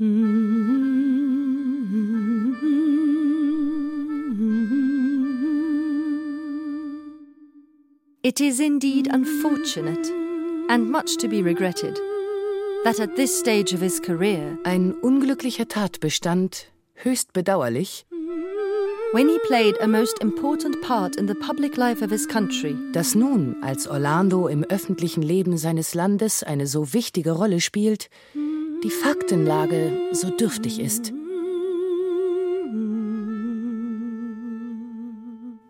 It 0.00 0.06
is 8.40 8.60
indeed 8.60 9.08
unfortunate 9.08 10.06
and 10.68 10.88
much 10.88 11.16
to 11.16 11.26
be 11.26 11.42
regretted 11.42 11.98
that 12.84 13.00
at 13.00 13.16
this 13.16 13.36
stage 13.40 13.72
of 13.72 13.80
his 13.80 14.00
career 14.00 14.56
ein 14.62 14.94
unglücklicher 15.02 15.66
Tatbestand, 15.66 16.68
höchst 16.94 17.32
bedauerlich, 17.32 18.06
when 19.12 19.28
he 19.28 19.38
played 19.48 19.74
a 19.80 19.88
most 19.88 20.20
important 20.20 20.80
part 20.82 21.16
in 21.16 21.26
the 21.26 21.34
public 21.34 21.76
life 21.76 22.02
of 22.02 22.10
his 22.10 22.28
country, 22.28 22.76
dass 22.92 23.16
nun, 23.16 23.56
als 23.62 23.88
Orlando 23.88 24.46
im 24.46 24.62
öffentlichen 24.64 25.22
Leben 25.22 25.56
seines 25.56 25.94
Landes 25.94 26.42
eine 26.42 26.66
so 26.66 26.92
wichtige 26.92 27.32
Rolle 27.32 27.60
spielt, 27.60 28.10
die 28.84 28.90
Faktenlage 28.90 30.10
so 30.12 30.30
dürftig 30.30 30.80
ist. 30.80 31.12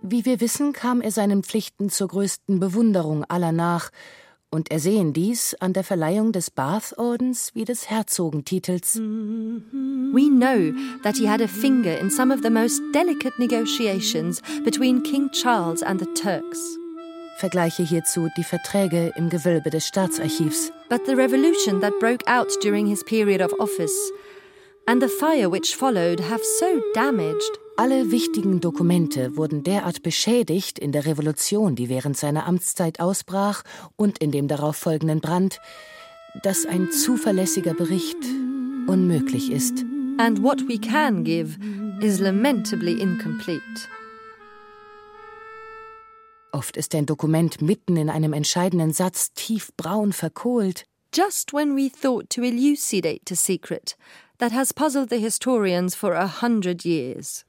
Wie 0.03 0.25
wir 0.25 0.41
wissen, 0.41 0.73
kam 0.73 1.01
er 1.01 1.11
seinen 1.11 1.43
Pflichten 1.43 1.91
zur 1.91 2.09
größten 2.09 2.61
Bewunderung 2.61 3.25
aller 3.25 3.53
nach, 3.53 3.91
und 4.51 4.71
ersehen 4.71 5.13
dies 5.13 5.55
an 5.61 5.75
der 5.75 5.85
Verleihung 5.85 6.33
des 6.33 6.51
Bath-Ordens 6.51 7.55
wie 7.55 7.65
des 7.65 7.91
Herzogentitels. 7.91 8.97
We 8.97 10.31
know 10.31 10.73
that 11.03 11.17
he 11.19 11.29
had 11.29 11.43
a 11.43 11.49
finger 11.49 11.99
in 11.99 12.11
some 12.11 12.33
of 12.33 12.41
the 12.43 12.51
most 12.51 12.81
delicate 12.95 13.39
negotiations 13.39 14.41
between 14.65 15.03
King 15.03 15.31
Charles 15.33 15.83
and 15.83 16.01
the 16.01 16.07
Turks. 16.15 16.79
Vergleiche 17.39 17.85
hierzu 17.85 18.29
die 18.37 18.45
Verträge 18.45 19.13
im 19.17 19.31
Gewölbe 19.31 19.71
des 19.71 19.87
Staatsarchivs. 19.87 20.73
But 20.89 21.07
the 21.07 21.15
revolution 21.15 21.81
that 21.81 21.93
broke 22.01 22.27
out 22.27 22.49
during 22.63 22.87
his 22.87 23.05
period 23.05 23.41
of 23.41 23.53
office 23.61 23.95
and 24.87 25.01
the 25.01 25.09
fire 25.09 25.49
which 25.49 25.77
followed 25.77 26.21
have 26.21 26.43
so 26.59 26.67
damaged 26.95 27.59
alle 27.77 28.11
wichtigen 28.11 28.59
Dokumente 28.61 29.37
wurden 29.37 29.63
derart 29.63 30.03
beschädigt 30.03 30.81
in 30.81 30.91
der 30.91 31.07
Revolution, 31.07 31.77
die 31.77 31.89
während 31.89 32.17
seiner 32.17 32.45
Amtszeit 32.45 32.99
ausbrach, 32.99 33.63
und 33.95 34.19
in 34.19 34.33
dem 34.33 34.49
darauf 34.49 34.75
folgenden 34.75 35.21
Brand, 35.21 35.61
dass 36.43 36.67
ein 36.67 36.91
zuverlässiger 36.91 37.75
Bericht 37.75 38.19
unmöglich 38.89 39.53
ist. 39.53 39.85
And 40.19 40.43
what 40.43 40.69
we 40.69 40.77
can 40.77 41.23
give 41.23 41.57
is 42.01 42.19
lamentably 42.19 43.01
incomplete. 43.01 43.89
Oft 46.53 46.77
ist 46.77 46.95
ein 46.95 47.07
Dokument 47.07 47.61
mitten 47.61 47.97
in 47.97 48.09
einem 48.09 48.33
entscheidenden 48.33 48.93
Satz 48.93 49.33
tiefbraun 49.35 50.13
verkohlt. 50.13 50.85
Just 51.15 51.53
when 51.53 51.77
we 51.77 51.91
thought 51.91 52.31
to 52.31 52.43
elucidate 52.43 53.31
a 53.33 53.35
secret, 53.35 53.97
that 54.39 54.53
has 54.53 54.73
puzzled 54.73 55.11
the 55.11 55.19
historians 55.19 55.95
for 55.95 56.15
a 56.15 56.43
hundred 56.43 56.85
years. 56.85 57.45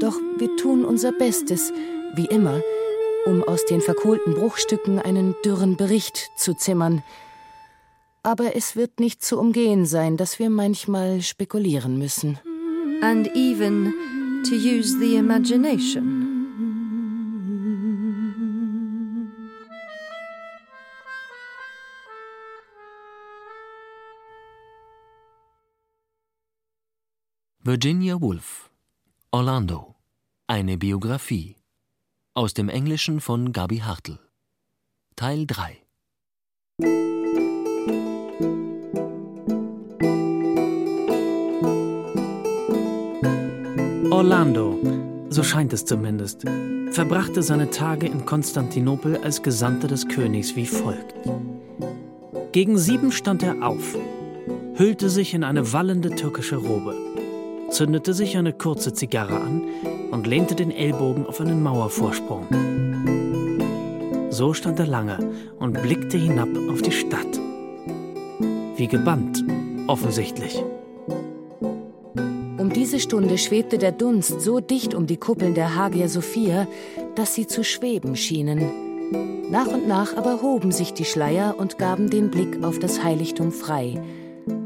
Doch 0.00 0.16
wir 0.38 0.56
tun 0.56 0.84
unser 0.84 1.12
Bestes, 1.12 1.72
wie 2.14 2.26
immer, 2.26 2.62
um 3.26 3.42
aus 3.42 3.64
den 3.64 3.80
verkohlten 3.80 4.34
Bruchstücken 4.34 4.98
einen 4.98 5.34
dürren 5.44 5.76
Bericht 5.76 6.30
zu 6.36 6.54
zimmern. 6.54 7.02
Aber 8.22 8.54
es 8.54 8.76
wird 8.76 9.00
nicht 9.00 9.24
zu 9.24 9.38
umgehen 9.38 9.86
sein, 9.86 10.16
dass 10.16 10.38
wir 10.38 10.50
manchmal 10.50 11.22
spekulieren 11.22 11.98
müssen. 11.98 12.38
And 13.00 13.28
even 13.34 13.94
to 14.44 14.54
use 14.54 14.98
the 14.98 15.16
imagination. 15.16 16.27
Virginia 27.64 28.20
Woolf 28.20 28.70
Orlando. 29.32 29.96
Eine 30.46 30.78
Biografie. 30.78 31.56
Aus 32.32 32.54
dem 32.54 32.68
Englischen 32.68 33.20
von 33.20 33.52
Gabi 33.52 33.78
Hartl. 33.78 34.20
Teil 35.16 35.44
3 35.44 35.76
Orlando, 44.10 44.78
so 45.28 45.42
scheint 45.42 45.72
es 45.72 45.84
zumindest, 45.84 46.44
verbrachte 46.92 47.42
seine 47.42 47.70
Tage 47.70 48.06
in 48.06 48.24
Konstantinopel 48.24 49.16
als 49.18 49.42
Gesandter 49.42 49.88
des 49.88 50.06
Königs 50.06 50.54
wie 50.54 50.66
folgt. 50.66 51.14
Gegen 52.52 52.78
sieben 52.78 53.10
stand 53.10 53.42
er 53.42 53.66
auf, 53.66 53.96
hüllte 54.74 55.10
sich 55.10 55.34
in 55.34 55.42
eine 55.42 55.72
wallende 55.72 56.10
türkische 56.10 56.56
Robe 56.56 57.07
zündete 57.70 58.14
sich 58.14 58.36
eine 58.36 58.52
kurze 58.52 58.92
Zigarre 58.92 59.40
an 59.40 59.62
und 60.10 60.26
lehnte 60.26 60.54
den 60.54 60.70
Ellbogen 60.70 61.26
auf 61.26 61.40
einen 61.40 61.62
Mauervorsprung. 61.62 62.46
So 64.30 64.54
stand 64.54 64.78
er 64.78 64.86
lange 64.86 65.18
und 65.58 65.82
blickte 65.82 66.16
hinab 66.16 66.48
auf 66.70 66.82
die 66.82 66.92
Stadt. 66.92 67.40
Wie 68.76 68.86
gebannt, 68.86 69.44
offensichtlich. 69.86 70.62
Um 72.58 72.72
diese 72.72 73.00
Stunde 73.00 73.38
schwebte 73.38 73.78
der 73.78 73.92
Dunst 73.92 74.40
so 74.40 74.60
dicht 74.60 74.94
um 74.94 75.06
die 75.06 75.16
Kuppeln 75.16 75.54
der 75.54 75.74
Hagia 75.74 76.08
Sophia, 76.08 76.66
dass 77.14 77.34
sie 77.34 77.46
zu 77.46 77.64
schweben 77.64 78.14
schienen. 78.14 79.50
Nach 79.50 79.66
und 79.66 79.88
nach 79.88 80.16
aber 80.16 80.42
hoben 80.42 80.70
sich 80.70 80.92
die 80.92 81.06
Schleier 81.06 81.54
und 81.58 81.78
gaben 81.78 82.10
den 82.10 82.30
Blick 82.30 82.62
auf 82.62 82.78
das 82.78 83.02
Heiligtum 83.02 83.50
frei, 83.50 84.00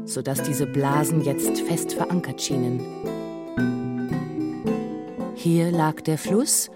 sodass 0.05 0.43
diese 0.43 0.65
Blasen 0.65 1.21
jetzt 1.21 1.61
fest 1.61 1.93
verankert 1.93 2.41
schienen. 2.41 2.79
Hier 5.35 5.71
lag 5.71 6.01
der 6.01 6.17
Fluss, 6.17 6.69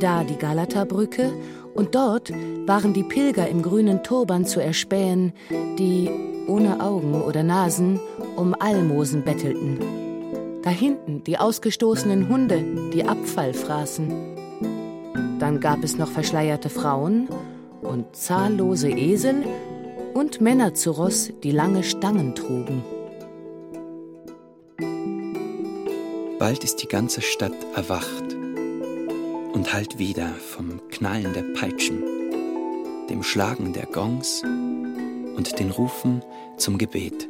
da 0.00 0.24
die 0.24 0.36
Galata-Brücke 0.36 1.32
und 1.74 1.94
dort 1.94 2.30
waren 2.66 2.92
die 2.92 3.02
Pilger 3.02 3.48
im 3.48 3.62
grünen 3.62 4.02
Turban 4.02 4.44
zu 4.44 4.60
erspähen, 4.60 5.32
die, 5.78 6.10
ohne 6.48 6.80
Augen 6.80 7.22
oder 7.22 7.42
Nasen, 7.42 7.98
um 8.36 8.54
Almosen 8.58 9.22
bettelten. 9.22 9.78
Da 10.62 10.70
hinten 10.70 11.24
die 11.24 11.38
ausgestoßenen 11.38 12.28
Hunde, 12.28 12.62
die 12.92 13.04
Abfall 13.04 13.54
fraßen. 13.54 14.12
Dann 15.38 15.58
gab 15.58 15.82
es 15.82 15.98
noch 15.98 16.08
verschleierte 16.08 16.68
Frauen 16.68 17.28
und 17.80 18.14
zahllose 18.14 18.90
Esel 18.90 19.44
und 20.14 20.40
Männer 20.40 20.74
zu 20.74 20.90
Ross, 20.90 21.32
die 21.42 21.50
lange 21.50 21.82
Stangen 21.82 22.34
trugen. 22.34 22.84
Bald 26.38 26.64
ist 26.64 26.82
die 26.82 26.88
ganze 26.88 27.22
Stadt 27.22 27.54
erwacht 27.74 28.34
und 29.52 29.72
hallt 29.72 29.98
wieder 29.98 30.28
vom 30.34 30.80
Knallen 30.88 31.32
der 31.32 31.44
Peitschen, 31.54 32.02
dem 33.08 33.22
Schlagen 33.22 33.72
der 33.72 33.86
Gongs 33.86 34.42
und 34.42 35.58
den 35.58 35.70
Rufen 35.70 36.22
zum 36.56 36.78
Gebet. 36.78 37.28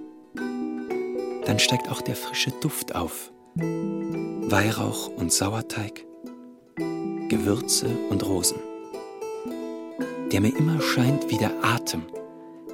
Dann 1.45 1.59
steigt 1.59 1.91
auch 1.91 2.01
der 2.01 2.17
frische 2.17 2.53
Duft 2.63 2.95
auf. 2.95 3.33
Weihrauch 3.55 5.09
und 5.09 5.33
Sauerteig, 5.33 6.07
Gewürze 7.29 7.89
und 8.09 8.27
Rosen, 8.27 8.59
der 10.33 10.41
mir 10.41 10.57
immer 10.57 10.81
scheint 10.81 11.31
wie 11.31 11.37
der 11.37 11.53
Atem 11.63 12.03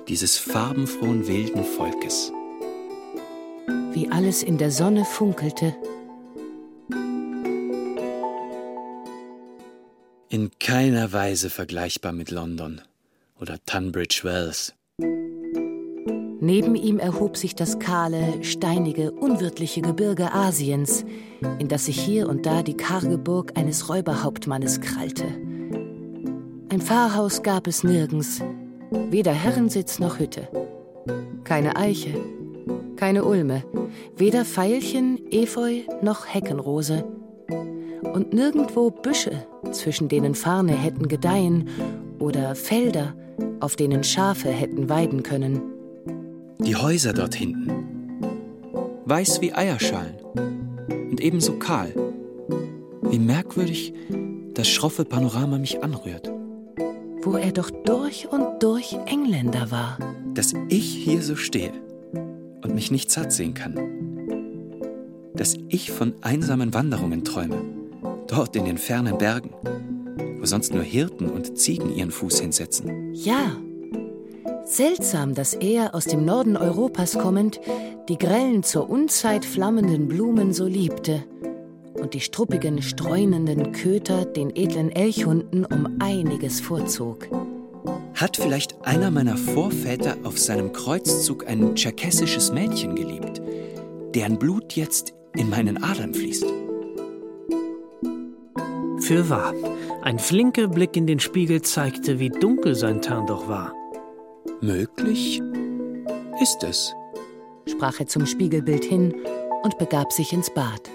dieses 0.09 0.39
farbenfrohen 0.39 1.27
wilden 1.27 1.65
Volkes. 1.65 2.33
Wie 3.93 4.11
alles 4.11 4.43
in 4.43 4.57
der 4.57 4.71
Sonne 4.71 5.05
funkelte. 5.05 5.75
In 10.31 10.51
keiner 10.59 11.13
Weise 11.13 11.51
vergleichbar 11.51 12.13
mit 12.13 12.31
London 12.31 12.81
oder 13.39 13.59
Tunbridge 13.67 14.21
Wells. 14.23 14.75
Neben 16.41 16.77
ihm 16.77 16.99
erhob 16.99 17.37
sich 17.37 17.55
das 17.55 17.79
kahle, 17.79 18.43
steinige, 18.43 19.11
unwirtliche 19.11 19.83
Gebirge 19.83 20.33
Asiens, 20.33 21.05
in 21.59 21.69
das 21.69 21.87
sich 21.87 22.01
hier 22.01 22.29
und 22.29 22.47
da 22.47 22.63
die 22.63 22.77
karge 22.77 23.19
Burg 23.19 23.59
eines 23.59 23.89
Räuberhauptmannes 23.89 24.81
krallte. 24.81 25.25
Ein 26.71 26.81
Pfarrhaus 26.81 27.43
gab 27.43 27.67
es 27.67 27.83
nirgends, 27.83 28.41
Weder 28.91 29.33
Herrensitz 29.33 29.99
noch 29.99 30.19
Hütte. 30.19 30.49
Keine 31.45 31.77
Eiche, 31.77 32.15
keine 32.97 33.25
Ulme, 33.25 33.65
weder 34.17 34.45
Veilchen, 34.45 35.21
Efeu 35.31 35.81
noch 36.03 36.27
Heckenrose. 36.27 37.05
Und 38.15 38.33
nirgendwo 38.33 38.91
Büsche, 38.91 39.47
zwischen 39.73 40.09
denen 40.09 40.35
Farne 40.35 40.73
hätten 40.73 41.09
gedeihen, 41.09 41.69
oder 42.19 42.55
Felder, 42.55 43.15
auf 43.61 43.77
denen 43.77 44.03
Schafe 44.05 44.51
hätten 44.51 44.89
weiden 44.89 45.23
können. 45.23 45.61
Die 46.59 46.75
Häuser 46.75 47.13
dort 47.13 47.35
hinten, 47.35 47.71
weiß 49.05 49.41
wie 49.41 49.53
Eierschalen 49.53 50.17
und 51.11 51.21
ebenso 51.21 51.55
kahl. 51.55 51.95
Wie 53.03 53.19
merkwürdig 53.19 53.95
das 54.55 54.69
schroffe 54.69 55.05
Panorama 55.05 55.59
mich 55.59 55.83
anrührt 55.83 56.33
wo 57.31 57.37
er 57.37 57.53
doch 57.53 57.71
durch 57.71 58.27
und 58.31 58.63
durch 58.63 58.97
Engländer 59.05 59.71
war. 59.71 59.99
Dass 60.33 60.55
ich 60.71 60.87
hier 60.87 61.21
so 61.21 61.37
stehe 61.37 61.73
und 62.65 62.75
mich 62.75 62.91
nicht 62.91 63.11
satt 63.11 63.33
sehen 63.33 63.53
kann. 63.53 63.75
Dass 65.35 65.55
ich 65.69 65.91
von 65.91 66.15
einsamen 66.23 66.73
Wanderungen 66.73 67.25
träume, 67.25 67.61
dort 68.29 68.57
in 68.57 68.65
den 68.65 68.79
fernen 68.79 69.19
Bergen, 69.19 69.51
wo 70.41 70.47
sonst 70.47 70.73
nur 70.73 70.83
Hirten 70.83 71.29
und 71.29 71.59
Ziegen 71.59 71.95
ihren 71.95 72.11
Fuß 72.11 72.41
hinsetzen. 72.41 73.13
Ja. 73.13 73.57
Seltsam, 74.65 75.35
dass 75.35 75.53
er, 75.53 75.95
aus 75.95 76.05
dem 76.05 76.25
Norden 76.25 76.57
Europas 76.57 77.19
kommend, 77.19 77.61
die 78.09 78.19
grellen 78.19 78.63
zur 78.63 78.89
Unzeit 78.89 79.45
flammenden 79.45 80.09
Blumen 80.09 80.53
so 80.55 80.67
liebte 80.67 81.25
und 81.99 82.15
die 82.15 82.21
struppigen, 82.21 82.83
streunenden 82.83 83.73
Köter 83.73 84.25
den 84.25 84.55
edlen 84.55 84.91
Elchhunden 84.91 85.65
um 85.65 85.97
einiges 86.01 86.61
vorzog. 86.61 87.29
Hat 88.15 88.37
vielleicht 88.37 88.85
einer 88.85 89.11
meiner 89.11 89.37
Vorväter 89.37 90.17
auf 90.25 90.39
seinem 90.39 90.73
Kreuzzug 90.73 91.47
ein 91.47 91.75
tscherkessisches 91.75 92.53
Mädchen 92.53 92.95
geliebt, 92.97 93.41
deren 94.15 94.39
Blut 94.39 94.75
jetzt 94.75 95.15
in 95.37 95.51
meinen 95.51 95.83
Adern 95.83 96.15
fließt? 96.15 96.47
Für 99.01 99.31
wahr, 99.31 99.55
ein 100.03 100.19
flinker 100.19 100.69
Blick 100.69 100.97
in 100.97 101.07
den 101.07 101.21
Spiegel 101.21 101.63
zeigte, 101.63 102.19
wie 102.19 102.29
dunkel 102.29 102.75
sein 102.75 103.01
Tarn 103.01 103.27
doch 103.27 103.49
war. 103.49 103.73
Möglich 104.61 105.41
ist 106.43 106.63
es, 106.65 106.93
sprach 107.67 108.01
er 108.01 108.07
zum 108.07 108.27
Spiegelbild 108.27 108.85
hin 108.85 109.15
und 109.63 109.79
begab 109.79 110.13
sich 110.13 110.33
ins 110.33 110.53
Bad. 110.53 110.91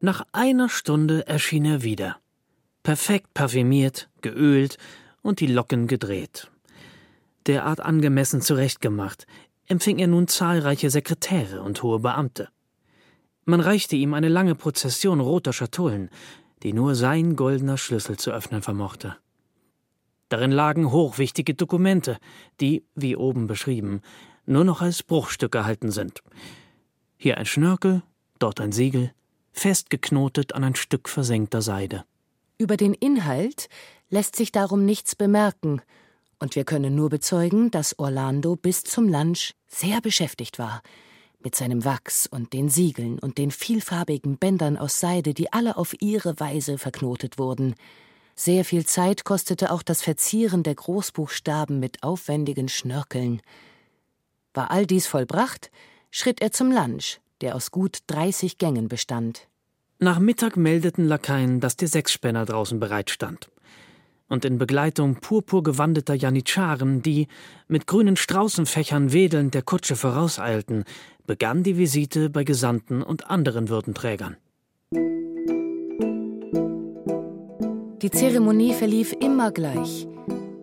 Nach 0.00 0.26
einer 0.32 0.68
Stunde 0.68 1.26
erschien 1.26 1.64
er 1.64 1.82
wieder. 1.82 2.18
Perfekt 2.82 3.32
parfümiert, 3.32 4.10
geölt 4.20 4.76
und 5.22 5.40
die 5.40 5.46
Locken 5.46 5.86
gedreht. 5.86 6.50
Derart 7.46 7.80
angemessen 7.80 8.42
zurechtgemacht, 8.42 9.26
empfing 9.66 9.98
er 9.98 10.08
nun 10.08 10.28
zahlreiche 10.28 10.90
Sekretäre 10.90 11.62
und 11.62 11.82
hohe 11.82 12.00
Beamte. 12.00 12.50
Man 13.46 13.60
reichte 13.60 13.96
ihm 13.96 14.12
eine 14.12 14.28
lange 14.28 14.54
Prozession 14.54 15.20
roter 15.20 15.54
Schatullen, 15.54 16.10
die 16.62 16.74
nur 16.74 16.94
sein 16.94 17.34
goldener 17.34 17.78
Schlüssel 17.78 18.18
zu 18.18 18.30
öffnen 18.30 18.60
vermochte. 18.60 19.16
Darin 20.28 20.52
lagen 20.52 20.90
hochwichtige 20.90 21.54
Dokumente, 21.54 22.18
die, 22.60 22.84
wie 22.94 23.16
oben 23.16 23.46
beschrieben, 23.46 24.02
nur 24.46 24.64
noch 24.64 24.80
als 24.80 25.02
Bruchstücke 25.02 25.58
erhalten 25.58 25.90
sind. 25.90 26.22
Hier 27.16 27.38
ein 27.38 27.46
Schnörkel, 27.46 28.02
dort 28.38 28.60
ein 28.60 28.72
Siegel, 28.72 29.12
festgeknotet 29.52 30.54
an 30.54 30.64
ein 30.64 30.74
Stück 30.74 31.08
versenkter 31.08 31.62
Seide. 31.62 32.04
Über 32.58 32.76
den 32.76 32.94
Inhalt 32.94 33.68
lässt 34.10 34.36
sich 34.36 34.52
darum 34.52 34.84
nichts 34.84 35.16
bemerken, 35.16 35.80
und 36.40 36.56
wir 36.56 36.64
können 36.64 36.94
nur 36.94 37.08
bezeugen, 37.08 37.70
dass 37.70 37.98
Orlando 37.98 38.56
bis 38.56 38.82
zum 38.82 39.08
Lunch 39.08 39.54
sehr 39.66 40.00
beschäftigt 40.00 40.58
war, 40.58 40.82
mit 41.42 41.54
seinem 41.54 41.84
Wachs 41.84 42.26
und 42.26 42.52
den 42.52 42.68
Siegeln 42.68 43.18
und 43.18 43.38
den 43.38 43.50
vielfarbigen 43.50 44.36
Bändern 44.36 44.76
aus 44.76 45.00
Seide, 45.00 45.34
die 45.34 45.52
alle 45.52 45.76
auf 45.76 45.94
ihre 46.00 46.38
Weise 46.40 46.78
verknotet 46.78 47.38
wurden. 47.38 47.74
Sehr 48.34 48.64
viel 48.64 48.84
Zeit 48.84 49.24
kostete 49.24 49.70
auch 49.70 49.82
das 49.82 50.02
Verzieren 50.02 50.62
der 50.62 50.74
Großbuchstaben 50.74 51.78
mit 51.78 52.02
aufwendigen 52.02 52.68
Schnörkeln. 52.68 53.40
War 54.54 54.70
all 54.70 54.86
dies 54.86 55.06
vollbracht, 55.06 55.70
schritt 56.10 56.40
er 56.40 56.52
zum 56.52 56.70
Lunch, 56.70 57.20
der 57.40 57.56
aus 57.56 57.72
gut 57.72 57.98
30 58.06 58.56
Gängen 58.58 58.88
bestand. 58.88 59.48
Nach 59.98 60.20
Mittag 60.20 60.56
meldeten 60.56 61.06
Lakaien, 61.06 61.60
dass 61.60 61.76
der 61.76 61.88
Sechsspänner 61.88 62.46
draußen 62.46 62.78
bereitstand. 62.78 63.50
Und 64.28 64.44
in 64.44 64.58
Begleitung 64.58 65.16
purpurgewandeter 65.16 66.14
Janitscharen, 66.14 67.02
die 67.02 67.28
mit 67.68 67.86
grünen 67.86 68.16
Straußenfächern 68.16 69.12
wedelnd 69.12 69.54
der 69.54 69.62
Kutsche 69.62 69.96
vorauseilten, 69.96 70.84
begann 71.26 71.62
die 71.62 71.76
Visite 71.76 72.30
bei 72.30 72.44
Gesandten 72.44 73.02
und 73.02 73.30
anderen 73.30 73.68
Würdenträgern. 73.68 74.36
Die 78.02 78.10
Zeremonie 78.10 78.74
verlief 78.74 79.14
immer 79.20 79.50
gleich. 79.50 80.06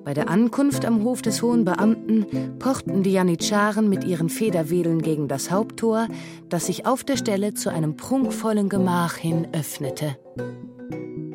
Bei 0.04 0.14
der 0.16 0.30
Ankunft 0.30 0.86
am 0.86 1.04
Hof 1.04 1.22
des 1.22 1.44
hohen 1.44 1.64
Beamten 1.64 2.26
pochten 2.58 3.04
die 3.04 3.12
Janitscharen 3.12 3.88
mit 3.88 4.04
ihren 4.04 4.30
Federwedeln 4.30 5.02
gegen 5.02 5.28
das 5.28 5.52
Haupttor, 5.52 6.08
das 6.50 6.66
sich 6.66 6.88
auf 6.88 7.04
der 7.04 7.18
Stelle 7.18 7.54
zu 7.54 7.70
einem 7.70 7.98
prunkvollen 7.98 8.68
Gemach 8.68 9.16
hin 9.16 9.48
öffnete. 9.54 10.18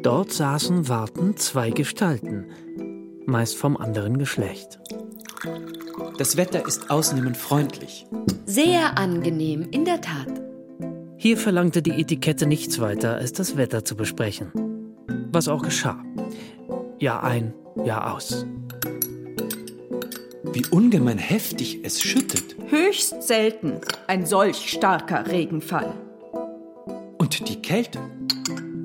Dort 0.03 0.33
saßen 0.33 0.89
wartend 0.89 1.39
zwei 1.39 1.71
Gestalten, 1.71 2.47
meist 3.27 3.57
vom 3.57 3.77
anderen 3.77 4.19
Geschlecht. 4.19 4.81
Das 6.19 6.37
Wetter 6.37 6.67
ist 6.67 6.91
ausnehmend 6.91 7.37
freundlich. 7.37 8.07
Sehr 8.47 8.99
angenehm, 8.99 9.69
in 9.71 9.85
der 9.85 10.01
Tat. 10.01 10.43
Hier 11.17 11.37
verlangte 11.37 11.83
die 11.83 11.93
Etikette 11.93 12.47
nichts 12.47 12.81
weiter, 12.81 13.15
als 13.15 13.33
das 13.33 13.57
Wetter 13.57 13.85
zu 13.85 13.97
besprechen. 13.97 14.53
Was 15.33 15.49
auch 15.49 15.63
geschah. 15.63 16.03
Jahr 16.99 17.23
ein, 17.25 17.53
Jahr 17.85 18.15
aus. 18.15 18.47
Wie 20.53 20.65
ungemein 20.71 21.19
heftig 21.19 21.81
es 21.83 22.01
schüttet. 22.01 22.57
Höchst 22.69 23.23
selten 23.23 23.81
ein 24.07 24.25
solch 24.25 24.71
starker 24.71 25.27
Regenfall. 25.27 25.93
Und 27.19 27.49
die 27.49 27.61
Kälte? 27.61 27.99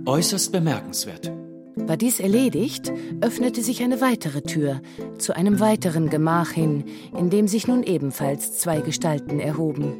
Äußerst 0.05 0.51
bemerkenswert. 0.51 1.31
War 1.75 1.97
dies 1.97 2.19
erledigt, 2.19 2.91
öffnete 3.21 3.61
sich 3.61 3.83
eine 3.83 4.01
weitere 4.01 4.41
Tür 4.41 4.81
zu 5.17 5.35
einem 5.35 5.59
weiteren 5.59 6.09
Gemach 6.09 6.51
hin, 6.51 6.85
in 7.17 7.29
dem 7.29 7.47
sich 7.47 7.67
nun 7.67 7.83
ebenfalls 7.83 8.57
zwei 8.57 8.81
Gestalten 8.81 9.39
erhoben. 9.39 9.93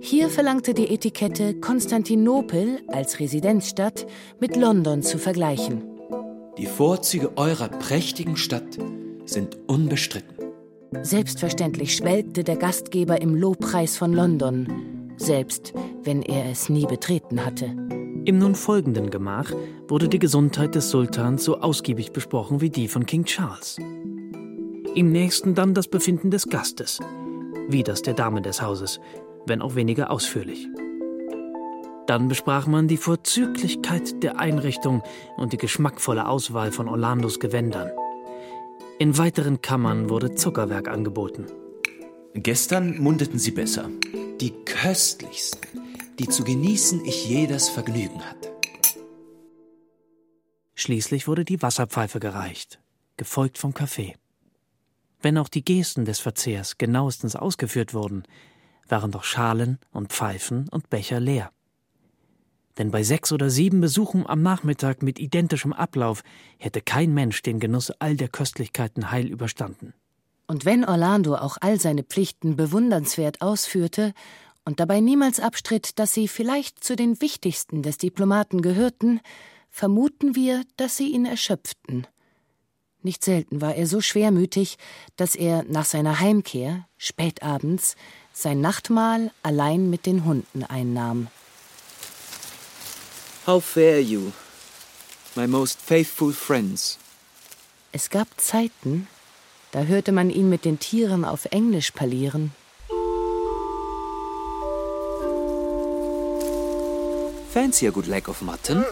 Hier 0.00 0.28
verlangte 0.28 0.74
die 0.74 0.88
Etikette, 0.92 1.54
Konstantinopel 1.60 2.82
als 2.88 3.20
Residenzstadt 3.20 4.06
mit 4.38 4.56
London 4.56 5.02
zu 5.02 5.18
vergleichen. 5.18 5.93
Die 6.56 6.66
Vorzüge 6.66 7.36
eurer 7.36 7.68
prächtigen 7.68 8.36
Stadt 8.36 8.78
sind 9.24 9.58
unbestritten. 9.66 10.36
Selbstverständlich 11.02 11.96
schwelgte 11.96 12.44
der 12.44 12.54
Gastgeber 12.54 13.20
im 13.20 13.34
Lobpreis 13.34 13.96
von 13.96 14.12
London, 14.12 15.12
selbst 15.16 15.72
wenn 16.04 16.22
er 16.22 16.48
es 16.48 16.68
nie 16.68 16.86
betreten 16.86 17.44
hatte. 17.44 17.66
Im 18.24 18.38
nun 18.38 18.54
folgenden 18.54 19.10
Gemach 19.10 19.52
wurde 19.88 20.08
die 20.08 20.20
Gesundheit 20.20 20.76
des 20.76 20.90
Sultans 20.90 21.42
so 21.42 21.58
ausgiebig 21.58 22.12
besprochen 22.12 22.60
wie 22.60 22.70
die 22.70 22.86
von 22.86 23.04
King 23.04 23.24
Charles. 23.24 23.76
Im 24.94 25.10
nächsten 25.10 25.56
dann 25.56 25.74
das 25.74 25.88
Befinden 25.88 26.30
des 26.30 26.48
Gastes, 26.48 27.00
wie 27.68 27.82
das 27.82 28.02
der 28.02 28.14
Dame 28.14 28.42
des 28.42 28.62
Hauses, 28.62 29.00
wenn 29.46 29.60
auch 29.60 29.74
weniger 29.74 30.12
ausführlich. 30.12 30.68
Dann 32.06 32.28
besprach 32.28 32.66
man 32.66 32.86
die 32.86 32.98
Vorzüglichkeit 32.98 34.22
der 34.22 34.38
Einrichtung 34.38 35.02
und 35.36 35.52
die 35.52 35.56
geschmackvolle 35.56 36.28
Auswahl 36.28 36.70
von 36.70 36.88
Orlandos 36.88 37.40
Gewändern. 37.40 37.90
In 38.98 39.16
weiteren 39.16 39.62
Kammern 39.62 40.10
wurde 40.10 40.34
Zuckerwerk 40.34 40.88
angeboten. 40.88 41.46
Gestern 42.34 42.98
mundeten 42.98 43.38
sie 43.38 43.52
besser. 43.52 43.88
Die 44.40 44.52
köstlichsten, 44.64 45.80
die 46.18 46.28
zu 46.28 46.44
genießen 46.44 47.04
ich 47.04 47.28
je 47.28 47.46
das 47.46 47.68
Vergnügen 47.68 48.20
hatte. 48.22 48.52
Schließlich 50.74 51.26
wurde 51.26 51.44
die 51.44 51.62
Wasserpfeife 51.62 52.20
gereicht, 52.20 52.80
gefolgt 53.16 53.58
vom 53.58 53.72
Kaffee. 53.72 54.14
Wenn 55.22 55.38
auch 55.38 55.48
die 55.48 55.64
Gesten 55.64 56.04
des 56.04 56.20
Verzehrs 56.20 56.76
genauestens 56.76 57.36
ausgeführt 57.36 57.94
wurden, 57.94 58.24
waren 58.88 59.10
doch 59.10 59.24
Schalen 59.24 59.78
und 59.92 60.12
Pfeifen 60.12 60.68
und 60.68 60.90
Becher 60.90 61.20
leer. 61.20 61.50
Denn 62.78 62.90
bei 62.90 63.02
sechs 63.02 63.32
oder 63.32 63.50
sieben 63.50 63.80
Besuchen 63.80 64.26
am 64.26 64.42
Nachmittag 64.42 65.02
mit 65.02 65.18
identischem 65.18 65.72
Ablauf 65.72 66.22
hätte 66.58 66.80
kein 66.80 67.14
Mensch 67.14 67.42
den 67.42 67.60
Genuss 67.60 67.92
all 68.00 68.16
der 68.16 68.28
Köstlichkeiten 68.28 69.10
heil 69.10 69.26
überstanden. 69.26 69.94
Und 70.46 70.64
wenn 70.64 70.84
Orlando 70.84 71.36
auch 71.36 71.56
all 71.60 71.80
seine 71.80 72.02
Pflichten 72.02 72.56
bewundernswert 72.56 73.40
ausführte 73.40 74.12
und 74.64 74.80
dabei 74.80 75.00
niemals 75.00 75.40
abstritt, 75.40 75.98
dass 75.98 76.12
sie 76.12 76.28
vielleicht 76.28 76.82
zu 76.82 76.96
den 76.96 77.20
wichtigsten 77.20 77.82
des 77.82 77.98
Diplomaten 77.98 78.60
gehörten, 78.60 79.20
vermuten 79.70 80.34
wir, 80.34 80.62
dass 80.76 80.96
sie 80.96 81.12
ihn 81.12 81.26
erschöpften. 81.26 82.06
Nicht 83.02 83.22
selten 83.22 83.60
war 83.60 83.74
er 83.74 83.86
so 83.86 84.00
schwermütig, 84.00 84.76
dass 85.16 85.34
er 85.34 85.62
nach 85.64 85.84
seiner 85.84 86.20
Heimkehr, 86.20 86.86
spätabends, 86.96 87.96
sein 88.32 88.60
Nachtmahl 88.60 89.30
allein 89.42 89.90
mit 89.90 90.06
den 90.06 90.24
Hunden 90.24 90.64
einnahm. 90.64 91.28
How 93.46 93.60
fare 93.60 94.00
you, 94.00 94.32
my 95.36 95.46
most 95.46 95.78
faithful 95.78 96.32
friends? 96.32 96.98
Es 97.92 98.08
gab 98.08 98.26
Zeiten, 98.38 99.06
da 99.70 99.82
hörte 99.82 100.12
man 100.12 100.30
ihn 100.30 100.48
mit 100.48 100.64
den 100.64 100.78
Tieren 100.78 101.26
auf 101.26 101.44
Englisch 101.50 101.90
parlieren. 101.90 102.52
Fancy 107.52 107.86
a 107.86 107.90
good 107.90 108.06
leg 108.06 108.30
of 108.30 108.40
mutton? 108.40 108.82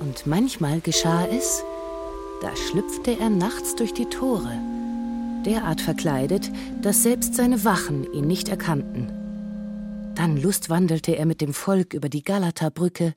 Und 0.00 0.26
manchmal 0.26 0.80
geschah 0.80 1.26
es, 1.26 1.62
da 2.40 2.56
schlüpfte 2.56 3.20
er 3.20 3.30
nachts 3.30 3.76
durch 3.76 3.94
die 3.94 4.06
Tore, 4.06 4.58
derart 5.46 5.80
verkleidet, 5.80 6.50
dass 6.82 7.04
selbst 7.04 7.36
seine 7.36 7.62
Wachen 7.64 8.12
ihn 8.12 8.26
nicht 8.26 8.48
erkannten. 8.48 9.21
Dann 10.14 10.36
lustwandelte 10.36 11.16
er 11.16 11.26
mit 11.26 11.40
dem 11.40 11.54
Volk 11.54 11.94
über 11.94 12.08
die 12.08 12.22
Galata-Brücke 12.22 13.14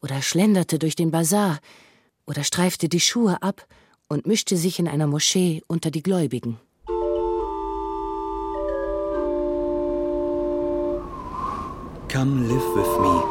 oder 0.00 0.20
schlenderte 0.22 0.78
durch 0.78 0.96
den 0.96 1.10
Bazar 1.10 1.58
oder 2.26 2.44
streifte 2.44 2.88
die 2.88 3.00
Schuhe 3.00 3.42
ab 3.42 3.66
und 4.08 4.26
mischte 4.26 4.56
sich 4.56 4.78
in 4.78 4.88
einer 4.88 5.06
Moschee 5.06 5.62
unter 5.68 5.90
die 5.90 6.02
Gläubigen. 6.02 6.58
Come 12.08 12.46
live 12.46 12.76
with 12.76 12.98
me 13.00 13.22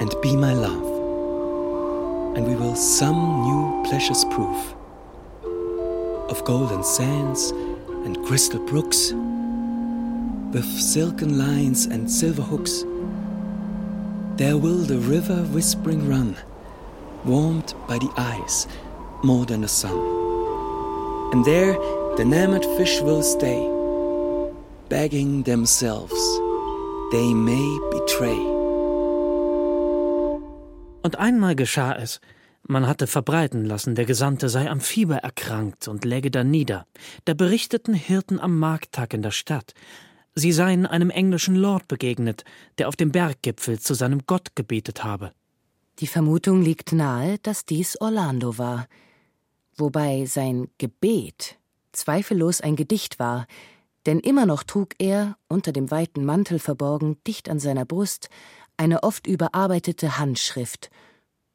and 0.00 0.20
be 0.20 0.36
my 0.36 0.52
love, 0.52 0.82
and 2.36 2.44
we 2.44 2.56
will 2.56 2.74
some 2.74 3.42
new 3.42 3.84
pleasures 3.84 4.24
prove 4.24 4.74
of 6.28 6.44
golden 6.44 6.82
sands 6.82 7.52
and 8.04 8.20
crystal 8.26 8.58
brooks, 8.66 9.12
with 10.54 10.64
silken 10.64 11.36
lines 11.36 11.86
and 11.86 12.08
silver 12.08 12.42
hooks. 12.42 12.84
There 14.36 14.56
will 14.56 14.86
the 14.86 14.98
river 14.98 15.42
whispering 15.52 16.08
run, 16.08 16.36
warmed 17.24 17.74
by 17.88 17.98
the 17.98 18.10
eyes 18.16 18.68
more 19.24 19.44
than 19.44 19.62
the 19.62 19.68
sun. 19.68 19.98
And 21.32 21.44
there 21.44 21.74
the 22.16 22.22
enamored 22.22 22.64
fish 22.76 23.00
will 23.00 23.22
stay, 23.22 23.68
begging 24.88 25.42
themselves 25.42 26.20
they 27.10 27.34
may 27.34 27.78
betray. 27.90 28.38
Und 31.02 31.18
einmal 31.18 31.54
geschah 31.54 31.96
es, 31.98 32.20
man 32.66 32.86
hatte 32.86 33.06
verbreiten 33.06 33.64
lassen, 33.64 33.94
der 33.94 34.06
Gesandte 34.06 34.48
sei 34.48 34.70
am 34.70 34.80
Fieber 34.80 35.16
erkrankt 35.16 35.88
und 35.88 36.04
läge 36.04 36.30
da 36.30 36.44
nieder. 36.44 36.86
Da 37.24 37.34
berichteten 37.34 37.92
Hirten 37.92 38.40
am 38.40 38.58
Markttag 38.58 39.12
in 39.12 39.22
der 39.22 39.32
Stadt, 39.32 39.74
sie 40.34 40.52
seien 40.52 40.86
einem 40.86 41.10
englischen 41.10 41.54
Lord 41.54 41.88
begegnet, 41.88 42.44
der 42.78 42.88
auf 42.88 42.96
dem 42.96 43.12
Berggipfel 43.12 43.78
zu 43.78 43.94
seinem 43.94 44.22
Gott 44.26 44.56
gebetet 44.56 45.04
habe. 45.04 45.32
Die 46.00 46.06
Vermutung 46.06 46.62
liegt 46.62 46.92
nahe, 46.92 47.38
dass 47.38 47.64
dies 47.64 48.00
Orlando 48.00 48.58
war, 48.58 48.88
wobei 49.76 50.24
sein 50.26 50.68
Gebet 50.78 51.56
zweifellos 51.92 52.60
ein 52.60 52.76
Gedicht 52.76 53.18
war, 53.18 53.46
denn 54.06 54.18
immer 54.20 54.44
noch 54.44 54.64
trug 54.64 54.94
er, 54.98 55.36
unter 55.48 55.72
dem 55.72 55.90
weiten 55.90 56.24
Mantel 56.24 56.58
verborgen, 56.58 57.16
dicht 57.26 57.48
an 57.48 57.58
seiner 57.58 57.84
Brust, 57.84 58.28
eine 58.76 59.02
oft 59.02 59.26
überarbeitete 59.26 60.18
Handschrift, 60.18 60.90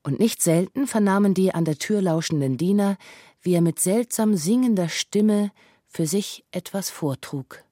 und 0.01 0.19
nicht 0.19 0.41
selten 0.41 0.87
vernahmen 0.87 1.33
die 1.33 1.53
an 1.53 1.65
der 1.65 1.77
Tür 1.77 2.01
lauschenden 2.01 2.57
Diener, 2.57 2.97
wie 3.41 3.53
er 3.53 3.61
mit 3.61 3.79
seltsam 3.79 4.35
singender 4.35 4.87
Stimme 4.87 5.51
für 5.87 6.07
sich 6.07 6.45
etwas 6.51 6.89
vortrug. 6.89 7.63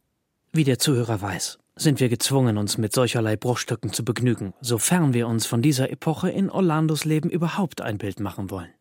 Wie 0.57 0.63
der 0.63 0.79
Zuhörer 0.79 1.21
weiß, 1.21 1.59
sind 1.75 1.99
wir 1.99 2.09
gezwungen, 2.09 2.57
uns 2.57 2.79
mit 2.79 2.91
solcherlei 2.91 3.35
Bruchstücken 3.35 3.93
zu 3.93 4.03
begnügen, 4.03 4.55
sofern 4.59 5.13
wir 5.13 5.27
uns 5.27 5.45
von 5.45 5.61
dieser 5.61 5.91
Epoche 5.91 6.31
in 6.31 6.49
Orlandos 6.49 7.05
Leben 7.05 7.29
überhaupt 7.29 7.79
ein 7.81 7.99
Bild 7.99 8.19
machen 8.19 8.49
wollen. 8.49 8.71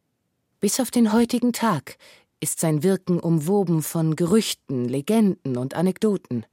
Bis 0.58 0.80
auf 0.80 0.90
den 0.90 1.12
heutigen 1.12 1.52
Tag 1.52 1.98
ist 2.40 2.60
sein 2.60 2.82
Wirken 2.82 3.20
umwoben 3.20 3.82
von 3.82 4.16
Gerüchten, 4.16 4.86
Legenden 4.86 5.58
und 5.58 5.74
Anekdoten. 5.74 6.46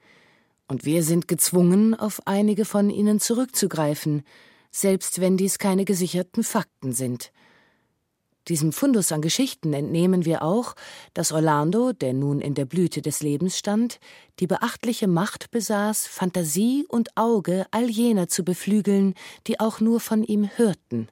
Und 0.67 0.83
wir 0.83 1.03
sind 1.03 1.29
gezwungen, 1.29 1.95
auf 1.95 2.19
einige 2.25 2.65
von 2.65 2.89
ihnen 2.89 3.21
zurückzugreifen, 3.21 4.23
selbst 4.71 5.21
wenn 5.21 5.37
dies 5.37 5.57
keine 5.57 5.85
gesicherten 5.85 6.43
Fakten 6.43 6.91
sind. 6.91 7.31
Diesem 8.49 8.73
Fundus 8.73 9.13
an 9.13 9.21
Geschichten 9.21 9.71
entnehmen 9.71 10.25
wir 10.25 10.43
auch, 10.43 10.75
dass 11.13 11.31
Orlando, 11.31 11.93
der 11.93 12.13
nun 12.13 12.41
in 12.41 12.55
der 12.55 12.65
Blüte 12.65 13.01
des 13.01 13.21
Lebens 13.21 13.57
stand, 13.57 13.99
die 14.39 14.47
beachtliche 14.47 15.07
Macht 15.07 15.49
besaß, 15.51 16.07
Fantasie 16.07 16.85
und 16.89 17.15
Auge 17.15 17.65
all 17.71 17.89
jener 17.89 18.27
zu 18.27 18.43
beflügeln, 18.43 19.13
die 19.47 19.61
auch 19.61 19.79
nur 19.79 20.01
von 20.01 20.23
ihm 20.23 20.49
hörten. 20.57 21.07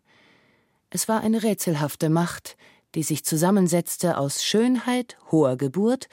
Es 0.90 1.08
war 1.08 1.22
eine 1.22 1.42
rätselhafte 1.42 2.10
Macht, 2.10 2.58
die 2.96 3.04
sich 3.04 3.24
zusammensetzte 3.24 4.18
aus 4.18 4.44
Schönheit, 4.44 5.18
hoher 5.32 5.56
Geburt 5.56 6.10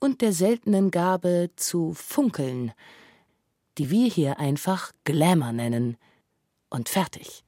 und 0.00 0.22
der 0.22 0.32
seltenen 0.32 0.90
Gabe 0.90 1.50
zu 1.56 1.92
funkeln, 1.92 2.72
die 3.76 3.90
wir 3.90 4.08
hier 4.08 4.40
einfach 4.40 4.92
Glamour 5.04 5.52
nennen. 5.52 5.98
Und 6.70 6.88
fertig. 6.88 7.44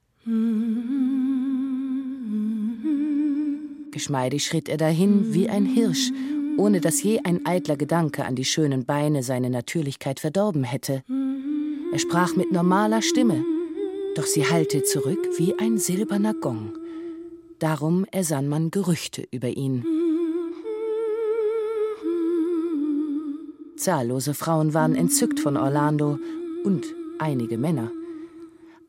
Geschmeidig 3.95 4.43
schritt 4.43 4.67
er 4.67 4.75
dahin 4.75 5.33
wie 5.33 5.47
ein 5.47 5.65
Hirsch, 5.65 6.11
ohne 6.57 6.81
dass 6.81 7.01
je 7.01 7.21
ein 7.23 7.45
eitler 7.45 7.77
Gedanke 7.77 8.25
an 8.25 8.35
die 8.35 8.43
schönen 8.43 8.83
Beine 8.83 9.23
seine 9.23 9.49
Natürlichkeit 9.49 10.19
verdorben 10.19 10.65
hätte. 10.65 11.01
Er 11.93 11.99
sprach 11.99 12.35
mit 12.35 12.51
normaler 12.51 13.01
Stimme, 13.01 13.45
doch 14.17 14.25
sie 14.25 14.45
hallte 14.45 14.83
zurück 14.83 15.25
wie 15.37 15.57
ein 15.59 15.77
silberner 15.77 16.33
Gong. 16.33 16.73
Darum 17.59 18.05
ersann 18.11 18.49
man 18.49 18.69
Gerüchte 18.69 19.25
über 19.31 19.47
ihn. 19.47 19.85
Zahllose 23.77 24.33
Frauen 24.33 24.73
waren 24.73 24.95
entzückt 24.95 25.39
von 25.39 25.55
Orlando 25.55 26.19
und 26.65 26.83
einige 27.17 27.57
Männer. 27.57 27.93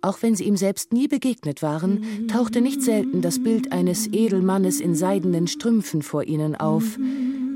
Auch 0.02 0.22
wenn 0.22 0.34
sie 0.34 0.44
ihm 0.44 0.56
selbst 0.56 0.92
nie 0.92 1.08
begegnet 1.08 1.62
waren, 1.62 2.28
tauchte 2.28 2.60
nicht 2.60 2.82
selten 2.82 3.22
das 3.22 3.42
Bild 3.42 3.72
eines 3.72 4.06
Edelmannes 4.12 4.80
in 4.80 4.94
seidenen 4.94 5.46
Strümpfen 5.46 6.02
vor 6.02 6.24
ihnen 6.24 6.54
auf, 6.54 6.98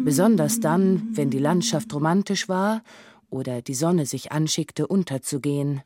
besonders 0.04 0.60
dann, 0.60 1.08
wenn 1.12 1.30
die 1.30 1.38
Landschaft 1.38 1.94
romantisch 1.94 2.48
war 2.48 2.82
oder 3.28 3.62
die 3.62 3.74
Sonne 3.74 4.06
sich 4.06 4.32
anschickte, 4.32 4.86
unterzugehen. 4.86 5.82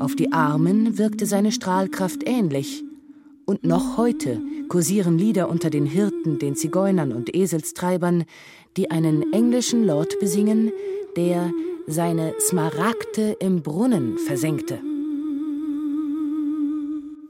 Auf 0.00 0.14
die 0.16 0.32
Armen 0.32 0.98
wirkte 0.98 1.26
seine 1.26 1.52
Strahlkraft 1.52 2.22
ähnlich, 2.26 2.84
und 3.50 3.64
noch 3.64 3.96
heute 3.96 4.40
kursieren 4.68 5.18
Lieder 5.18 5.48
unter 5.48 5.70
den 5.70 5.84
Hirten, 5.84 6.38
den 6.38 6.54
Zigeunern 6.54 7.12
und 7.12 7.34
Eselstreibern, 7.34 8.24
die 8.76 8.92
einen 8.92 9.32
englischen 9.32 9.84
Lord 9.84 10.20
besingen, 10.20 10.70
der 11.16 11.50
seine 11.88 12.34
Smaragde 12.38 13.36
im 13.40 13.62
Brunnen 13.62 14.18
versenkte. 14.18 14.78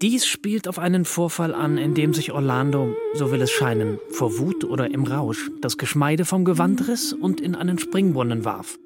Dies 0.02 0.24
spielt 0.24 0.66
auf 0.66 0.78
einen 0.78 1.04
Vorfall 1.04 1.52
an, 1.52 1.76
in 1.76 1.94
dem 1.94 2.14
sich 2.14 2.32
Orlando, 2.32 2.96
so 3.12 3.30
will 3.30 3.42
es 3.42 3.50
scheinen, 3.50 3.98
vor 4.08 4.38
Wut 4.38 4.64
oder 4.64 4.90
im 4.90 5.04
Rausch 5.04 5.50
das 5.60 5.76
Geschmeide 5.76 6.24
vom 6.24 6.46
Gewand 6.46 6.88
riss 6.88 7.12
und 7.12 7.38
in 7.42 7.54
einen 7.54 7.78
Springbrunnen 7.78 8.46
warf, 8.46 8.78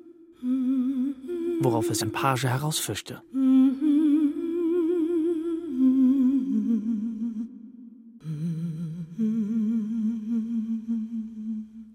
worauf 1.60 1.88
es 1.88 2.02
ein 2.02 2.10
Page 2.10 2.42
herausfischte. 2.42 3.22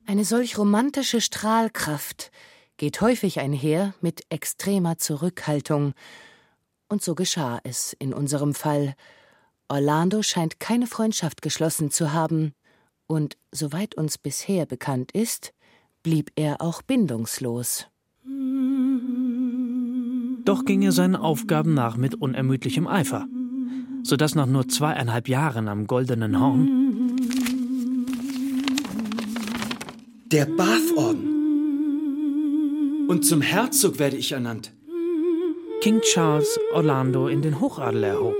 Eine 0.05 0.23
solch 0.23 0.57
romantische 0.57 1.19
Strahlkraft 1.19 2.31
geht 2.77 3.01
häufig 3.01 3.41
einher 3.41 3.93
mit 3.99 4.21
extremer 4.29 4.97
Zurückhaltung, 4.97 5.93
und 6.89 7.01
so 7.01 7.15
geschah 7.15 7.59
es 7.63 7.93
in 7.93 8.13
unserem 8.13 8.53
Fall. 8.53 8.95
Orlando 9.69 10.21
scheint 10.23 10.59
keine 10.59 10.87
Freundschaft 10.87 11.41
geschlossen 11.41 11.91
zu 11.91 12.11
haben, 12.11 12.53
und 13.07 13.37
soweit 13.51 13.95
uns 13.95 14.17
bisher 14.17 14.65
bekannt 14.65 15.11
ist, 15.13 15.53
blieb 16.03 16.31
er 16.35 16.61
auch 16.61 16.81
bindungslos. 16.81 17.87
Doch 20.45 20.65
ging 20.65 20.81
er 20.81 20.91
seinen 20.91 21.15
Aufgaben 21.15 21.73
nach 21.73 21.97
mit 21.97 22.15
unermüdlichem 22.15 22.87
Eifer, 22.87 23.27
so 24.03 24.15
dass 24.15 24.35
nach 24.35 24.45
nur 24.45 24.67
zweieinhalb 24.67 25.27
Jahren 25.27 25.67
am 25.67 25.87
Goldenen 25.87 26.39
Horn 26.39 27.15
Der 30.31 30.45
Bathorden. 30.45 31.37
Und 33.07 33.25
zum 33.25 33.41
Herzog 33.41 33.97
werde 33.97 34.17
ich 34.17 34.31
ernannt. 34.31 34.71
King 35.81 36.01
Charles 36.01 36.59
Orlando 36.73 37.29
in 37.29 37.41
den 37.41 37.61
Hochadel 37.61 38.03
erhob. 38.03 38.35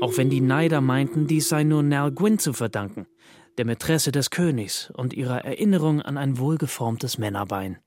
Auch 0.00 0.16
wenn 0.16 0.30
die 0.30 0.40
Neider 0.40 0.80
meinten, 0.80 1.26
dies 1.26 1.48
sei 1.48 1.64
nur 1.64 1.82
Nell 1.82 2.12
Gwyn 2.12 2.38
zu 2.38 2.52
verdanken, 2.52 3.08
der 3.56 3.64
Mätresse 3.64 4.12
des 4.12 4.30
Königs 4.30 4.92
und 4.96 5.14
ihrer 5.14 5.44
Erinnerung 5.44 6.00
an 6.00 6.16
ein 6.16 6.38
wohlgeformtes 6.38 7.18
Männerbein. 7.18 7.78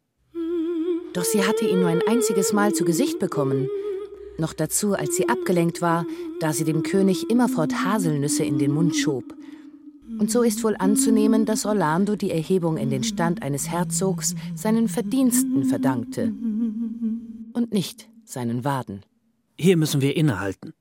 Doch 1.14 1.24
sie 1.24 1.46
hatte 1.46 1.66
ihn 1.66 1.80
nur 1.80 1.88
ein 1.88 2.02
einziges 2.06 2.52
Mal 2.52 2.74
zu 2.74 2.84
Gesicht 2.84 3.20
bekommen. 3.20 3.70
Noch 4.38 4.52
dazu, 4.52 4.96
als 4.96 5.16
sie 5.16 5.30
abgelenkt 5.30 5.82
war, 5.82 6.06
da 6.42 6.52
sie 6.52 6.66
dem 6.66 6.84
König 6.84 7.30
immerfort 7.30 7.86
Haselnüsse 7.86 8.44
in 8.44 8.60
den 8.60 8.74
Mund 8.74 8.98
schob. 8.98 9.34
Und 10.20 10.30
so 10.30 10.42
ist 10.42 10.62
wohl 10.66 10.76
anzunehmen, 10.78 11.46
dass 11.46 11.66
Orlando 11.66 12.18
die 12.18 12.32
Erhebung 12.32 12.76
in 12.76 12.90
den 12.90 13.06
Stand 13.06 13.44
eines 13.44 13.72
Herzogs 13.72 14.36
seinen 14.56 14.90
Verdiensten 14.90 15.64
verdankte 15.64 16.34
und 17.54 17.72
nicht 17.72 18.11
seinen 18.32 18.64
Waden. 18.64 19.06
Hier 19.58 19.78
müssen 19.78 20.02
wir 20.02 20.16
innehalten. 20.16 20.74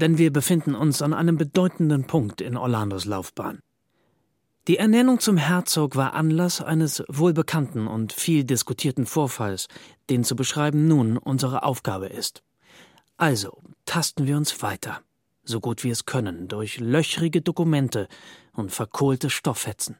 denn 0.00 0.18
wir 0.18 0.32
befinden 0.32 0.74
uns 0.74 1.02
an 1.02 1.12
einem 1.12 1.36
bedeutenden 1.36 2.06
Punkt 2.06 2.40
in 2.40 2.56
Orlandos 2.56 3.04
Laufbahn. 3.04 3.60
Die 4.66 4.78
Ernennung 4.78 5.20
zum 5.20 5.36
Herzog 5.36 5.96
war 5.96 6.14
Anlass 6.14 6.60
eines 6.60 7.02
wohlbekannten 7.08 7.86
und 7.86 8.12
viel 8.12 8.44
diskutierten 8.44 9.06
Vorfalls, 9.06 9.68
den 10.10 10.24
zu 10.24 10.36
beschreiben 10.36 10.86
nun 10.86 11.16
unsere 11.16 11.62
Aufgabe 11.62 12.06
ist. 12.06 12.42
Also 13.16 13.62
tasten 13.84 14.26
wir 14.26 14.36
uns 14.36 14.62
weiter, 14.62 15.00
so 15.44 15.60
gut 15.60 15.82
wir 15.82 15.92
es 15.92 16.04
können, 16.04 16.48
durch 16.48 16.78
löchrige 16.78 17.42
Dokumente 17.42 18.08
und 18.52 18.70
verkohlte 18.72 19.30
Stofffetzen. 19.30 19.96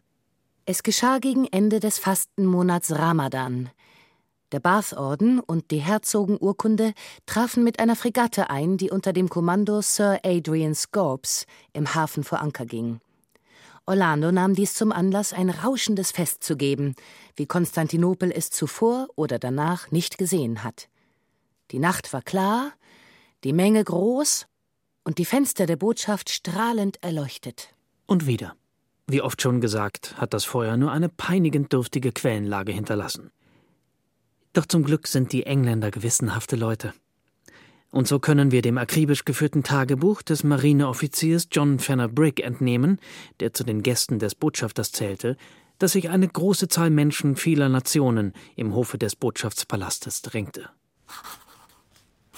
Es 0.66 0.82
geschah 0.82 1.18
gegen 1.18 1.46
Ende 1.46 1.80
des 1.80 1.98
Fastenmonats 1.98 2.92
Ramadan. 2.92 3.70
Der 4.52 4.60
Bath-Orden 4.60 5.38
und 5.38 5.70
die 5.70 5.78
Herzogenurkunde 5.78 6.92
trafen 7.26 7.62
mit 7.62 7.78
einer 7.78 7.94
Fregatte 7.94 8.50
ein, 8.50 8.76
die 8.76 8.90
unter 8.90 9.12
dem 9.12 9.28
Kommando 9.28 9.80
Sir 9.80 10.18
Adrian 10.24 10.74
Scorps 10.74 11.46
im 11.72 11.94
Hafen 11.94 12.24
vor 12.24 12.40
Anker 12.40 12.66
ging. 12.66 13.00
Orlando 13.86 14.30
nahm 14.32 14.54
dies 14.54 14.74
zum 14.74 14.92
Anlass, 14.92 15.32
ein 15.32 15.50
rauschendes 15.50 16.10
Fest 16.10 16.42
zu 16.42 16.56
geben, 16.56 16.94
wie 17.36 17.46
Konstantinopel 17.46 18.32
es 18.32 18.50
zuvor 18.50 19.08
oder 19.16 19.38
danach 19.38 19.90
nicht 19.90 20.18
gesehen 20.18 20.64
hat. 20.64 20.88
Die 21.70 21.78
Nacht 21.78 22.12
war 22.12 22.22
klar, 22.22 22.72
die 23.44 23.52
Menge 23.52 23.82
groß 23.82 24.46
und 25.04 25.18
die 25.18 25.24
Fenster 25.24 25.66
der 25.66 25.76
Botschaft 25.76 26.30
strahlend 26.30 27.02
erleuchtet. 27.02 27.74
Und 28.06 28.26
wieder. 28.26 28.54
Wie 29.06 29.22
oft 29.22 29.40
schon 29.42 29.60
gesagt, 29.60 30.16
hat 30.18 30.34
das 30.34 30.44
Feuer 30.44 30.76
nur 30.76 30.92
eine 30.92 31.08
peinigend 31.08 31.72
dürftige 31.72 32.12
Quellenlage 32.12 32.72
hinterlassen. 32.72 33.30
Doch 34.52 34.66
zum 34.66 34.82
Glück 34.82 35.06
sind 35.06 35.32
die 35.32 35.46
Engländer 35.46 35.90
gewissenhafte 35.90 36.56
Leute. 36.56 36.92
Und 37.90 38.06
so 38.06 38.20
können 38.20 38.52
wir 38.52 38.62
dem 38.62 38.78
akribisch 38.78 39.24
geführten 39.24 39.62
Tagebuch 39.62 40.22
des 40.22 40.44
Marineoffiziers 40.44 41.48
John 41.50 41.78
Fenner 41.78 42.08
Brigg 42.08 42.42
entnehmen, 42.42 42.98
der 43.40 43.52
zu 43.52 43.64
den 43.64 43.82
Gästen 43.82 44.18
des 44.18 44.34
Botschafters 44.34 44.92
zählte, 44.92 45.36
dass 45.78 45.92
sich 45.92 46.08
eine 46.10 46.28
große 46.28 46.68
Zahl 46.68 46.90
Menschen 46.90 47.36
vieler 47.36 47.68
Nationen 47.68 48.34
im 48.54 48.74
Hofe 48.74 48.98
des 48.98 49.16
Botschaftspalastes 49.16 50.22
drängte. 50.22 50.68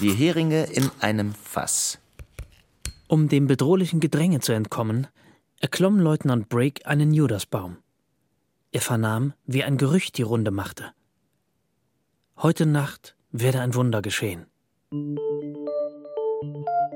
Die 0.01 0.13
Heringe 0.13 0.65
in 0.65 0.91
einem 1.01 1.35
Fass. 1.35 1.99
Um 3.09 3.29
dem 3.29 3.47
bedrohlichen 3.47 4.01
Gedränge 4.01 4.41
zu 4.41 4.53
entkommen, 4.53 5.07
erklomm 5.61 5.99
Leutnant 5.99 6.49
Brigg 6.49 6.87
einen 6.87 7.13
Judasbaum. 7.13 7.77
Er 8.71 8.81
vernahm, 8.81 9.35
wie 9.45 9.65
ein 9.65 9.77
Gerücht 9.77 10.17
die 10.17 10.23
Runde 10.23 10.51
machte. 10.51 10.93
Heute 12.39 12.67
Nacht 12.67 13.15
werde 13.31 13.61
ein 13.61 13.75
Wunder 13.75 14.03
geschehen. 14.03 14.47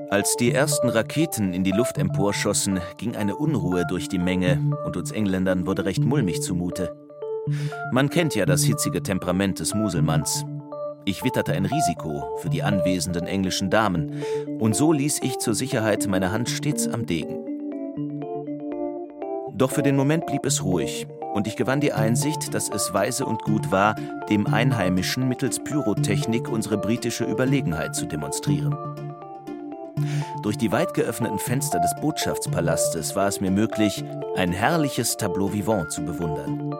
Als 0.09 0.35
die 0.35 0.51
ersten 0.51 0.89
Raketen 0.89 1.53
in 1.53 1.63
die 1.63 1.71
Luft 1.71 1.97
emporschossen, 1.97 2.81
ging 2.97 3.15
eine 3.15 3.35
Unruhe 3.35 3.85
durch 3.87 4.09
die 4.09 4.17
Menge 4.17 4.59
und 4.85 4.97
uns 4.97 5.11
Engländern 5.11 5.65
wurde 5.65 5.85
recht 5.85 6.03
mulmig 6.03 6.41
zumute. 6.41 6.95
Man 7.91 8.09
kennt 8.09 8.35
ja 8.35 8.45
das 8.45 8.63
hitzige 8.63 9.01
Temperament 9.03 9.59
des 9.59 9.73
Muselmanns. 9.73 10.43
Ich 11.05 11.23
witterte 11.23 11.53
ein 11.53 11.65
Risiko 11.65 12.37
für 12.41 12.49
die 12.49 12.63
anwesenden 12.63 13.27
englischen 13.27 13.69
Damen, 13.69 14.23
und 14.59 14.75
so 14.75 14.91
ließ 14.91 15.21
ich 15.21 15.37
zur 15.37 15.55
Sicherheit 15.55 16.07
meine 16.07 16.31
Hand 16.31 16.49
stets 16.49 16.87
am 16.87 17.05
Degen. 17.05 17.45
Doch 19.53 19.71
für 19.71 19.83
den 19.83 19.95
Moment 19.95 20.25
blieb 20.25 20.45
es 20.45 20.63
ruhig, 20.63 21.07
und 21.37 21.45
ich 21.45 21.55
gewann 21.55 21.79
die 21.79 21.93
Einsicht, 21.93 22.55
dass 22.55 22.67
es 22.67 22.95
weise 22.95 23.23
und 23.23 23.43
gut 23.43 23.71
war, 23.71 23.93
dem 24.27 24.47
Einheimischen 24.47 25.27
mittels 25.27 25.63
Pyrotechnik 25.63 26.49
unsere 26.49 26.79
britische 26.79 27.25
Überlegenheit 27.25 27.95
zu 27.95 28.07
demonstrieren. 28.07 28.75
Durch 30.41 30.57
die 30.57 30.71
weit 30.71 30.95
geöffneten 30.95 31.37
Fenster 31.37 31.79
des 31.79 31.93
Botschaftspalastes 32.01 33.15
war 33.15 33.27
es 33.27 33.39
mir 33.39 33.51
möglich, 33.51 34.03
ein 34.35 34.51
herrliches 34.51 35.15
Tableau 35.15 35.53
vivant 35.53 35.91
zu 35.91 36.01
bewundern. 36.01 36.73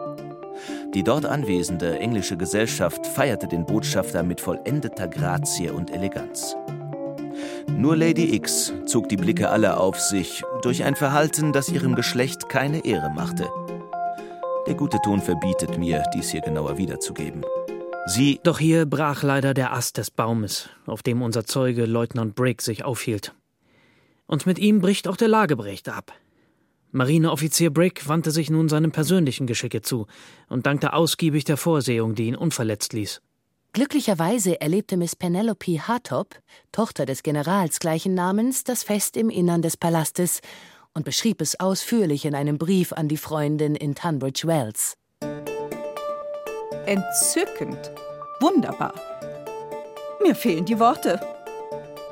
Die 0.92 1.04
dort 1.04 1.24
anwesende 1.24 2.00
englische 2.00 2.36
Gesellschaft 2.36 3.06
feierte 3.06 3.46
den 3.46 3.64
Botschafter 3.64 4.24
mit 4.24 4.40
vollendeter 4.40 5.06
Grazie 5.06 5.70
und 5.70 5.92
Eleganz. 5.92 6.56
Nur 7.68 7.96
Lady 7.96 8.34
X 8.34 8.72
zog 8.86 9.08
die 9.08 9.16
Blicke 9.16 9.50
aller 9.50 9.78
auf 9.78 10.00
sich 10.00 10.42
durch 10.62 10.82
ein 10.82 10.96
Verhalten, 10.96 11.52
das 11.52 11.68
ihrem 11.68 11.94
Geschlecht 11.94 12.48
keine 12.48 12.84
Ehre 12.84 13.10
machte. 13.10 13.48
Der 14.68 14.76
gute 14.76 14.98
Ton 15.00 15.22
verbietet 15.22 15.78
mir, 15.78 16.04
dies 16.12 16.28
hier 16.28 16.42
genauer 16.42 16.76
wiederzugeben. 16.76 17.42
Sie. 18.04 18.38
Doch 18.42 18.58
hier 18.58 18.84
brach 18.84 19.22
leider 19.22 19.54
der 19.54 19.72
Ast 19.72 19.96
des 19.96 20.10
Baumes, 20.10 20.68
auf 20.84 21.02
dem 21.02 21.22
unser 21.22 21.46
Zeuge 21.46 21.86
Leutnant 21.86 22.34
Brigg 22.34 22.62
sich 22.62 22.84
aufhielt. 22.84 23.34
Und 24.26 24.44
mit 24.44 24.58
ihm 24.58 24.82
bricht 24.82 25.08
auch 25.08 25.16
der 25.16 25.28
Lagebericht 25.28 25.88
ab. 25.88 26.12
Marineoffizier 26.92 27.70
Brigg 27.72 28.02
wandte 28.08 28.30
sich 28.30 28.50
nun 28.50 28.68
seinem 28.68 28.92
persönlichen 28.92 29.46
Geschicke 29.46 29.80
zu 29.80 30.06
und 30.50 30.66
dankte 30.66 30.92
ausgiebig 30.92 31.44
der 31.44 31.56
Vorsehung, 31.56 32.14
die 32.14 32.26
ihn 32.26 32.36
unverletzt 32.36 32.92
ließ. 32.92 33.22
Glücklicherweise 33.72 34.60
erlebte 34.60 34.98
Miss 34.98 35.16
Penelope 35.16 35.88
Hartop, 35.88 36.34
Tochter 36.72 37.06
des 37.06 37.22
Generals 37.22 37.80
gleichen 37.80 38.12
Namens, 38.12 38.64
das 38.64 38.82
Fest 38.82 39.16
im 39.16 39.30
Innern 39.30 39.62
des 39.62 39.78
Palastes 39.78 40.42
und 40.94 41.04
beschrieb 41.04 41.40
es 41.40 41.58
ausführlich 41.60 42.24
in 42.24 42.34
einem 42.34 42.58
Brief 42.58 42.92
an 42.92 43.08
die 43.08 43.16
Freundin 43.16 43.74
in 43.74 43.94
Tunbridge 43.94 44.46
Wells. 44.46 44.96
Entzückend. 46.86 47.92
Wunderbar. 48.40 48.94
Mir 50.22 50.34
fehlen 50.34 50.64
die 50.64 50.78
Worte. 50.78 51.20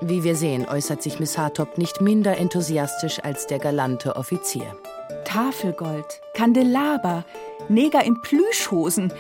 Wie 0.03 0.23
wir 0.23 0.37
sehen, 0.37 0.67
äußert 0.69 1.03
sich 1.03 1.19
Miss 1.19 1.39
Hartop 1.39 1.79
nicht 1.79 2.01
minder 2.01 2.37
enthusiastisch 2.37 3.19
als 3.25 3.47
der 3.47 3.59
galante 3.59 4.17
Offizier. 4.17 4.77
Tafelgold, 5.25 6.21
Kandelaber, 6.35 7.25
Neger 7.69 8.05
in 8.05 8.21
Plüschhosen. 8.21 9.13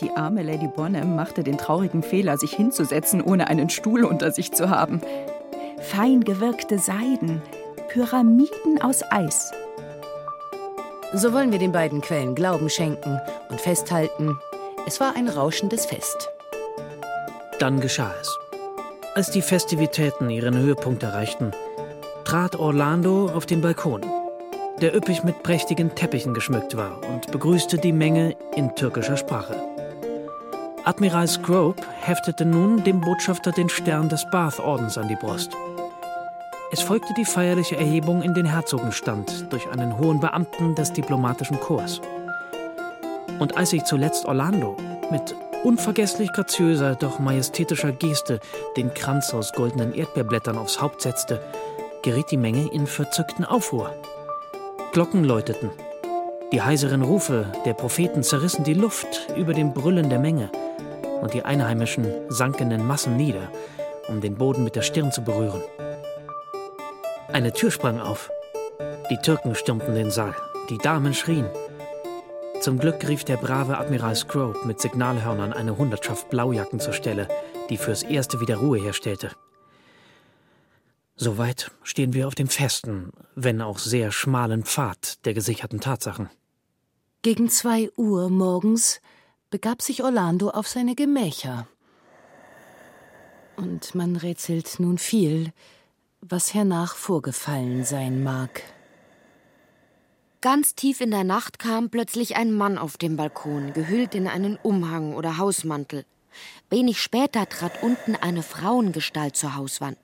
Die 0.00 0.10
arme 0.10 0.42
Lady 0.42 0.68
Bonham 0.68 1.16
machte 1.16 1.42
den 1.42 1.58
traurigen 1.58 2.02
Fehler, 2.02 2.38
sich 2.38 2.52
hinzusetzen, 2.52 3.20
ohne 3.20 3.48
einen 3.48 3.70
Stuhl 3.70 4.04
unter 4.04 4.30
sich 4.30 4.52
zu 4.52 4.70
haben. 4.70 5.00
Fein 5.80 6.22
gewirkte 6.22 6.78
Seiden, 6.78 7.42
Pyramiden 7.94 8.82
aus 8.82 9.04
Eis. 9.12 9.52
So 11.12 11.32
wollen 11.32 11.52
wir 11.52 11.60
den 11.60 11.70
beiden 11.70 12.00
Quellen 12.00 12.34
Glauben 12.34 12.68
schenken 12.68 13.20
und 13.50 13.60
festhalten, 13.60 14.36
es 14.84 14.98
war 14.98 15.14
ein 15.14 15.28
rauschendes 15.28 15.86
Fest. 15.86 16.28
Dann 17.60 17.78
geschah 17.78 18.12
es. 18.20 18.36
Als 19.14 19.30
die 19.30 19.42
Festivitäten 19.42 20.28
ihren 20.28 20.58
Höhepunkt 20.58 21.04
erreichten, 21.04 21.52
trat 22.24 22.56
Orlando 22.56 23.26
auf 23.26 23.46
den 23.46 23.60
Balkon, 23.60 24.00
der 24.80 24.92
üppig 24.96 25.22
mit 25.22 25.44
prächtigen 25.44 25.94
Teppichen 25.94 26.34
geschmückt 26.34 26.76
war, 26.76 26.98
und 27.08 27.30
begrüßte 27.30 27.78
die 27.78 27.92
Menge 27.92 28.34
in 28.56 28.74
türkischer 28.74 29.16
Sprache. 29.16 29.54
Admiral 30.82 31.28
Scrope 31.28 31.80
heftete 32.00 32.44
nun 32.44 32.82
dem 32.82 33.00
Botschafter 33.00 33.52
den 33.52 33.68
Stern 33.68 34.08
des 34.08 34.28
Bath-Ordens 34.32 34.98
an 34.98 35.06
die 35.06 35.14
Brust. 35.14 35.52
Es 36.76 36.82
folgte 36.82 37.14
die 37.14 37.24
feierliche 37.24 37.76
Erhebung 37.76 38.20
in 38.20 38.34
den 38.34 38.46
Herzogenstand 38.46 39.46
durch 39.52 39.70
einen 39.70 39.96
hohen 39.96 40.18
Beamten 40.18 40.74
des 40.74 40.92
diplomatischen 40.92 41.60
Korps. 41.60 42.00
Und 43.38 43.56
als 43.56 43.70
sich 43.70 43.84
zuletzt 43.84 44.24
Orlando 44.24 44.76
mit 45.08 45.36
unvergesslich 45.62 46.32
graziöser, 46.32 46.96
doch 46.96 47.20
majestätischer 47.20 47.92
Geste 47.92 48.40
den 48.76 48.92
Kranz 48.92 49.32
aus 49.32 49.52
goldenen 49.52 49.94
Erdbeerblättern 49.94 50.58
aufs 50.58 50.82
Haupt 50.82 51.02
setzte, 51.02 51.40
geriet 52.02 52.32
die 52.32 52.36
Menge 52.36 52.66
in 52.72 52.88
verzückten 52.88 53.44
Aufruhr. 53.44 53.94
Glocken 54.92 55.22
läuteten. 55.22 55.70
Die 56.50 56.62
heiseren 56.62 57.02
Rufe 57.02 57.52
der 57.64 57.74
Propheten 57.74 58.24
zerrissen 58.24 58.64
die 58.64 58.74
Luft 58.74 59.28
über 59.36 59.54
dem 59.54 59.74
Brüllen 59.74 60.10
der 60.10 60.18
Menge, 60.18 60.50
und 61.22 61.34
die 61.34 61.44
Einheimischen 61.44 62.12
sanken 62.30 62.72
in 62.72 62.84
Massen 62.84 63.16
nieder, 63.16 63.48
um 64.08 64.20
den 64.20 64.34
Boden 64.34 64.64
mit 64.64 64.74
der 64.74 64.82
Stirn 64.82 65.12
zu 65.12 65.22
berühren. 65.22 65.62
Eine 67.34 67.52
Tür 67.52 67.72
sprang 67.72 67.98
auf. 67.98 68.30
Die 69.10 69.16
Türken 69.16 69.56
stürmten 69.56 69.96
den 69.96 70.12
Saal. 70.12 70.36
Die 70.70 70.78
Damen 70.78 71.14
schrien. 71.14 71.50
Zum 72.60 72.78
Glück 72.78 73.08
rief 73.08 73.24
der 73.24 73.38
brave 73.38 73.76
Admiral 73.76 74.14
Scrope 74.14 74.64
mit 74.64 74.80
Signalhörnern 74.80 75.52
eine 75.52 75.76
Hundertschaft 75.76 76.30
Blaujacken 76.30 76.78
zur 76.78 76.92
Stelle, 76.92 77.26
die 77.70 77.76
fürs 77.76 78.04
Erste 78.04 78.40
wieder 78.40 78.58
Ruhe 78.58 78.78
herstellte. 78.78 79.32
Soweit 81.16 81.72
stehen 81.82 82.12
wir 82.12 82.28
auf 82.28 82.36
dem 82.36 82.46
festen, 82.46 83.10
wenn 83.34 83.60
auch 83.60 83.80
sehr 83.80 84.12
schmalen 84.12 84.62
Pfad 84.62 85.26
der 85.26 85.34
gesicherten 85.34 85.80
Tatsachen. 85.80 86.30
Gegen 87.22 87.48
zwei 87.48 87.90
Uhr 87.96 88.30
morgens 88.30 89.00
begab 89.50 89.82
sich 89.82 90.04
Orlando 90.04 90.50
auf 90.50 90.68
seine 90.68 90.94
Gemächer. 90.94 91.66
Und 93.56 93.96
man 93.96 94.14
rätselt 94.14 94.78
nun 94.78 94.98
viel, 94.98 95.52
was 96.30 96.54
hernach 96.54 96.94
vorgefallen 96.94 97.84
sein 97.84 98.22
mag. 98.22 98.62
Ganz 100.40 100.74
tief 100.74 101.00
in 101.00 101.10
der 101.10 101.24
Nacht 101.24 101.58
kam 101.58 101.90
plötzlich 101.90 102.36
ein 102.36 102.52
Mann 102.52 102.78
auf 102.78 102.96
dem 102.96 103.16
Balkon, 103.16 103.72
gehüllt 103.72 104.14
in 104.14 104.26
einen 104.26 104.56
Umhang 104.56 105.14
oder 105.14 105.36
Hausmantel. 105.36 106.04
Wenig 106.70 107.00
später 107.00 107.48
trat 107.48 107.82
unten 107.82 108.16
eine 108.16 108.42
Frauengestalt 108.42 109.36
zur 109.36 109.54
Hauswand. 109.54 109.98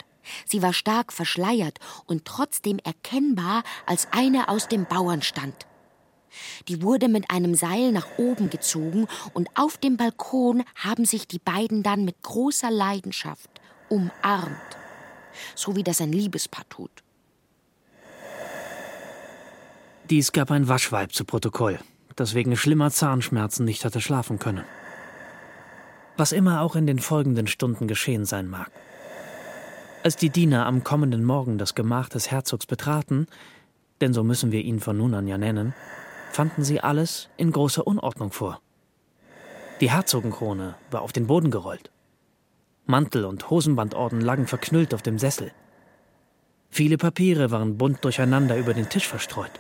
Sie 0.45 0.63
war 0.63 0.75
stark 0.75 1.13
verschleiert 1.13 1.79
und 2.07 2.27
trotzdem 2.27 2.79
erkennbar 2.79 3.63
als 3.87 4.09
eine 4.13 4.49
aus 4.49 4.69
dem 4.69 4.85
Bauernstand. 4.85 5.67
Die 6.69 6.83
wurde 6.83 7.09
mit 7.09 7.31
einem 7.31 7.55
Seil 7.55 7.93
nach 7.93 8.07
oben 8.19 8.51
gezogen 8.51 9.09
und 9.33 9.49
auf 9.55 9.79
dem 9.79 9.97
Balkon 9.97 10.65
haben 10.77 11.07
sich 11.07 11.27
die 11.27 11.41
beiden 11.41 11.83
dann 11.83 12.05
mit 12.05 12.23
großer 12.23 12.71
Leidenschaft 12.71 13.51
umarmt, 13.89 14.77
so 15.55 15.77
wie 15.77 15.83
das 15.83 16.01
ein 16.01 16.13
Liebespaar 16.13 16.69
tut. 16.69 16.91
Dies 20.11 20.33
gab 20.33 20.51
ein 20.51 20.69
Waschweib 20.69 21.13
zu 21.13 21.25
Protokoll, 21.25 21.79
das 22.17 22.35
wegen 22.35 22.57
schlimmer 22.57 22.91
Zahnschmerzen 22.91 23.65
nicht 23.65 23.85
hatte 23.85 24.01
schlafen 24.01 24.39
können. 24.39 24.65
Was 26.17 26.33
immer 26.33 26.63
auch 26.63 26.75
in 26.75 26.87
den 26.87 26.99
folgenden 26.99 27.47
Stunden 27.47 27.87
geschehen 27.87 28.25
sein 28.25 28.49
mag. 28.49 28.71
Als 30.03 30.17
die 30.17 30.31
Diener 30.31 30.67
am 30.67 30.83
kommenden 30.83 31.25
Morgen 31.25 31.59
das 31.59 31.75
Gemach 31.75 32.09
des 32.09 32.31
Herzogs 32.31 32.67
betraten, 32.67 33.27
denn 34.01 34.13
so 34.13 34.25
müssen 34.25 34.51
wir 34.51 34.63
ihn 34.63 34.81
von 34.81 34.97
nun 34.97 35.15
an 35.15 35.29
ja 35.29 35.39
nennen, 35.39 35.75
fanden 36.33 36.65
sie 36.65 36.81
alles 36.81 37.29
in 37.37 37.53
großer 37.53 37.87
Unordnung 37.87 38.33
vor. 38.33 38.61
Die 39.81 39.91
Herzogenkrone 39.91 40.75
war 40.91 41.03
auf 41.03 41.13
den 41.13 41.27
Boden 41.27 41.51
gerollt. 41.51 41.91
Mantel 42.91 43.25
und 43.25 43.49
Hosenbandorden 43.49 44.21
lagen 44.21 44.47
verknüllt 44.47 44.93
auf 44.93 45.03
dem 45.03 45.19
Sessel. 45.19 45.53
Viele 46.69 46.99
Papiere 46.99 47.51
waren 47.51 47.79
bunt 47.79 48.05
durcheinander 48.05 48.57
über 48.57 48.75
den 48.75 48.89
Tisch 48.89 49.09
verstreut. 49.09 49.53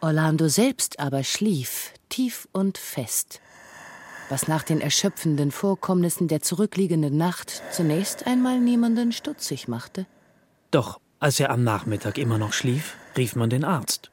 Orlando 0.00 0.48
selbst 0.48 0.98
aber 0.98 1.22
schlief 1.24 1.92
tief 2.08 2.48
und 2.52 2.78
fest, 2.78 3.40
was 4.28 4.48
nach 4.48 4.62
den 4.62 4.80
erschöpfenden 4.80 5.50
Vorkommnissen 5.50 6.28
der 6.28 6.42
zurückliegenden 6.42 7.16
Nacht 7.16 7.62
zunächst 7.70 8.26
einmal 8.26 8.60
niemanden 8.60 9.12
stutzig 9.12 9.68
machte. 9.68 10.06
Doch 10.70 11.00
als 11.20 11.40
er 11.40 11.50
am 11.50 11.64
Nachmittag 11.64 12.18
immer 12.18 12.38
noch 12.38 12.52
schlief, 12.52 12.96
rief 13.16 13.34
man 13.34 13.50
den 13.50 13.64
Arzt. 13.64 14.10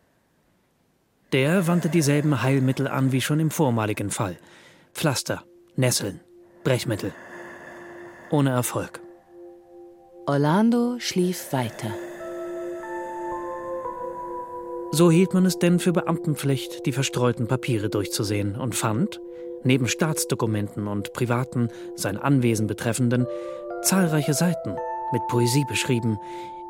Der 1.33 1.67
wandte 1.67 1.89
dieselben 1.89 2.41
Heilmittel 2.41 2.87
an 2.87 3.11
wie 3.11 3.21
schon 3.21 3.39
im 3.39 3.51
vormaligen 3.51 4.11
Fall. 4.11 4.37
Pflaster, 4.93 5.43
Nesseln, 5.75 6.19
Brechmittel. 6.63 7.13
Ohne 8.31 8.51
Erfolg. 8.51 9.01
Orlando 10.25 10.99
schlief 10.99 11.51
weiter. 11.51 11.93
So 14.93 15.11
hielt 15.11 15.33
man 15.33 15.45
es 15.45 15.59
denn 15.59 15.79
für 15.79 15.91
Beamtenpflicht, 15.91 16.85
die 16.85 16.93
verstreuten 16.93 17.47
Papiere 17.47 17.89
durchzusehen 17.89 18.55
und 18.55 18.73
fand, 18.73 19.19
neben 19.63 19.87
Staatsdokumenten 19.87 20.87
und 20.87 21.11
privaten, 21.11 21.69
sein 21.95 22.17
Anwesen 22.17 22.67
betreffenden, 22.67 23.27
zahlreiche 23.83 24.33
Seiten 24.33 24.77
mit 25.11 25.21
Poesie 25.27 25.65
beschrieben, 25.67 26.17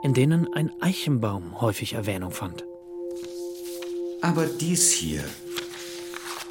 in 0.04 0.13
denen 0.15 0.52
ein 0.54 0.71
Eichenbaum 0.82 1.62
häufig 1.62 1.93
Erwähnung 1.93 2.32
fand. 2.32 2.65
Aber 4.21 4.45
dies 4.45 4.91
hier. 4.91 5.24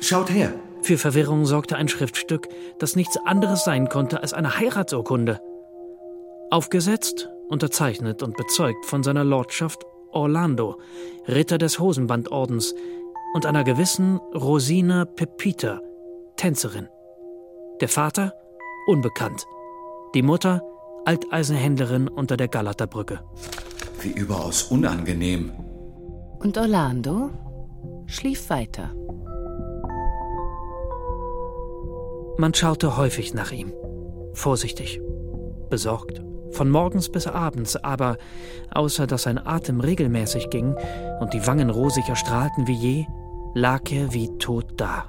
Schaut 0.00 0.30
her. 0.30 0.54
Für 0.82 0.98
Verwirrung 0.98 1.46
sorgte 1.46 1.76
ein 1.76 1.88
Schriftstück, 1.88 2.48
das 2.78 2.96
nichts 2.96 3.18
anderes 3.24 3.64
sein 3.64 3.88
konnte 3.88 4.22
als 4.22 4.32
eine 4.32 4.58
Heiratsurkunde. 4.58 5.40
Aufgesetzt, 6.50 7.28
unterzeichnet 7.48 8.22
und 8.22 8.36
bezeugt 8.36 8.86
von 8.86 9.02
seiner 9.02 9.24
Lordschaft 9.24 9.84
Orlando, 10.12 10.78
Ritter 11.28 11.58
des 11.58 11.78
Hosenbandordens, 11.78 12.74
und 13.32 13.46
einer 13.46 13.62
gewissen 13.62 14.16
Rosina 14.34 15.04
Pepita, 15.04 15.80
Tänzerin. 16.36 16.88
Der 17.80 17.88
Vater? 17.88 18.34
Unbekannt. 18.86 19.46
Die 20.14 20.22
Mutter? 20.22 20.62
Alteisenhändlerin 21.04 22.08
unter 22.08 22.36
der 22.36 22.48
Galaterbrücke. 22.48 23.20
Wie 24.00 24.10
überaus 24.10 24.64
unangenehm. 24.64 25.52
Und 26.40 26.58
Orlando? 26.58 27.30
schlief 28.06 28.50
weiter. 28.50 28.90
Man 32.40 32.54
schaute 32.54 32.96
häufig 32.96 33.34
nach 33.34 33.52
ihm, 33.52 33.70
vorsichtig, 34.32 34.98
besorgt, 35.68 36.22
von 36.52 36.70
morgens 36.70 37.10
bis 37.10 37.26
abends, 37.26 37.76
aber 37.76 38.16
außer 38.70 39.06
dass 39.06 39.24
sein 39.24 39.36
Atem 39.36 39.80
regelmäßig 39.80 40.48
ging 40.48 40.74
und 41.20 41.34
die 41.34 41.46
Wangen 41.46 41.68
rosig 41.68 42.08
erstrahlten 42.08 42.66
wie 42.66 42.72
je, 42.72 43.04
lag 43.52 43.82
er 43.92 44.14
wie 44.14 44.38
tot 44.38 44.64
da. 44.78 45.04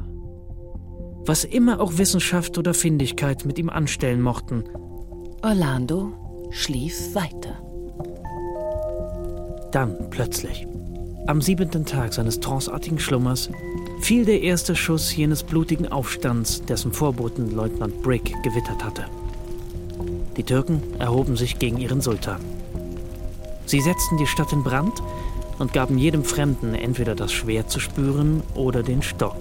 Was 1.26 1.46
immer 1.46 1.80
auch 1.80 1.98
Wissenschaft 1.98 2.58
oder 2.58 2.74
Findigkeit 2.74 3.46
mit 3.46 3.58
ihm 3.58 3.70
anstellen 3.70 4.22
mochten. 4.22 4.65
Orlando 5.41 6.12
schlief 6.50 7.15
weiter. 7.15 7.62
Dann 9.72 10.10
plötzlich 10.10 10.67
am 11.28 11.39
siebenten 11.39 11.86
Tag 11.86 12.13
seines 12.13 12.41
tranceartigen 12.41 13.00
Schlummers 13.00 13.50
fiel 14.02 14.26
der 14.26 14.42
erste 14.42 14.76
Schuss 14.76 15.16
jenes 15.16 15.44
blutigen 15.44 15.92
Aufstands, 15.92 16.64
dessen 16.64 16.92
Vorboten 16.92 17.52
Leutnant 17.52 18.02
Brick 18.02 18.36
gewittert 18.44 18.84
hatte. 18.84 19.06
Die 20.38 20.44
Türken 20.44 20.82
erhoben 21.00 21.36
sich 21.38 21.60
gegen 21.60 21.78
ihren 21.78 22.02
Sultan. 22.02 22.42
Sie 23.66 23.80
setzten 23.80 24.18
die 24.18 24.28
Stadt 24.28 24.52
in 24.52 24.64
Brand 24.64 25.02
und 25.60 25.72
gaben 25.72 25.98
jedem 25.98 26.24
Fremden 26.24 26.74
entweder 26.74 27.16
das 27.16 27.32
Schwert 27.32 27.70
zu 27.70 27.80
spüren 27.80 28.42
oder 28.56 28.82
den 28.82 29.02
Stock. 29.02 29.38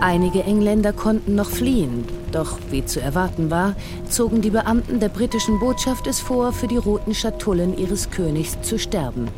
Einige 0.00 0.42
Engländer 0.42 0.92
konnten 0.92 1.36
noch 1.36 1.48
fliehen, 1.48 2.04
doch 2.32 2.58
wie 2.70 2.84
zu 2.84 3.00
erwarten 3.00 3.50
war, 3.50 3.76
zogen 4.10 4.42
die 4.42 4.50
Beamten 4.50 4.98
der 4.98 5.08
britischen 5.08 5.60
Botschaft 5.60 6.06
es 6.06 6.20
vor, 6.20 6.52
für 6.52 6.66
die 6.66 6.76
roten 6.76 7.14
Schatullen 7.14 7.78
ihres 7.78 8.10
Königs 8.10 8.60
zu 8.60 8.78
sterben. 8.78 9.28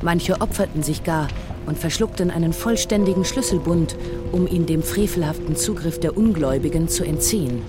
Manche 0.00 0.40
opferten 0.40 0.82
sich 0.82 1.04
gar 1.04 1.28
und 1.66 1.78
verschluckten 1.78 2.30
einen 2.30 2.52
vollständigen 2.52 3.24
Schlüsselbund, 3.24 3.96
um 4.32 4.46
ihn 4.46 4.66
dem 4.66 4.82
frevelhaften 4.82 5.56
Zugriff 5.56 6.00
der 6.00 6.16
Ungläubigen 6.16 6.88
zu 6.88 7.04
entziehen. 7.04 7.62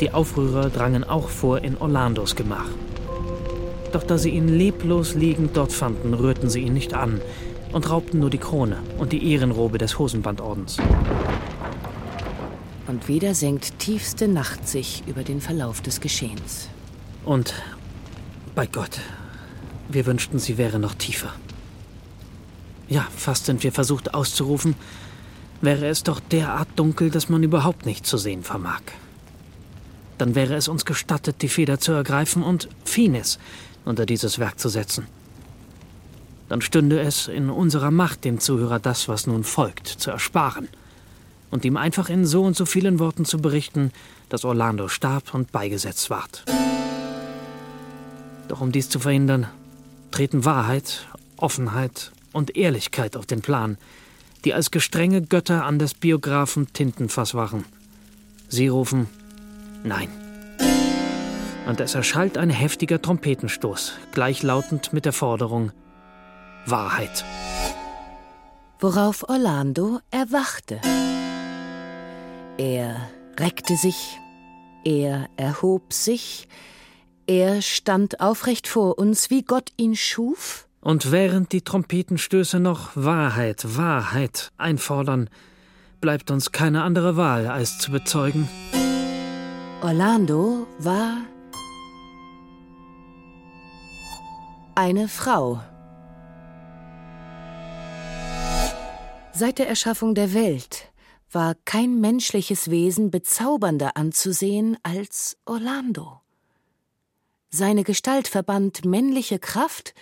Die 0.00 0.12
Aufrührer 0.12 0.70
drangen 0.70 1.04
auch 1.04 1.28
vor 1.28 1.62
in 1.62 1.76
Orlandos 1.76 2.34
Gemach. 2.36 2.70
Doch 3.92 4.02
da 4.02 4.18
sie 4.18 4.30
ihn 4.30 4.48
leblos 4.48 5.14
liegend 5.14 5.56
dort 5.56 5.72
fanden, 5.72 6.14
rührten 6.14 6.48
sie 6.48 6.60
ihn 6.60 6.72
nicht 6.72 6.94
an 6.94 7.20
und 7.72 7.88
raubten 7.90 8.20
nur 8.20 8.30
die 8.30 8.38
Krone 8.38 8.78
und 8.98 9.12
die 9.12 9.32
Ehrenrobe 9.32 9.78
des 9.78 9.98
Hosenbandordens. 9.98 10.78
Und 12.86 13.08
wieder 13.08 13.34
senkt 13.34 13.78
tiefste 13.78 14.28
Nacht 14.28 14.66
sich 14.66 15.02
über 15.06 15.22
den 15.22 15.40
Verlauf 15.40 15.80
des 15.80 16.00
Geschehens. 16.00 16.68
Und, 17.24 17.54
bei 18.54 18.66
Gott, 18.66 19.00
wir 19.88 20.06
wünschten, 20.06 20.38
sie 20.38 20.58
wäre 20.58 20.78
noch 20.78 20.94
tiefer. 20.94 21.32
Ja, 22.92 23.06
fast 23.16 23.46
sind 23.46 23.62
wir 23.62 23.72
versucht 23.72 24.12
auszurufen, 24.12 24.74
wäre 25.62 25.86
es 25.86 26.02
doch 26.02 26.20
derart 26.20 26.68
dunkel, 26.76 27.08
dass 27.08 27.30
man 27.30 27.42
überhaupt 27.42 27.86
nicht 27.86 28.04
zu 28.06 28.18
sehen 28.18 28.42
vermag. 28.42 28.82
Dann 30.18 30.34
wäre 30.34 30.56
es 30.56 30.68
uns 30.68 30.84
gestattet, 30.84 31.36
die 31.40 31.48
Feder 31.48 31.80
zu 31.80 31.92
ergreifen 31.92 32.42
und 32.42 32.68
Finis 32.84 33.38
unter 33.86 34.04
dieses 34.04 34.38
Werk 34.38 34.60
zu 34.60 34.68
setzen. 34.68 35.06
Dann 36.50 36.60
stünde 36.60 37.00
es 37.00 37.28
in 37.28 37.48
unserer 37.48 37.90
Macht, 37.90 38.26
dem 38.26 38.40
Zuhörer 38.40 38.78
das, 38.78 39.08
was 39.08 39.26
nun 39.26 39.42
folgt, 39.42 39.88
zu 39.88 40.10
ersparen 40.10 40.68
und 41.50 41.64
ihm 41.64 41.78
einfach 41.78 42.10
in 42.10 42.26
so 42.26 42.42
und 42.42 42.56
so 42.56 42.66
vielen 42.66 42.98
Worten 42.98 43.24
zu 43.24 43.38
berichten, 43.38 43.90
dass 44.28 44.44
Orlando 44.44 44.88
starb 44.88 45.32
und 45.32 45.50
beigesetzt 45.50 46.10
ward. 46.10 46.44
Doch 48.48 48.60
um 48.60 48.70
dies 48.70 48.90
zu 48.90 48.98
verhindern, 48.98 49.46
treten 50.10 50.44
Wahrheit, 50.44 51.06
Offenheit 51.38 52.12
und 52.32 52.56
Ehrlichkeit 52.56 53.16
auf 53.16 53.26
den 53.26 53.42
Plan, 53.42 53.78
die 54.44 54.54
als 54.54 54.70
gestrenge 54.70 55.22
Götter 55.22 55.64
an 55.64 55.78
des 55.78 55.94
Biografen 55.94 56.72
Tintenfass 56.72 57.34
wachen. 57.34 57.64
Sie 58.48 58.68
rufen 58.68 59.08
Nein. 59.84 60.08
Und 61.66 61.80
es 61.80 61.94
erschallt 61.94 62.38
ein 62.38 62.50
heftiger 62.50 63.00
Trompetenstoß, 63.00 63.94
gleichlautend 64.12 64.92
mit 64.92 65.04
der 65.04 65.12
Forderung 65.12 65.72
Wahrheit. 66.66 67.24
Worauf 68.80 69.28
Orlando 69.28 70.00
erwachte. 70.10 70.80
Er 72.58 73.08
reckte 73.38 73.76
sich, 73.76 74.18
er 74.84 75.28
erhob 75.36 75.92
sich, 75.92 76.48
er 77.26 77.62
stand 77.62 78.20
aufrecht 78.20 78.66
vor 78.66 78.98
uns, 78.98 79.30
wie 79.30 79.42
Gott 79.42 79.70
ihn 79.76 79.94
schuf, 79.96 80.66
und 80.82 81.12
während 81.12 81.52
die 81.52 81.62
Trompetenstöße 81.62 82.58
noch 82.58 82.90
Wahrheit, 82.94 83.76
Wahrheit 83.76 84.50
einfordern, 84.58 85.30
bleibt 86.00 86.30
uns 86.32 86.50
keine 86.50 86.82
andere 86.82 87.16
Wahl, 87.16 87.46
als 87.46 87.78
zu 87.78 87.92
bezeugen. 87.92 88.48
Orlando 89.80 90.66
war 90.80 91.18
eine 94.74 95.06
Frau. 95.06 95.62
Seit 99.32 99.58
der 99.58 99.68
Erschaffung 99.68 100.14
der 100.14 100.34
Welt 100.34 100.92
war 101.30 101.54
kein 101.64 102.00
menschliches 102.00 102.70
Wesen 102.70 103.10
bezaubernder 103.10 103.96
anzusehen 103.96 104.76
als 104.82 105.38
Orlando. 105.46 106.20
Seine 107.50 107.84
Gestalt 107.84 108.28
verband 108.28 108.84
männliche 108.84 109.38
Kraft 109.38 109.94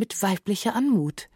mit 0.00 0.22
weiblicher 0.22 0.74
Anmut. 0.74 1.28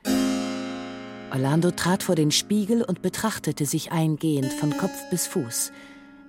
Orlando 1.30 1.70
trat 1.70 2.02
vor 2.02 2.14
den 2.14 2.30
Spiegel 2.30 2.82
und 2.82 3.02
betrachtete 3.02 3.66
sich 3.66 3.92
eingehend 3.92 4.52
von 4.54 4.76
Kopf 4.76 5.10
bis 5.10 5.26
Fuß. 5.26 5.70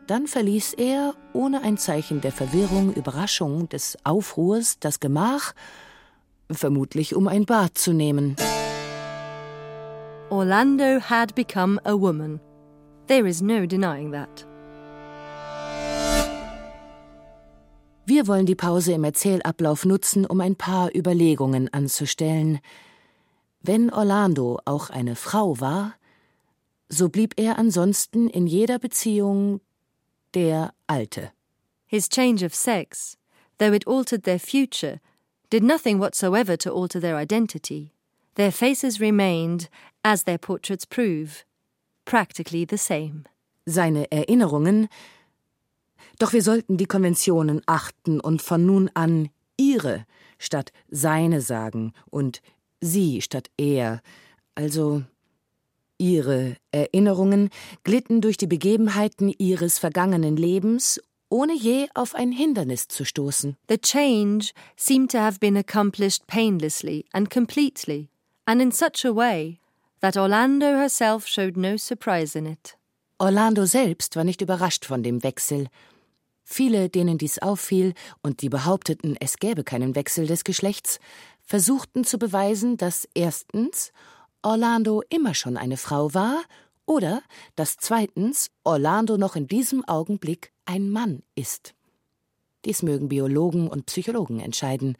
Dann 0.05 0.27
verließ 0.27 0.73
er, 0.73 1.15
ohne 1.33 1.61
ein 1.63 1.77
Zeichen 1.77 2.19
der 2.19 2.33
Verwirrung, 2.33 2.93
Überraschung, 2.93 3.69
des 3.69 3.97
Aufruhrs, 4.03 4.77
das 4.79 4.99
Gemach, 4.99 5.53
vermutlich 6.51 7.15
um 7.15 7.27
ein 7.27 7.45
Bad 7.45 7.77
zu 7.77 7.93
nehmen. 7.93 8.35
Orlando 10.29 10.99
had 10.99 11.33
become 11.35 11.79
a 11.85 11.93
woman. 11.93 12.41
There 13.07 13.27
is 13.27 13.41
no 13.41 13.65
denying 13.65 14.11
that. 14.11 14.45
Wir 18.07 18.27
wollen 18.27 18.45
die 18.45 18.53
Pause 18.53 18.93
im 18.93 19.03
Erzählablauf 19.03 19.83
nutzen, 19.83 20.27
um 20.27 20.39
ein 20.39 20.55
paar 20.55 20.95
Überlegungen 20.95 21.73
anzustellen. 21.73 22.59
Wenn 23.61 23.91
Orlando 23.91 24.59
auch 24.63 24.91
eine 24.91 25.15
Frau 25.15 25.59
war, 25.59 25.95
so 26.87 27.09
blieb 27.09 27.33
er 27.37 27.57
ansonsten 27.57 28.29
in 28.29 28.45
jeder 28.45 28.77
Beziehung 28.77 29.59
der 30.35 30.71
Alte. 30.85 31.31
His 31.87 32.07
change 32.07 32.45
of 32.45 32.53
sex, 32.53 33.17
though 33.57 33.73
it 33.73 33.87
altered 33.87 34.23
their 34.23 34.39
future, 34.39 34.99
did 35.49 35.63
nothing 35.63 35.99
whatsoever 35.99 36.57
to 36.59 36.71
alter 36.71 37.01
their 37.01 37.17
identity. 37.17 37.91
Their 38.35 38.51
faces 38.51 38.99
remained, 38.99 39.67
as 40.03 40.25
their 40.25 40.37
portraits 40.37 40.85
prove, 40.85 41.43
practically 42.05 42.67
the 42.69 42.77
same. 42.77 43.23
Seine 43.65 44.05
Erinnerungen 44.11 44.89
doch 46.19 46.33
wir 46.33 46.41
sollten 46.41 46.77
die 46.77 46.85
Konventionen 46.85 47.61
achten 47.65 48.19
und 48.19 48.41
von 48.41 48.65
nun 48.65 48.89
an 48.93 49.29
ihre 49.57 50.05
statt 50.37 50.71
seine 50.89 51.41
sagen 51.41 51.93
und 52.09 52.41
sie 52.81 53.21
statt 53.21 53.49
er, 53.57 54.01
also 54.55 55.03
ihre 55.97 56.57
Erinnerungen 56.71 57.49
glitten 57.83 58.21
durch 58.21 58.37
die 58.37 58.47
Begebenheiten 58.47 59.33
ihres 59.37 59.79
vergangenen 59.79 60.35
Lebens, 60.35 61.01
ohne 61.29 61.53
je 61.53 61.87
auf 61.93 62.15
ein 62.15 62.31
Hindernis 62.31 62.87
zu 62.87 63.05
stoßen. 63.05 63.57
The 63.69 63.77
change 63.77 64.51
seemed 64.77 65.11
to 65.11 65.19
have 65.19 65.39
been 65.39 65.57
accomplished 65.57 66.27
painlessly 66.27 67.05
and 67.13 67.29
completely, 67.29 68.09
and 68.45 68.61
in 68.61 68.71
such 68.71 69.05
a 69.05 69.15
way 69.15 69.59
that 70.01 70.17
Orlando 70.17 70.77
herself 70.77 71.27
showed 71.27 71.57
no 71.57 71.77
surprise 71.77 72.37
in 72.37 72.45
it. 72.45 72.77
Orlando 73.17 73.65
selbst 73.65 74.15
war 74.15 74.25
nicht 74.25 74.41
überrascht 74.41 74.85
von 74.85 75.01
dem 75.01 75.23
Wechsel. 75.23 75.67
Viele, 76.47 76.89
denen 76.89 77.17
dies 77.17 77.39
auffiel 77.39 77.95
und 78.21 78.41
die 78.43 78.49
behaupteten, 78.49 79.17
es 79.19 79.37
gäbe 79.37 79.63
keinen 79.63 79.95
Wechsel 79.95 80.27
des 80.27 80.43
Geschlechts, 80.43 80.99
versuchten 81.41 82.03
zu 82.03 82.19
beweisen, 82.19 82.77
dass 82.77 83.09
erstens 83.15 83.91
Orlando 84.43 85.01
immer 85.09 85.33
schon 85.33 85.57
eine 85.57 85.75
Frau 85.75 86.13
war 86.13 86.43
oder 86.85 87.23
dass 87.55 87.77
zweitens 87.77 88.51
Orlando 88.63 89.17
noch 89.17 89.35
in 89.35 89.47
diesem 89.47 89.83
Augenblick 89.85 90.51
ein 90.65 90.91
Mann 90.91 91.23
ist. 91.33 91.73
Dies 92.63 92.83
mögen 92.83 93.09
Biologen 93.09 93.67
und 93.67 93.87
Psychologen 93.87 94.39
entscheiden. 94.39 94.97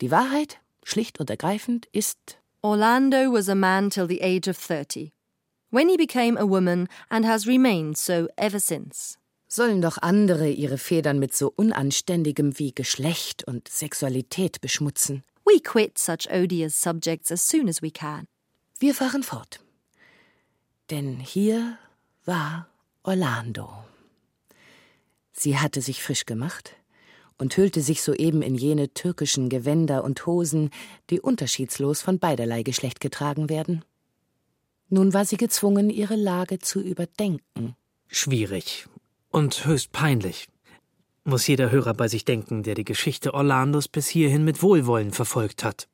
Die 0.00 0.12
Wahrheit, 0.12 0.60
schlicht 0.84 1.18
und 1.18 1.28
ergreifend, 1.28 1.86
ist 1.90 2.38
Orlando 2.62 3.32
was 3.32 3.48
a 3.48 3.56
man 3.56 3.90
till 3.90 4.06
the 4.08 4.22
age 4.22 4.48
of 4.48 4.56
30, 4.56 5.12
when 5.70 5.88
he 5.88 5.96
became 5.96 6.38
a 6.38 6.48
woman 6.48 6.88
and 7.08 7.26
has 7.26 7.48
remained 7.48 7.96
so 7.96 8.28
ever 8.36 8.60
since. 8.60 9.17
Sollen 9.50 9.80
doch 9.80 9.96
andere 9.96 10.50
ihre 10.50 10.76
Federn 10.76 11.18
mit 11.18 11.34
so 11.34 11.50
Unanständigem 11.56 12.58
wie 12.58 12.74
Geschlecht 12.74 13.44
und 13.44 13.66
Sexualität 13.66 14.60
beschmutzen. 14.60 15.24
We 15.46 15.60
quit 15.60 15.96
such 15.96 16.30
odious 16.30 16.78
subjects 16.78 17.32
as 17.32 17.48
soon 17.48 17.66
as 17.66 17.80
we 17.80 17.90
can. 17.90 18.26
Wir 18.78 18.94
fahren 18.94 19.22
fort. 19.22 19.60
Denn 20.90 21.18
hier 21.18 21.78
war 22.26 22.68
Orlando. 23.02 23.70
Sie 25.32 25.56
hatte 25.56 25.80
sich 25.80 26.02
frisch 26.02 26.26
gemacht 26.26 26.74
und 27.38 27.56
hüllte 27.56 27.80
sich 27.80 28.02
soeben 28.02 28.42
in 28.42 28.54
jene 28.54 28.92
türkischen 28.92 29.48
Gewänder 29.48 30.04
und 30.04 30.26
Hosen, 30.26 30.70
die 31.08 31.20
unterschiedslos 31.20 32.02
von 32.02 32.18
beiderlei 32.18 32.62
Geschlecht 32.62 33.00
getragen 33.00 33.48
werden. 33.48 33.82
Nun 34.90 35.14
war 35.14 35.24
sie 35.24 35.38
gezwungen, 35.38 35.88
ihre 35.88 36.16
Lage 36.16 36.58
zu 36.58 36.80
überdenken. 36.80 37.76
Schwierig 38.08 38.86
und 39.30 39.64
höchst 39.64 39.92
peinlich. 39.92 40.48
Muss 41.24 41.46
jeder 41.46 41.70
Hörer 41.70 41.94
bei 41.94 42.08
sich 42.08 42.24
denken, 42.24 42.62
der 42.62 42.74
die 42.74 42.84
Geschichte 42.84 43.34
Orlandos 43.34 43.88
bis 43.88 44.08
hierhin 44.08 44.44
mit 44.44 44.62
Wohlwollen 44.62 45.12
verfolgt 45.12 45.64
hat. 45.64 45.88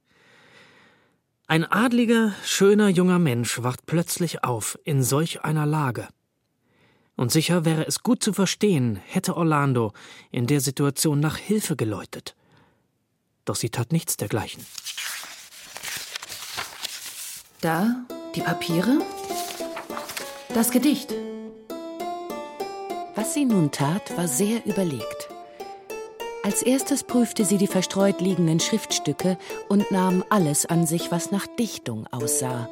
Ein 1.47 1.65
adliger, 1.65 2.35
schöner 2.45 2.89
junger 2.89 3.19
Mensch 3.19 3.63
wacht 3.63 3.85
plötzlich 3.85 4.45
auf 4.45 4.79
in 4.85 5.03
solch 5.03 5.43
einer 5.43 5.67
Lage. 5.67 6.09
Und 7.17 7.31
sicher 7.31 7.65
wäre 7.65 7.87
es 7.87 8.03
gut 8.03 8.23
zu 8.23 8.33
verstehen, 8.33 8.97
hätte 8.97 9.37
Orlando 9.37 9.93
in 10.31 10.47
der 10.47 10.61
Situation 10.61 11.21
nach 11.21 11.37
Hilfe 11.37 11.77
geläutet. 11.77 12.35
Doch 13.45 13.57
sie 13.57 13.71
tat 13.71 13.93
nichts 13.93 14.17
dergleichen. 14.17 14.65
Da 17.61 18.05
die 18.35 18.41
Papiere, 18.41 19.01
das 20.55 20.71
Gedicht. 20.71 21.15
Was 23.17 23.33
sie 23.33 23.45
nun 23.45 23.71
tat, 23.71 24.17
war 24.17 24.27
sehr 24.27 24.67
überlegt. 24.67 25.29
Als 26.43 26.63
erstes 26.63 27.05
prüfte 27.05 27.45
sie 27.45 27.59
die 27.59 27.69
verstreut 27.69 28.21
liegenden 28.21 28.61
Schriftstücke 28.61 29.39
und 29.69 29.91
nahm 29.91 30.25
alles 30.31 30.67
an 30.67 30.85
sich, 30.87 31.13
was 31.13 31.31
nach 31.31 31.47
Dichtung 31.47 32.07
aussah. 32.11 32.69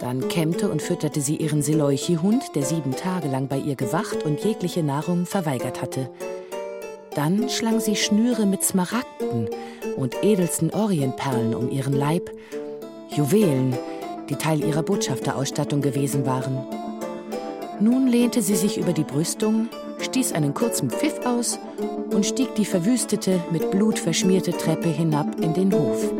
Dann 0.00 0.28
kämmte 0.28 0.68
und 0.68 0.82
fütterte 0.82 1.20
sie 1.20 1.36
ihren 1.36 1.62
Seleuchi-Hund, 1.62 2.54
der 2.54 2.64
sieben 2.64 2.96
Tage 2.96 3.28
lang 3.28 3.48
bei 3.48 3.58
ihr 3.58 3.76
gewacht 3.76 4.24
und 4.24 4.44
jegliche 4.44 4.82
Nahrung 4.82 5.24
verweigert 5.24 5.80
hatte. 5.80 6.10
Dann 7.14 7.48
schlang 7.48 7.80
sie 7.80 7.96
Schnüre 7.96 8.44
mit 8.44 8.62
Smaragden 8.62 9.48
und 9.96 10.22
edelsten 10.22 10.74
Orientperlen 10.74 11.54
um 11.54 11.70
ihren 11.70 11.94
Leib, 11.94 12.30
Juwelen, 13.08 13.78
die 14.28 14.36
Teil 14.36 14.62
ihrer 14.62 14.82
Botschafterausstattung 14.82 15.80
gewesen 15.80 16.26
waren. 16.26 16.85
Nun 17.78 18.06
lehnte 18.06 18.40
sie 18.40 18.56
sich 18.56 18.78
über 18.78 18.92
die 18.92 19.04
Brüstung, 19.04 19.68
stieß 20.00 20.32
einen 20.32 20.54
kurzen 20.54 20.88
Pfiff 20.88 21.20
aus 21.26 21.58
und 22.10 22.24
stieg 22.24 22.54
die 22.54 22.64
verwüstete, 22.64 23.38
mit 23.50 23.70
Blut 23.70 23.98
verschmierte 23.98 24.52
Treppe 24.52 24.88
hinab 24.88 25.38
in 25.40 25.52
den 25.52 25.72
Hof. 25.72 26.10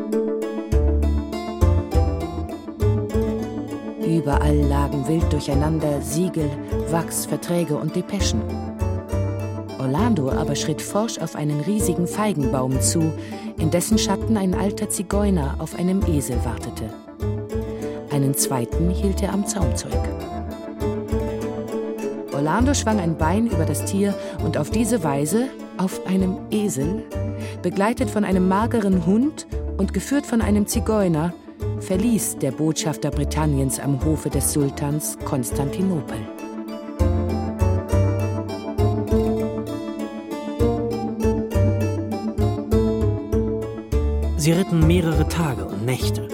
Überall 4.06 4.56
lagen 4.56 5.08
wild 5.08 5.32
durcheinander 5.32 6.02
Siegel, 6.02 6.50
Wachs, 6.90 7.24
Verträge 7.24 7.76
und 7.76 7.96
Depeschen. 7.96 8.42
Orlando 9.78 10.30
aber 10.30 10.56
schritt 10.56 10.82
forsch 10.82 11.18
auf 11.18 11.36
einen 11.36 11.60
riesigen 11.60 12.06
Feigenbaum 12.06 12.80
zu, 12.82 13.12
in 13.58 13.70
dessen 13.70 13.96
Schatten 13.98 14.36
ein 14.36 14.54
alter 14.54 14.90
Zigeuner 14.90 15.54
auf 15.58 15.78
einem 15.78 16.02
Esel 16.06 16.36
wartete. 16.44 16.90
Einen 18.10 18.34
zweiten 18.34 18.90
hielt 18.90 19.22
er 19.22 19.32
am 19.32 19.46
Zaumzeug. 19.46 20.15
Orlando 22.36 22.74
schwang 22.74 23.00
ein 23.00 23.16
Bein 23.16 23.46
über 23.46 23.64
das 23.64 23.86
Tier 23.86 24.14
und 24.44 24.58
auf 24.58 24.68
diese 24.68 25.02
Weise, 25.02 25.48
auf 25.78 26.06
einem 26.06 26.36
Esel, 26.50 27.02
begleitet 27.62 28.10
von 28.10 28.24
einem 28.24 28.46
mageren 28.46 29.06
Hund 29.06 29.46
und 29.78 29.94
geführt 29.94 30.26
von 30.26 30.42
einem 30.42 30.66
Zigeuner, 30.66 31.32
verließ 31.80 32.36
der 32.36 32.50
Botschafter 32.50 33.10
Britanniens 33.10 33.80
am 33.80 34.04
Hofe 34.04 34.28
des 34.28 34.52
Sultans 34.52 35.16
Konstantinopel. 35.24 36.18
Sie 44.36 44.52
ritten 44.52 44.86
mehrere 44.86 45.26
Tage 45.26 45.64
und 45.64 45.86
Nächte, 45.86 46.28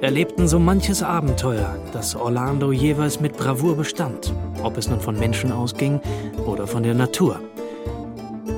erlebten 0.00 0.48
so 0.48 0.58
manches 0.58 1.04
Abenteuer, 1.04 1.76
das 1.92 2.16
Orlando 2.16 2.72
jeweils 2.72 3.20
mit 3.20 3.36
Bravour 3.36 3.76
bestand 3.76 4.34
ob 4.62 4.76
es 4.78 4.88
nun 4.88 5.00
von 5.00 5.18
Menschen 5.18 5.52
ausging 5.52 6.00
oder 6.46 6.66
von 6.66 6.82
der 6.82 6.94
Natur. 6.94 7.40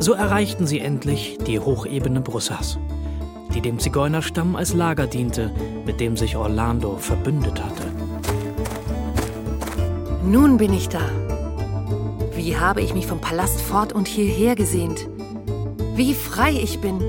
So 0.01 0.13
erreichten 0.13 0.67
sie 0.67 0.81
endlich 0.81 1.39
die 1.47 1.61
Hochebene 1.61 2.21
Brussas, 2.21 2.79
die 3.55 3.61
dem 3.61 3.79
Zigeunerstamm 3.79 4.57
als 4.57 4.75
Lager 4.75 5.07
diente, 5.07 5.51
mit 5.87 6.01
dem 6.01 6.17
sich 6.17 6.37
Orlando 6.37 6.97
verbündet 6.97 7.63
hatte. 7.63 7.85
Nun 10.25 10.57
bin 10.57 10.73
ich 10.73 10.89
da. 10.89 11.01
Wie 12.35 12.57
habe 12.57 12.83
ich 12.83 12.95
mich 12.95 13.07
vom 13.07 13.21
Palast 13.21 13.61
fort 13.61 13.93
und 13.93 14.09
hierher 14.09 14.57
gesehnt. 14.57 15.09
Wie 15.95 16.15
frei 16.15 16.53
ich 16.53 16.81
bin. 16.81 17.01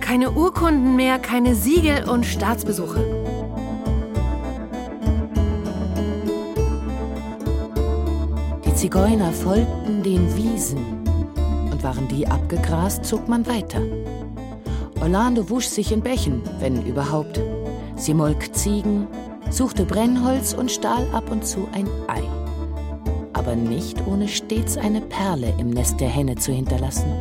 Keine 0.00 0.30
Urkunden 0.30 0.96
mehr, 0.96 1.18
keine 1.18 1.54
Siegel 1.54 2.08
und 2.08 2.24
Staatsbesuche. 2.24 3.19
Zigeuner 8.80 9.30
folgten 9.30 10.02
den 10.02 10.34
Wiesen, 10.38 10.78
und 11.70 11.82
waren 11.82 12.08
die 12.08 12.26
abgegrast, 12.26 13.04
zog 13.04 13.28
man 13.28 13.46
weiter. 13.46 13.82
Orlando 15.02 15.50
wusch 15.50 15.66
sich 15.66 15.92
in 15.92 16.00
Bächen, 16.00 16.40
wenn 16.60 16.86
überhaupt. 16.86 17.38
Sie 17.96 18.14
molk 18.14 18.54
Ziegen, 18.56 19.06
suchte 19.50 19.84
Brennholz 19.84 20.54
und 20.54 20.70
stahl 20.70 21.06
ab 21.12 21.30
und 21.30 21.44
zu 21.44 21.68
ein 21.72 21.86
Ei. 22.08 22.22
Aber 23.34 23.54
nicht 23.54 23.98
ohne 24.06 24.28
stets 24.28 24.78
eine 24.78 25.02
Perle 25.02 25.52
im 25.58 25.68
Nest 25.68 26.00
der 26.00 26.08
Henne 26.08 26.36
zu 26.36 26.50
hinterlassen. 26.50 27.12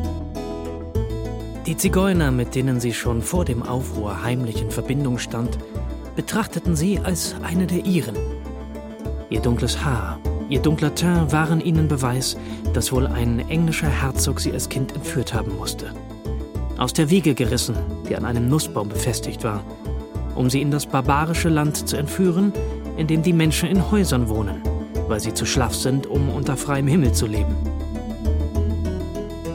Die 1.65 1.76
Zigeuner, 1.76 2.32
mit 2.32 2.56
denen 2.56 2.80
sie 2.80 2.93
schon 2.93 3.22
vor 3.22 3.43
dem 3.43 3.63
Aufruhr 3.63 4.24
heimlich 4.24 4.62
in 4.62 4.72
Verbindung 4.72 5.17
stand, 5.17 5.58
betrachteten 6.15 6.78
sie 6.78 7.00
als 7.00 7.36
eine 7.43 7.67
der 7.67 7.86
ihren. 7.86 8.15
Ihr 9.30 9.41
dunkles 9.41 9.84
Haar, 9.84 10.19
ihr 10.49 10.59
dunkler 10.59 10.95
Teint 10.95 11.31
waren 11.31 11.62
ihnen 11.62 11.88
Beweis, 11.88 12.35
dass 12.73 12.91
wohl 12.91 13.07
ein 13.07 13.47
englischer 13.49 13.89
Herzog 13.89 14.39
sie 14.41 14.51
als 14.51 14.67
Kind 14.67 14.93
entführt 14.95 15.33
haben 15.33 15.55
musste. 15.55 15.93
Aus 16.77 16.93
der 16.93 17.09
Wiege 17.09 17.35
gerissen, 17.35 17.75
die 18.09 18.15
an 18.15 18.25
einem 18.25 18.49
Nussbaum 18.49 18.89
befestigt 18.89 19.43
war, 19.43 19.63
um 20.35 20.49
sie 20.49 20.62
in 20.62 20.71
das 20.71 20.85
barbarische 20.85 21.49
Land 21.49 21.88
zu 21.88 21.97
entführen, 21.97 22.51
in 22.97 23.07
dem 23.07 23.23
die 23.23 23.33
Menschen 23.33 23.69
in 23.69 23.91
Häusern 23.91 24.27
wohnen, 24.29 24.62
weil 25.07 25.19
sie 25.19 25.33
zu 25.33 25.45
schlaff 25.45 25.75
sind, 25.75 26.07
um 26.07 26.29
unter 26.29 26.57
freiem 26.57 26.88
Himmel 26.88 27.13
zu 27.13 27.27
leben. 27.27 27.55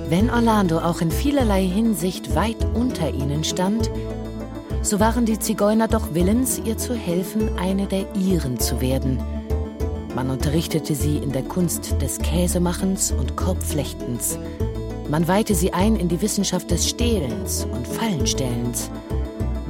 Wenn 0.09 0.31
Orlando 0.31 0.79
auch 0.79 1.01
in 1.01 1.11
vielerlei 1.11 1.65
Hinsicht 1.65 2.35
weit 2.35 2.67
unter 2.75 3.13
ihnen 3.13 3.43
stand, 3.43 3.91
so 4.83 5.01
waren 5.01 5.25
die 5.25 5.39
Zigeuner 5.39 5.89
doch 5.89 6.13
willens, 6.13 6.61
ihr 6.63 6.77
zu 6.77 6.95
helfen, 6.95 7.49
eine 7.59 7.87
der 7.87 8.05
ihren 8.15 8.61
zu 8.61 8.83
werden. 8.83 9.19
Man 10.15 10.31
unterrichtete 10.31 10.95
sie 10.95 11.19
in 11.19 11.33
der 11.33 11.43
Kunst 11.43 12.01
des 12.01 12.19
Käsemachens 12.21 13.11
und 13.11 13.37
Korbflechtens. 13.37 14.39
Man 15.11 15.27
weihte 15.27 15.57
sie 15.57 15.73
ein 15.73 15.97
in 15.97 16.09
die 16.09 16.23
Wissenschaft 16.23 16.71
des 16.71 16.89
Stehlens 16.89 17.67
und 17.71 17.87
Fallenstellens. 17.87 18.91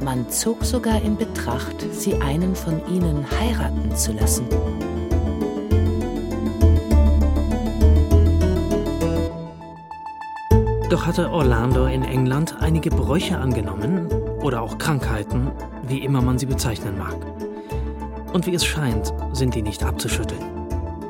Man 0.03 0.29
zog 0.29 0.63
sogar 0.63 1.01
in 1.01 1.17
Betracht, 1.17 1.75
sie 1.91 2.13
einen 2.21 2.55
von 2.55 2.79
ihnen 2.87 3.25
heiraten 3.39 3.95
zu 3.95 4.11
lassen. 4.11 4.45
Doch 10.91 11.07
hatte 11.07 11.31
Orlando 11.31 11.87
in 11.87 12.03
England 12.03 12.55
einige 12.59 12.91
Bräuche 12.91 13.39
angenommen 13.39 14.07
oder 14.43 14.61
auch 14.61 14.77
Krankheiten, 14.77 15.51
wie 15.87 16.03
immer 16.03 16.21
man 16.21 16.37
sie 16.37 16.45
bezeichnen 16.45 16.99
mag. 16.99 17.34
Und 18.35 18.47
wie 18.47 18.53
es 18.53 18.65
scheint, 18.65 19.13
sind 19.31 19.55
die 19.55 19.61
nicht 19.61 19.81
abzuschütteln. 19.81 20.43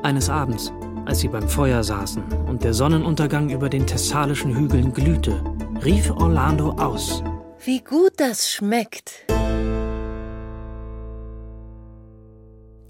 Eines 0.03 0.29
Abends, 0.29 0.71
als 1.05 1.21
sie 1.21 1.27
beim 1.27 1.49
Feuer 1.49 1.83
saßen 1.83 2.21
und 2.45 2.63
der 2.63 2.75
Sonnenuntergang 2.75 3.49
über 3.49 3.67
den 3.67 3.87
thessalischen 3.87 4.55
Hügeln 4.55 4.93
glühte, 4.93 5.43
rief 5.83 6.11
Orlando 6.11 6.73
aus. 6.73 7.23
Wie 7.63 7.79
gut 7.79 8.11
das 8.17 8.51
schmeckt. 8.51 9.25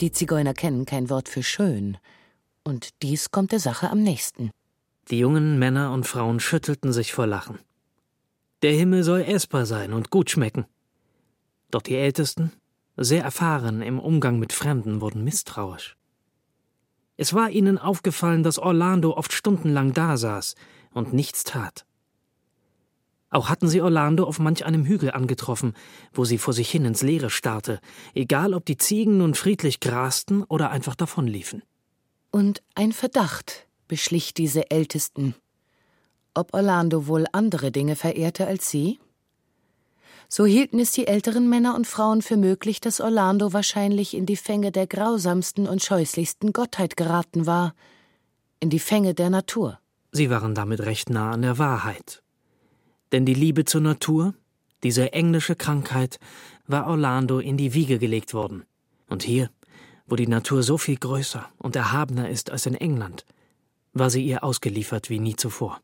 Die 0.01 0.11
Zigeuner 0.11 0.53
kennen 0.53 0.85
kein 0.85 1.09
Wort 1.09 1.29
für 1.29 1.41
schön. 1.41 1.97
Und 2.65 2.89
dies 3.03 3.31
kommt 3.31 3.53
der 3.53 3.61
Sache 3.61 3.89
am 3.89 4.03
nächsten. 4.03 4.51
Die 5.11 5.19
jungen 5.19 5.59
Männer 5.59 5.93
und 5.93 6.05
Frauen 6.05 6.41
schüttelten 6.41 6.91
sich 6.91 7.13
vor 7.13 7.25
Lachen. 7.25 7.59
Der 8.63 8.73
Himmel 8.73 9.03
soll 9.03 9.21
essbar 9.21 9.65
sein 9.65 9.93
und 9.93 10.09
gut 10.09 10.29
schmecken. 10.29 10.65
Doch 11.71 11.81
die 11.81 11.95
Ältesten, 11.95 12.51
sehr 12.97 13.23
erfahren 13.23 13.81
im 13.81 13.99
Umgang 13.99 14.39
mit 14.39 14.53
Fremden, 14.53 15.01
wurden 15.01 15.23
misstrauisch. 15.23 15.97
Es 17.17 17.33
war 17.33 17.49
ihnen 17.49 17.77
aufgefallen, 17.77 18.43
dass 18.43 18.59
Orlando 18.59 19.15
oft 19.15 19.31
stundenlang 19.31 19.93
dasaß 19.93 20.55
und 20.93 21.13
nichts 21.13 21.43
tat. 21.43 21.85
Auch 23.29 23.49
hatten 23.49 23.67
sie 23.67 23.81
Orlando 23.81 24.23
auf 24.23 24.39
manch 24.39 24.65
einem 24.65 24.85
Hügel 24.85 25.11
angetroffen, 25.11 25.73
wo 26.13 26.23
sie 26.25 26.37
vor 26.37 26.53
sich 26.53 26.69
hin 26.69 26.85
ins 26.85 27.01
Leere 27.01 27.29
starrte, 27.29 27.79
egal 28.13 28.53
ob 28.53 28.65
die 28.65 28.77
Ziegen 28.77 29.17
nun 29.17 29.33
friedlich 29.33 29.79
grasten 29.79 30.43
oder 30.43 30.69
einfach 30.71 30.95
davonliefen. 30.95 31.63
Und 32.31 32.61
ein 32.75 32.91
Verdacht 32.91 33.67
beschlich 33.87 34.33
diese 34.33 34.71
Ältesten. 34.71 35.35
Ob 36.33 36.53
Orlando 36.53 37.07
wohl 37.07 37.25
andere 37.31 37.71
Dinge 37.71 37.95
verehrte 37.95 38.47
als 38.47 38.69
sie? 38.69 38.99
So 40.27 40.45
hielten 40.45 40.79
es 40.79 40.91
die 40.91 41.07
älteren 41.07 41.49
Männer 41.49 41.75
und 41.75 41.87
Frauen 41.87 42.21
für 42.21 42.37
möglich, 42.37 42.81
dass 42.81 43.01
Orlando 43.01 43.53
wahrscheinlich 43.53 44.13
in 44.13 44.25
die 44.25 44.37
Fänge 44.37 44.71
der 44.71 44.87
grausamsten 44.87 45.67
und 45.67 45.83
scheußlichsten 45.83 46.53
Gottheit 46.53 46.97
geraten 46.97 47.45
war, 47.45 47.73
in 48.59 48.69
die 48.69 48.79
Fänge 48.79 49.13
der 49.13 49.29
Natur. 49.29 49.79
Sie 50.11 50.29
waren 50.29 50.55
damit 50.55 50.81
recht 50.81 51.09
nah 51.09 51.31
an 51.31 51.41
der 51.41 51.57
Wahrheit. 51.57 52.23
Denn 53.11 53.25
die 53.25 53.33
Liebe 53.33 53.65
zur 53.65 53.81
Natur, 53.81 54.33
diese 54.83 55.13
englische 55.13 55.55
Krankheit, 55.55 56.19
war 56.67 56.87
Orlando 56.87 57.39
in 57.39 57.57
die 57.57 57.73
Wiege 57.73 57.99
gelegt 57.99 58.33
worden. 58.33 58.63
Und 59.07 59.23
hier, 59.23 59.49
wo 60.07 60.15
die 60.15 60.27
Natur 60.27 60.63
so 60.63 60.77
viel 60.77 60.97
größer 60.97 61.47
und 61.57 61.75
erhabener 61.75 62.29
ist 62.29 62.49
als 62.49 62.65
in 62.65 62.75
England, 62.75 63.25
war 63.93 64.09
sie 64.09 64.25
ihr 64.25 64.43
ausgeliefert 64.43 65.09
wie 65.09 65.19
nie 65.19 65.35
zuvor. 65.35 65.79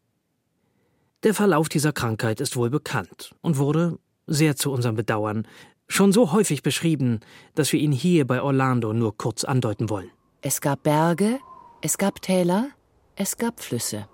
Der 1.24 1.34
Verlauf 1.34 1.70
dieser 1.70 1.94
Krankheit 1.94 2.42
ist 2.42 2.56
wohl 2.56 2.70
bekannt 2.70 3.36
und 3.42 3.58
wurde, 3.58 4.00
sehr 4.32 4.56
zu 4.56 4.72
unserem 4.72 4.96
Bedauern, 4.96 5.48
schon 5.88 6.12
so 6.12 6.32
häufig 6.32 6.64
beschrieben, 6.64 7.20
dass 7.56 7.72
wir 7.74 7.80
ihn 7.80 7.92
hier 7.92 8.26
bei 8.26 8.42
Orlando 8.42 8.94
nur 8.94 9.18
kurz 9.18 9.44
andeuten 9.44 9.90
wollen. 9.90 10.10
Es 10.42 10.62
gab 10.62 10.84
Berge, 10.84 11.40
es 11.82 11.98
gab 11.98 12.22
Täler, 12.22 12.70
es 13.16 13.38
gab 13.38 13.60
Flüsse. 13.60 14.08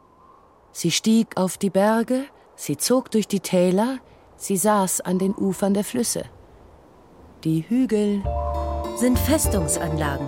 Sie 0.72 0.92
stieg 0.92 1.38
auf 1.38 1.58
die 1.58 1.70
Berge, 1.70 2.26
sie 2.56 2.78
zog 2.78 3.12
durch 3.12 3.28
die 3.28 3.40
Täler, 3.40 4.00
sie 4.36 4.58
saß 4.58 5.02
an 5.02 5.20
den 5.20 5.34
Ufern 5.34 5.74
der 5.74 5.84
Flüsse. 5.84 6.26
Die 7.44 7.62
Hügel 7.70 8.24
sind 8.96 9.18
Festungsanlagen. 9.20 10.28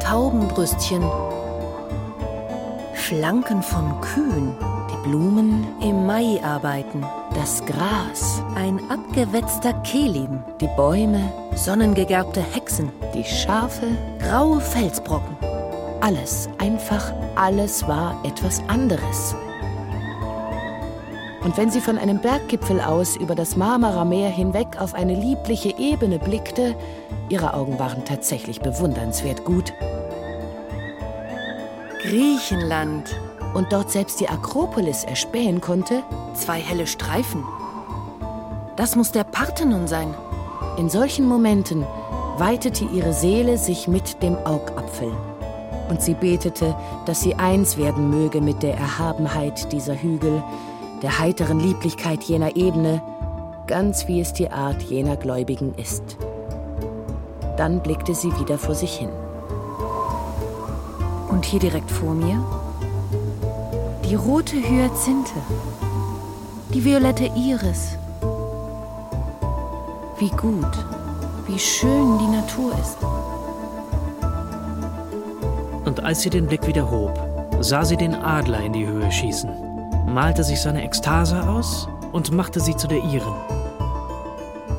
Taubenbrüstchen 0.00 1.02
Flanken 2.94 3.62
von 3.62 4.00
Kühen, 4.00 4.54
die 4.90 5.08
Blumen 5.08 5.66
im 5.82 6.06
Mai 6.06 6.42
arbeiten, 6.42 7.04
das 7.34 7.64
Gras, 7.66 8.42
ein 8.54 8.80
abgewetzter 8.90 9.72
Kelim, 9.82 10.42
die 10.60 10.68
Bäume, 10.76 11.32
sonnengegerbte 11.54 12.40
Hexen, 12.40 12.90
die 13.12 13.24
Schafe, 13.24 13.86
graue 14.20 14.60
Felsbrocken. 14.60 15.36
Alles, 16.00 16.48
einfach 16.58 17.12
alles 17.34 17.86
war 17.88 18.16
etwas 18.24 18.62
anderes. 18.68 19.34
Und 21.42 21.56
wenn 21.58 21.70
sie 21.70 21.80
von 21.80 21.98
einem 21.98 22.20
Berggipfel 22.20 22.80
aus 22.80 23.16
über 23.16 23.34
das 23.34 23.56
Marmarameer 23.56 24.30
hinweg 24.30 24.80
auf 24.80 24.94
eine 24.94 25.14
liebliche 25.14 25.76
Ebene 25.76 26.18
blickte, 26.18 26.74
ihre 27.28 27.52
Augen 27.54 27.78
waren 27.78 28.04
tatsächlich 28.04 28.60
bewundernswert 28.60 29.44
gut. 29.44 29.74
Griechenland. 32.02 33.14
Und 33.54 33.72
dort 33.72 33.90
selbst 33.90 34.18
die 34.20 34.28
Akropolis 34.28 35.04
erspähen 35.04 35.60
konnte? 35.60 36.02
Zwei 36.34 36.58
helle 36.58 36.88
Streifen. 36.88 37.44
Das 38.76 38.96
muss 38.96 39.12
der 39.12 39.22
Parthenon 39.22 39.86
sein. 39.86 40.12
In 40.76 40.90
solchen 40.90 41.26
Momenten 41.26 41.86
weitete 42.36 42.84
ihre 42.84 43.12
Seele 43.12 43.56
sich 43.56 43.86
mit 43.86 44.20
dem 44.24 44.36
Augapfel. 44.44 45.12
Und 45.88 46.02
sie 46.02 46.14
betete, 46.14 46.74
dass 47.06 47.20
sie 47.20 47.36
eins 47.36 47.76
werden 47.76 48.10
möge 48.10 48.40
mit 48.40 48.64
der 48.64 48.74
Erhabenheit 48.74 49.70
dieser 49.72 49.94
Hügel, 49.94 50.42
der 51.02 51.20
heiteren 51.20 51.60
Lieblichkeit 51.60 52.24
jener 52.24 52.56
Ebene, 52.56 53.00
ganz 53.68 54.08
wie 54.08 54.20
es 54.20 54.32
die 54.32 54.50
Art 54.50 54.82
jener 54.82 55.16
Gläubigen 55.16 55.74
ist. 55.76 56.02
Dann 57.56 57.80
blickte 57.80 58.14
sie 58.14 58.36
wieder 58.40 58.58
vor 58.58 58.74
sich 58.74 58.94
hin. 58.94 59.10
Und 61.28 61.44
hier 61.44 61.60
direkt 61.60 61.90
vor 61.90 62.14
mir 62.14 62.42
die 64.04 64.16
rote 64.16 64.56
Hyazinthe, 64.56 65.40
die 66.74 66.84
violette 66.84 67.24
Iris. 67.24 67.96
Wie 70.18 70.28
gut, 70.28 70.72
wie 71.46 71.58
schön 71.58 72.18
die 72.18 72.36
Natur 72.36 72.72
ist. 72.78 72.98
Und 75.86 76.04
als 76.04 76.20
sie 76.20 76.30
den 76.30 76.46
Blick 76.46 76.66
wieder 76.66 76.90
hob, 76.90 77.18
sah 77.60 77.84
sie 77.84 77.96
den 77.96 78.14
Adler 78.14 78.60
in 78.60 78.74
die 78.74 78.86
Höhe 78.86 79.10
schießen, 79.10 79.50
malte 80.12 80.44
sich 80.44 80.60
seine 80.60 80.84
Ekstase 80.84 81.48
aus 81.48 81.88
und 82.12 82.30
machte 82.30 82.60
sie 82.60 82.76
zu 82.76 82.86
der 82.86 83.02
ihren. 83.04 83.34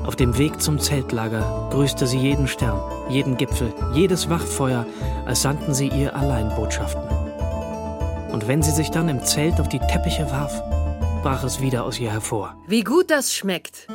Auf 0.05 0.15
dem 0.15 0.37
Weg 0.37 0.61
zum 0.61 0.79
Zeltlager 0.79 1.67
grüßte 1.71 2.05
sie 2.05 2.19
jeden 2.19 2.47
Stern, 2.47 2.79
jeden 3.09 3.37
Gipfel, 3.37 3.73
jedes 3.93 4.29
Wachfeuer, 4.29 4.85
als 5.25 5.41
sandten 5.41 5.73
sie 5.73 5.87
ihr 5.87 6.15
allein 6.15 6.49
Botschaften. 6.55 7.14
Und 8.35 8.49
wenn 8.49 8.61
sie 8.61 8.71
sich 8.71 8.91
dann 8.91 9.07
im 9.07 9.23
Zelt 9.23 9.61
auf 9.61 9.69
die 9.69 9.79
Teppiche 9.79 10.29
warf, 10.29 10.61
brach 11.23 11.45
es 11.45 11.61
wieder 11.61 11.85
aus 11.85 11.97
ihr 12.01 12.11
hervor. 12.11 12.61
Wie 12.67 12.83
gut 12.83 13.09
das 13.09 13.33
schmeckt. 13.33 13.87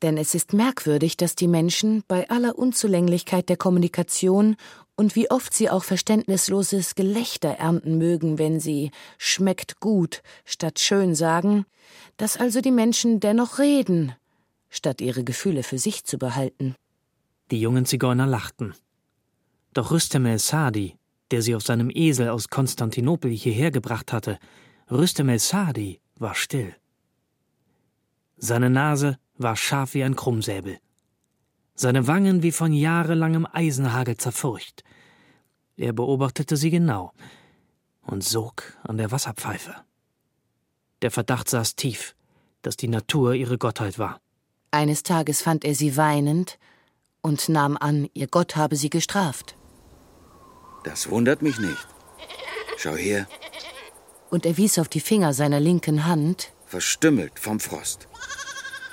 Denn 0.00 0.16
es 0.16 0.36
ist 0.36 0.52
merkwürdig, 0.52 1.16
dass 1.16 1.34
die 1.34 1.48
Menschen 1.48 2.04
bei 2.06 2.30
aller 2.30 2.56
Unzulänglichkeit 2.56 3.48
der 3.48 3.56
Kommunikation 3.56 4.54
und 4.94 5.16
wie 5.16 5.28
oft 5.28 5.52
sie 5.52 5.68
auch 5.68 5.82
verständnisloses 5.82 6.94
Gelächter 6.94 7.48
ernten 7.48 7.98
mögen, 7.98 8.38
wenn 8.38 8.60
sie 8.60 8.92
schmeckt 9.18 9.80
gut 9.80 10.22
statt 10.44 10.78
schön 10.78 11.16
sagen, 11.16 11.66
dass 12.16 12.36
also 12.36 12.60
die 12.60 12.70
Menschen 12.70 13.18
dennoch 13.18 13.58
reden, 13.58 14.14
statt 14.70 15.00
ihre 15.00 15.24
Gefühle 15.24 15.64
für 15.64 15.80
sich 15.80 16.04
zu 16.04 16.16
behalten. 16.16 16.76
Die 17.50 17.60
jungen 17.60 17.86
Zigeuner 17.86 18.28
lachten. 18.28 18.76
Doch 19.74 19.90
Rüstem 19.90 20.26
el 20.26 20.38
Sadi, 20.38 20.98
der 21.30 21.42
sie 21.42 21.54
auf 21.54 21.62
seinem 21.62 21.90
Esel 21.90 22.28
aus 22.28 22.48
Konstantinopel 22.48 23.30
hierher 23.30 23.70
gebracht 23.70 24.12
hatte, 24.12 24.38
Rüstem 24.90 25.28
el 25.28 25.38
Sadi 25.38 26.00
war 26.18 26.34
still. 26.34 26.74
Seine 28.36 28.70
Nase 28.70 29.18
war 29.38 29.56
scharf 29.56 29.94
wie 29.94 30.04
ein 30.04 30.16
Krummsäbel, 30.16 30.78
seine 31.74 32.06
Wangen 32.06 32.42
wie 32.42 32.52
von 32.52 32.72
jahrelangem 32.72 33.46
Eisenhagel 33.50 34.16
zerfurcht. 34.16 34.84
Er 35.76 35.92
beobachtete 35.92 36.56
sie 36.56 36.70
genau 36.70 37.12
und 38.02 38.22
sog 38.22 38.76
an 38.82 38.98
der 38.98 39.10
Wasserpfeife. 39.10 39.74
Der 41.00 41.10
Verdacht 41.10 41.48
saß 41.48 41.76
tief, 41.76 42.14
dass 42.60 42.76
die 42.76 42.88
Natur 42.88 43.34
ihre 43.34 43.58
Gottheit 43.58 43.98
war. 43.98 44.20
Eines 44.70 45.02
Tages 45.02 45.42
fand 45.42 45.64
er 45.64 45.74
sie 45.74 45.96
weinend 45.96 46.58
und 47.22 47.48
nahm 47.48 47.76
an, 47.76 48.08
ihr 48.12 48.26
Gott 48.26 48.56
habe 48.56 48.76
sie 48.76 48.90
gestraft. 48.90 49.56
Das 50.84 51.10
wundert 51.10 51.42
mich 51.42 51.58
nicht. 51.58 51.86
Schau 52.76 52.94
her. 52.94 53.26
Und 54.30 54.46
er 54.46 54.56
wies 54.56 54.78
auf 54.78 54.88
die 54.88 55.00
Finger 55.00 55.34
seiner 55.34 55.60
linken 55.60 56.06
Hand. 56.06 56.52
Verstümmelt 56.66 57.38
vom 57.38 57.60
Frost. 57.60 58.08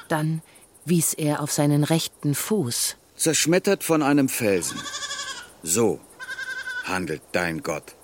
Dann 0.09 0.41
wies 0.85 1.13
er 1.13 1.41
auf 1.41 1.51
seinen 1.51 1.83
rechten 1.83 2.35
Fuß. 2.35 2.97
Zerschmettert 3.15 3.83
von 3.83 4.03
einem 4.03 4.29
Felsen. 4.29 4.79
So 5.63 5.99
handelt 6.83 7.21
dein 7.31 7.63
Gott. 7.63 7.95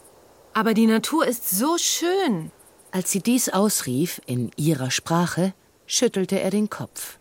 Aber 0.53 0.73
die 0.73 0.87
Natur 0.87 1.27
ist 1.27 1.49
so 1.49 1.77
schön. 1.77 2.51
Als 2.91 3.11
sie 3.11 3.19
dies 3.19 3.49
ausrief 3.49 4.21
in 4.25 4.51
ihrer 4.55 4.91
Sprache, 4.91 5.53
schüttelte 5.85 6.39
er 6.39 6.49
den 6.49 6.69
Kopf. 6.69 7.17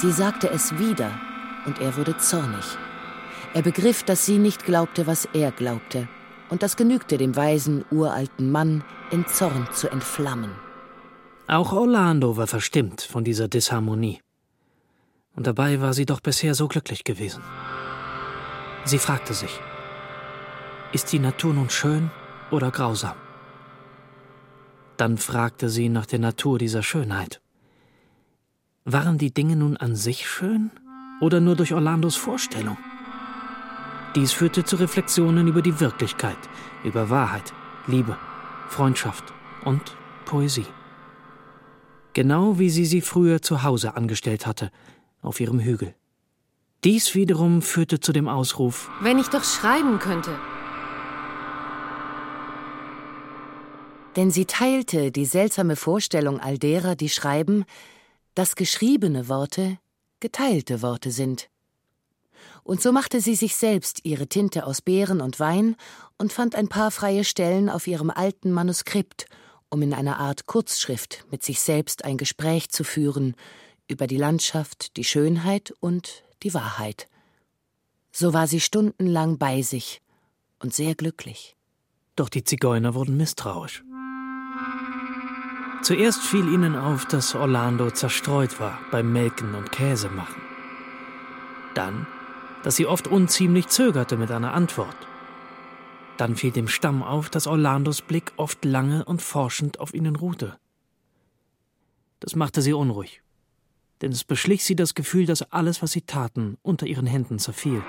Sie 0.00 0.12
sagte 0.12 0.50
es 0.50 0.78
wieder, 0.78 1.18
und 1.64 1.80
er 1.80 1.96
wurde 1.96 2.16
zornig. 2.18 2.64
Er 3.54 3.62
begriff, 3.62 4.02
dass 4.02 4.24
sie 4.24 4.38
nicht 4.38 4.64
glaubte, 4.64 5.06
was 5.06 5.26
er 5.34 5.52
glaubte, 5.52 6.08
und 6.48 6.62
das 6.62 6.76
genügte 6.76 7.18
dem 7.18 7.36
weisen, 7.36 7.84
uralten 7.90 8.50
Mann, 8.50 8.82
in 9.10 9.26
Zorn 9.26 9.68
zu 9.72 9.90
entflammen. 9.90 10.52
Auch 11.48 11.72
Orlando 11.72 12.36
war 12.36 12.46
verstimmt 12.46 13.02
von 13.02 13.24
dieser 13.24 13.48
Disharmonie. 13.48 14.20
Und 15.36 15.46
dabei 15.46 15.80
war 15.80 15.92
sie 15.92 16.06
doch 16.06 16.20
bisher 16.20 16.54
so 16.54 16.68
glücklich 16.68 17.04
gewesen. 17.04 17.42
Sie 18.84 18.98
fragte 18.98 19.34
sich, 19.34 19.60
ist 20.92 21.12
die 21.12 21.18
Natur 21.18 21.52
nun 21.52 21.70
schön 21.70 22.10
oder 22.50 22.70
grausam? 22.70 23.16
Dann 24.96 25.18
fragte 25.18 25.68
sie 25.68 25.88
nach 25.88 26.06
der 26.06 26.18
Natur 26.18 26.58
dieser 26.58 26.82
Schönheit. 26.82 27.40
Waren 28.84 29.18
die 29.18 29.32
Dinge 29.32 29.56
nun 29.56 29.76
an 29.76 29.94
sich 29.94 30.28
schön 30.28 30.70
oder 31.20 31.40
nur 31.40 31.56
durch 31.56 31.72
Orlandos 31.72 32.16
Vorstellung? 32.16 32.76
Dies 34.14 34.32
führte 34.32 34.62
zu 34.62 34.76
Reflexionen 34.76 35.48
über 35.48 35.62
die 35.62 35.80
Wirklichkeit, 35.80 36.36
über 36.84 37.08
Wahrheit, 37.08 37.54
Liebe, 37.86 38.18
Freundschaft 38.68 39.32
und 39.64 39.96
Poesie. 40.26 40.66
Genau 42.12 42.58
wie 42.58 42.68
sie 42.68 42.84
sie 42.84 43.00
früher 43.00 43.40
zu 43.40 43.62
Hause 43.62 43.96
angestellt 43.96 44.46
hatte, 44.46 44.70
auf 45.22 45.40
ihrem 45.40 45.60
Hügel. 45.60 45.94
Dies 46.84 47.14
wiederum 47.14 47.62
führte 47.62 48.00
zu 48.00 48.12
dem 48.12 48.28
Ausruf 48.28 48.90
Wenn 49.00 49.18
ich 49.18 49.28
doch 49.28 49.44
schreiben 49.44 49.98
könnte. 49.98 50.38
Denn 54.16 54.30
sie 54.30 54.44
teilte 54.44 55.10
die 55.10 55.24
seltsame 55.24 55.76
Vorstellung 55.76 56.38
all 56.38 56.58
derer, 56.58 56.96
die 56.96 57.08
schreiben, 57.08 57.64
dass 58.34 58.56
geschriebene 58.56 59.28
Worte 59.28 59.78
geteilte 60.20 60.82
Worte 60.82 61.10
sind. 61.10 61.48
Und 62.64 62.80
so 62.80 62.92
machte 62.92 63.20
sie 63.20 63.34
sich 63.34 63.56
selbst 63.56 64.00
ihre 64.04 64.28
Tinte 64.28 64.66
aus 64.66 64.80
Beeren 64.80 65.20
und 65.20 65.40
Wein 65.40 65.76
und 66.16 66.32
fand 66.32 66.54
ein 66.54 66.68
paar 66.68 66.90
freie 66.90 67.24
Stellen 67.24 67.68
auf 67.68 67.86
ihrem 67.86 68.10
alten 68.10 68.52
Manuskript, 68.52 69.26
um 69.68 69.82
in 69.82 69.94
einer 69.94 70.18
Art 70.18 70.46
Kurzschrift 70.46 71.24
mit 71.30 71.42
sich 71.42 71.60
selbst 71.60 72.04
ein 72.04 72.18
Gespräch 72.18 72.70
zu 72.70 72.84
führen 72.84 73.34
über 73.88 74.06
die 74.06 74.16
Landschaft, 74.16 74.96
die 74.96 75.04
Schönheit 75.04 75.72
und 75.80 76.22
die 76.42 76.54
Wahrheit. 76.54 77.08
So 78.12 78.32
war 78.32 78.46
sie 78.46 78.60
stundenlang 78.60 79.38
bei 79.38 79.62
sich 79.62 80.00
und 80.60 80.74
sehr 80.74 80.94
glücklich. 80.94 81.56
Doch 82.14 82.28
die 82.28 82.44
Zigeuner 82.44 82.94
wurden 82.94 83.16
misstrauisch. 83.16 83.82
Zuerst 85.82 86.20
fiel 86.20 86.46
ihnen 86.46 86.76
auf, 86.76 87.06
dass 87.06 87.34
Orlando 87.34 87.90
zerstreut 87.90 88.60
war 88.60 88.78
beim 88.92 89.12
Melken 89.12 89.54
und 89.54 89.72
Käsemachen. 89.72 90.40
Dann, 91.74 92.06
dass 92.62 92.76
sie 92.76 92.86
oft 92.86 93.08
unziemlich 93.08 93.68
zögerte 93.68 94.16
mit 94.16 94.30
einer 94.30 94.54
Antwort. 94.54 94.96
Dann 96.16 96.36
fiel 96.36 96.52
dem 96.52 96.68
Stamm 96.68 97.02
auf, 97.02 97.30
dass 97.30 97.46
Orlandos 97.46 98.02
Blick 98.02 98.32
oft 98.36 98.64
lange 98.64 99.04
und 99.04 99.22
forschend 99.22 99.80
auf 99.80 99.94
ihnen 99.94 100.16
ruhte. 100.16 100.56
Das 102.20 102.36
machte 102.36 102.62
sie 102.62 102.72
unruhig, 102.72 103.22
denn 104.00 104.12
es 104.12 104.24
beschlich 104.24 104.64
sie 104.64 104.76
das 104.76 104.94
Gefühl, 104.94 105.26
dass 105.26 105.42
alles, 105.50 105.82
was 105.82 105.92
sie 105.92 106.02
taten, 106.02 106.58
unter 106.62 106.86
ihren 106.86 107.06
Händen 107.06 107.38
zerfiel. 107.38 107.82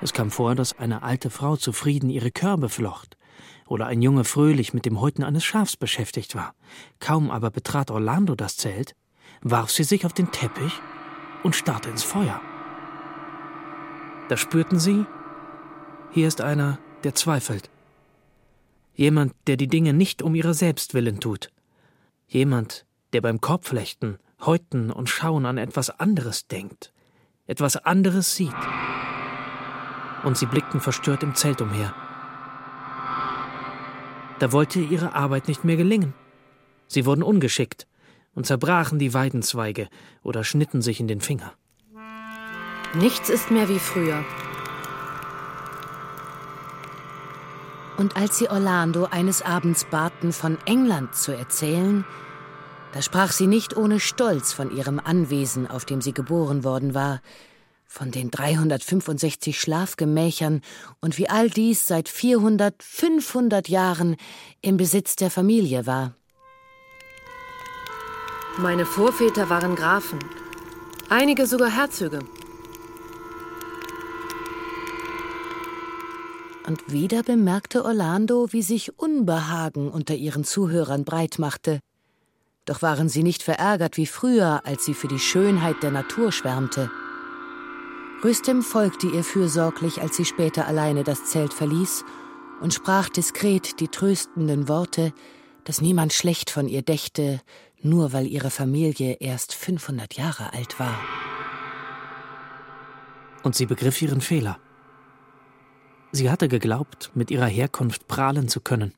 Es 0.00 0.14
kam 0.14 0.30
vor, 0.30 0.54
dass 0.54 0.78
eine 0.78 1.02
alte 1.02 1.28
Frau 1.28 1.56
zufrieden 1.56 2.08
ihre 2.08 2.30
Körbe 2.30 2.70
flocht 2.70 3.18
oder 3.66 3.86
ein 3.86 4.00
Junge 4.00 4.24
fröhlich 4.24 4.72
mit 4.72 4.86
dem 4.86 5.00
Häuten 5.00 5.22
eines 5.22 5.44
Schafs 5.44 5.76
beschäftigt 5.76 6.34
war. 6.34 6.54
Kaum 6.98 7.30
aber 7.30 7.50
betrat 7.50 7.90
Orlando 7.90 8.34
das 8.34 8.56
Zelt, 8.56 8.94
warf 9.42 9.70
sie 9.70 9.84
sich 9.84 10.06
auf 10.06 10.14
den 10.14 10.30
Teppich 10.30 10.72
und 11.42 11.54
starrte 11.54 11.90
ins 11.90 12.02
Feuer. 12.02 12.40
Da 14.30 14.36
spürten 14.36 14.78
sie, 14.78 15.06
hier 16.12 16.28
ist 16.28 16.40
einer, 16.40 16.78
der 17.02 17.16
zweifelt. 17.16 17.68
Jemand, 18.94 19.34
der 19.48 19.56
die 19.56 19.66
Dinge 19.66 19.92
nicht 19.92 20.22
um 20.22 20.36
ihrer 20.36 20.54
selbst 20.54 20.94
willen 20.94 21.18
tut. 21.18 21.50
Jemand, 22.28 22.86
der 23.12 23.22
beim 23.22 23.40
Korbflechten, 23.40 24.20
Häuten 24.40 24.92
und 24.92 25.08
Schauen 25.08 25.46
an 25.46 25.58
etwas 25.58 25.90
anderes 25.90 26.46
denkt, 26.46 26.92
etwas 27.48 27.76
anderes 27.76 28.36
sieht. 28.36 28.54
Und 30.22 30.38
sie 30.38 30.46
blickten 30.46 30.80
verstört 30.80 31.24
im 31.24 31.34
Zelt 31.34 31.60
umher. 31.60 31.92
Da 34.38 34.52
wollte 34.52 34.78
ihre 34.78 35.12
Arbeit 35.12 35.48
nicht 35.48 35.64
mehr 35.64 35.76
gelingen. 35.76 36.14
Sie 36.86 37.04
wurden 37.04 37.24
ungeschickt 37.24 37.88
und 38.36 38.46
zerbrachen 38.46 39.00
die 39.00 39.12
Weidenzweige 39.12 39.88
oder 40.22 40.44
schnitten 40.44 40.82
sich 40.82 41.00
in 41.00 41.08
den 41.08 41.20
Finger. 41.20 41.52
Nichts 42.94 43.28
ist 43.28 43.50
mehr 43.50 43.68
wie 43.68 43.78
früher. 43.78 44.24
Und 47.96 48.16
als 48.16 48.38
sie 48.38 48.48
Orlando 48.48 49.04
eines 49.04 49.42
Abends 49.42 49.84
baten, 49.84 50.32
von 50.32 50.58
England 50.64 51.14
zu 51.14 51.32
erzählen, 51.32 52.04
da 52.92 53.02
sprach 53.02 53.30
sie 53.30 53.46
nicht 53.46 53.76
ohne 53.76 54.00
Stolz 54.00 54.52
von 54.52 54.74
ihrem 54.74 54.98
Anwesen, 54.98 55.68
auf 55.68 55.84
dem 55.84 56.00
sie 56.00 56.12
geboren 56.12 56.64
worden 56.64 56.94
war, 56.94 57.20
von 57.86 58.10
den 58.10 58.30
365 58.30 59.60
Schlafgemächern 59.60 60.60
und 61.00 61.18
wie 61.18 61.28
all 61.28 61.50
dies 61.50 61.86
seit 61.86 62.08
400, 62.08 62.82
500 62.82 63.68
Jahren 63.68 64.16
im 64.62 64.76
Besitz 64.76 65.14
der 65.14 65.30
Familie 65.30 65.86
war. 65.86 66.14
Meine 68.58 68.86
Vorväter 68.86 69.48
waren 69.48 69.76
Grafen, 69.76 70.18
einige 71.08 71.46
sogar 71.46 71.70
Herzöge. 71.70 72.20
Und 76.70 76.92
wieder 76.92 77.24
bemerkte 77.24 77.84
Orlando, 77.84 78.52
wie 78.52 78.62
sich 78.62 78.96
Unbehagen 78.96 79.88
unter 79.88 80.14
ihren 80.14 80.44
Zuhörern 80.44 81.04
breitmachte. 81.04 81.80
Doch 82.64 82.80
waren 82.80 83.08
sie 83.08 83.24
nicht 83.24 83.42
verärgert 83.42 83.96
wie 83.96 84.06
früher, 84.06 84.60
als 84.64 84.84
sie 84.84 84.94
für 84.94 85.08
die 85.08 85.18
Schönheit 85.18 85.82
der 85.82 85.90
Natur 85.90 86.30
schwärmte. 86.30 86.88
Rüstem 88.22 88.62
folgte 88.62 89.08
ihr 89.08 89.24
fürsorglich, 89.24 90.00
als 90.00 90.16
sie 90.16 90.24
später 90.24 90.68
alleine 90.68 91.02
das 91.02 91.24
Zelt 91.24 91.52
verließ, 91.52 92.04
und 92.60 92.72
sprach 92.72 93.08
diskret 93.08 93.80
die 93.80 93.88
tröstenden 93.88 94.68
Worte, 94.68 95.12
dass 95.64 95.80
niemand 95.80 96.12
schlecht 96.12 96.50
von 96.50 96.68
ihr 96.68 96.82
dächte, 96.82 97.40
nur 97.82 98.12
weil 98.12 98.28
ihre 98.28 98.50
Familie 98.50 99.14
erst 99.14 99.56
500 99.56 100.14
Jahre 100.14 100.52
alt 100.52 100.78
war. 100.78 101.00
Und 103.42 103.56
sie 103.56 103.66
begriff 103.66 104.00
ihren 104.00 104.20
Fehler. 104.20 104.60
Sie 106.12 106.30
hatte 106.30 106.48
geglaubt, 106.48 107.10
mit 107.14 107.30
ihrer 107.30 107.46
Herkunft 107.46 108.08
prahlen 108.08 108.48
zu 108.48 108.60
können. 108.60 108.94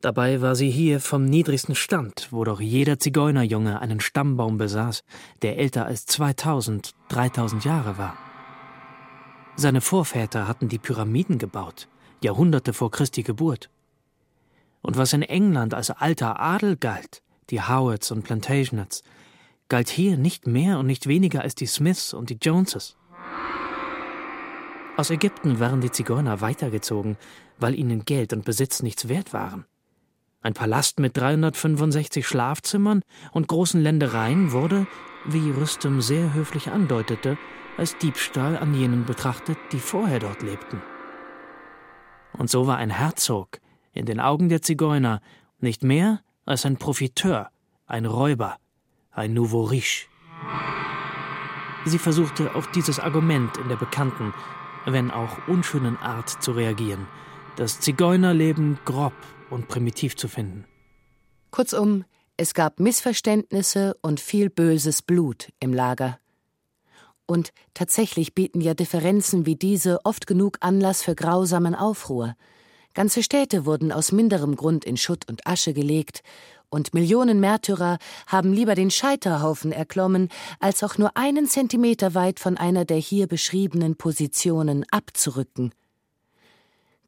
Dabei 0.00 0.40
war 0.40 0.54
sie 0.54 0.70
hier 0.70 1.00
vom 1.00 1.24
niedrigsten 1.24 1.74
Stand, 1.74 2.28
wo 2.30 2.44
doch 2.44 2.60
jeder 2.60 2.98
Zigeunerjunge 2.98 3.80
einen 3.80 4.00
Stammbaum 4.00 4.56
besaß, 4.56 5.02
der 5.42 5.58
älter 5.58 5.86
als 5.86 6.06
2000, 6.06 6.94
3000 7.08 7.64
Jahre 7.64 7.98
war. 7.98 8.16
Seine 9.56 9.80
Vorväter 9.80 10.46
hatten 10.46 10.68
die 10.68 10.78
Pyramiden 10.78 11.38
gebaut, 11.38 11.88
Jahrhunderte 12.22 12.72
vor 12.72 12.92
Christi 12.92 13.24
Geburt. 13.24 13.70
Und 14.82 14.96
was 14.96 15.12
in 15.12 15.22
England 15.22 15.74
als 15.74 15.90
alter 15.90 16.38
Adel 16.38 16.76
galt, 16.76 17.22
die 17.50 17.60
Howards 17.60 18.12
und 18.12 18.22
Plantagenets, 18.22 19.02
galt 19.68 19.88
hier 19.88 20.16
nicht 20.16 20.46
mehr 20.46 20.78
und 20.78 20.86
nicht 20.86 21.08
weniger 21.08 21.42
als 21.42 21.56
die 21.56 21.66
Smiths 21.66 22.14
und 22.14 22.30
die 22.30 22.38
Joneses. 22.40 22.97
Aus 24.98 25.10
Ägypten 25.10 25.60
waren 25.60 25.80
die 25.80 25.92
Zigeuner 25.92 26.40
weitergezogen, 26.40 27.18
weil 27.60 27.76
ihnen 27.76 28.04
Geld 28.04 28.32
und 28.32 28.44
Besitz 28.44 28.82
nichts 28.82 29.08
wert 29.08 29.32
waren. 29.32 29.64
Ein 30.40 30.54
Palast 30.54 30.98
mit 30.98 31.16
365 31.16 32.26
Schlafzimmern 32.26 33.02
und 33.30 33.46
großen 33.46 33.80
Ländereien 33.80 34.50
wurde, 34.50 34.88
wie 35.24 35.52
Rüstem 35.52 36.00
sehr 36.00 36.34
höflich 36.34 36.72
andeutete, 36.72 37.38
als 37.76 37.96
Diebstahl 37.98 38.58
an 38.58 38.74
jenen 38.74 39.04
betrachtet, 39.04 39.56
die 39.70 39.78
vorher 39.78 40.18
dort 40.18 40.42
lebten. 40.42 40.82
Und 42.32 42.50
so 42.50 42.66
war 42.66 42.78
ein 42.78 42.90
Herzog 42.90 43.60
in 43.92 44.04
den 44.04 44.18
Augen 44.18 44.48
der 44.48 44.62
Zigeuner 44.62 45.20
nicht 45.60 45.84
mehr 45.84 46.22
als 46.44 46.66
ein 46.66 46.76
Profiteur, 46.76 47.50
ein 47.86 48.04
Räuber, 48.04 48.56
ein 49.12 49.32
Nouveau 49.32 49.62
Riche. 49.62 50.08
Sie 51.84 51.98
versuchte 51.98 52.56
auf 52.56 52.68
dieses 52.72 52.98
Argument 52.98 53.56
in 53.58 53.68
der 53.68 53.76
bekannten, 53.76 54.34
wenn 54.92 55.10
auch 55.10 55.48
unschönen 55.48 55.96
Art 55.96 56.42
zu 56.42 56.52
reagieren, 56.52 57.06
das 57.56 57.80
Zigeunerleben 57.80 58.78
grob 58.84 59.14
und 59.50 59.68
primitiv 59.68 60.16
zu 60.16 60.28
finden. 60.28 60.64
Kurzum, 61.50 62.04
es 62.36 62.54
gab 62.54 62.78
Missverständnisse 62.78 63.96
und 64.00 64.20
viel 64.20 64.50
böses 64.50 65.02
Blut 65.02 65.50
im 65.60 65.72
Lager. 65.72 66.18
Und 67.26 67.52
tatsächlich 67.74 68.34
bieten 68.34 68.60
ja 68.60 68.74
Differenzen 68.74 69.44
wie 69.44 69.56
diese 69.56 70.04
oft 70.04 70.26
genug 70.26 70.56
Anlass 70.60 71.02
für 71.02 71.14
grausamen 71.14 71.74
Aufruhr. 71.74 72.36
Ganze 72.94 73.22
Städte 73.22 73.66
wurden 73.66 73.92
aus 73.92 74.12
minderem 74.12 74.56
Grund 74.56 74.84
in 74.84 74.96
Schutt 74.96 75.28
und 75.28 75.46
Asche 75.46 75.74
gelegt, 75.74 76.22
und 76.70 76.94
Millionen 76.94 77.40
Märtyrer 77.40 77.98
haben 78.26 78.52
lieber 78.52 78.74
den 78.74 78.90
Scheiterhaufen 78.90 79.72
erklommen, 79.72 80.28
als 80.60 80.82
auch 80.82 80.98
nur 80.98 81.16
einen 81.16 81.46
Zentimeter 81.46 82.14
weit 82.14 82.40
von 82.40 82.56
einer 82.56 82.84
der 82.84 82.98
hier 82.98 83.26
beschriebenen 83.26 83.96
Positionen 83.96 84.84
abzurücken. 84.90 85.72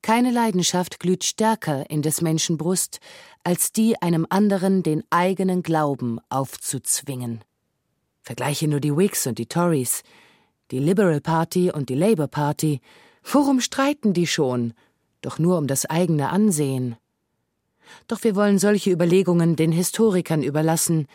Keine 0.02 0.30
Leidenschaft 0.30 0.98
glüht 0.98 1.24
stärker 1.24 1.90
in 1.90 2.00
des 2.00 2.22
Menschen 2.22 2.56
Brust, 2.56 3.00
als 3.44 3.72
die 3.72 4.00
einem 4.00 4.26
anderen 4.30 4.82
den 4.82 5.04
eigenen 5.11 5.62
Glauben 5.62 6.18
aufzuzwingen. 6.30 7.44
Vergleiche 8.22 8.66
nur 8.66 8.80
die 8.80 8.96
Whigs 8.96 9.26
und 9.26 9.38
die 9.38 9.46
Tories, 9.46 10.02
die 10.70 10.78
Liberal 10.78 11.20
Party 11.20 11.70
und 11.70 11.88
die 11.88 11.94
Labour 11.94 12.28
Party. 12.28 12.80
Worum 13.24 13.61
streiten 13.61 14.14
die 14.14 14.26
schon? 14.26 14.72
Doch 15.20 15.38
nur 15.38 15.58
um 15.58 15.66
das 15.66 15.84
eigene 15.84 16.30
Ansehen. 16.30 16.96
Doch 18.09 18.22
wir 18.24 18.34
wollen 18.36 18.59
solche 18.59 18.91
Überlegungen 18.91 19.57
den 19.57 19.72
Historikern 19.72 20.43
überlassen, 20.43 21.07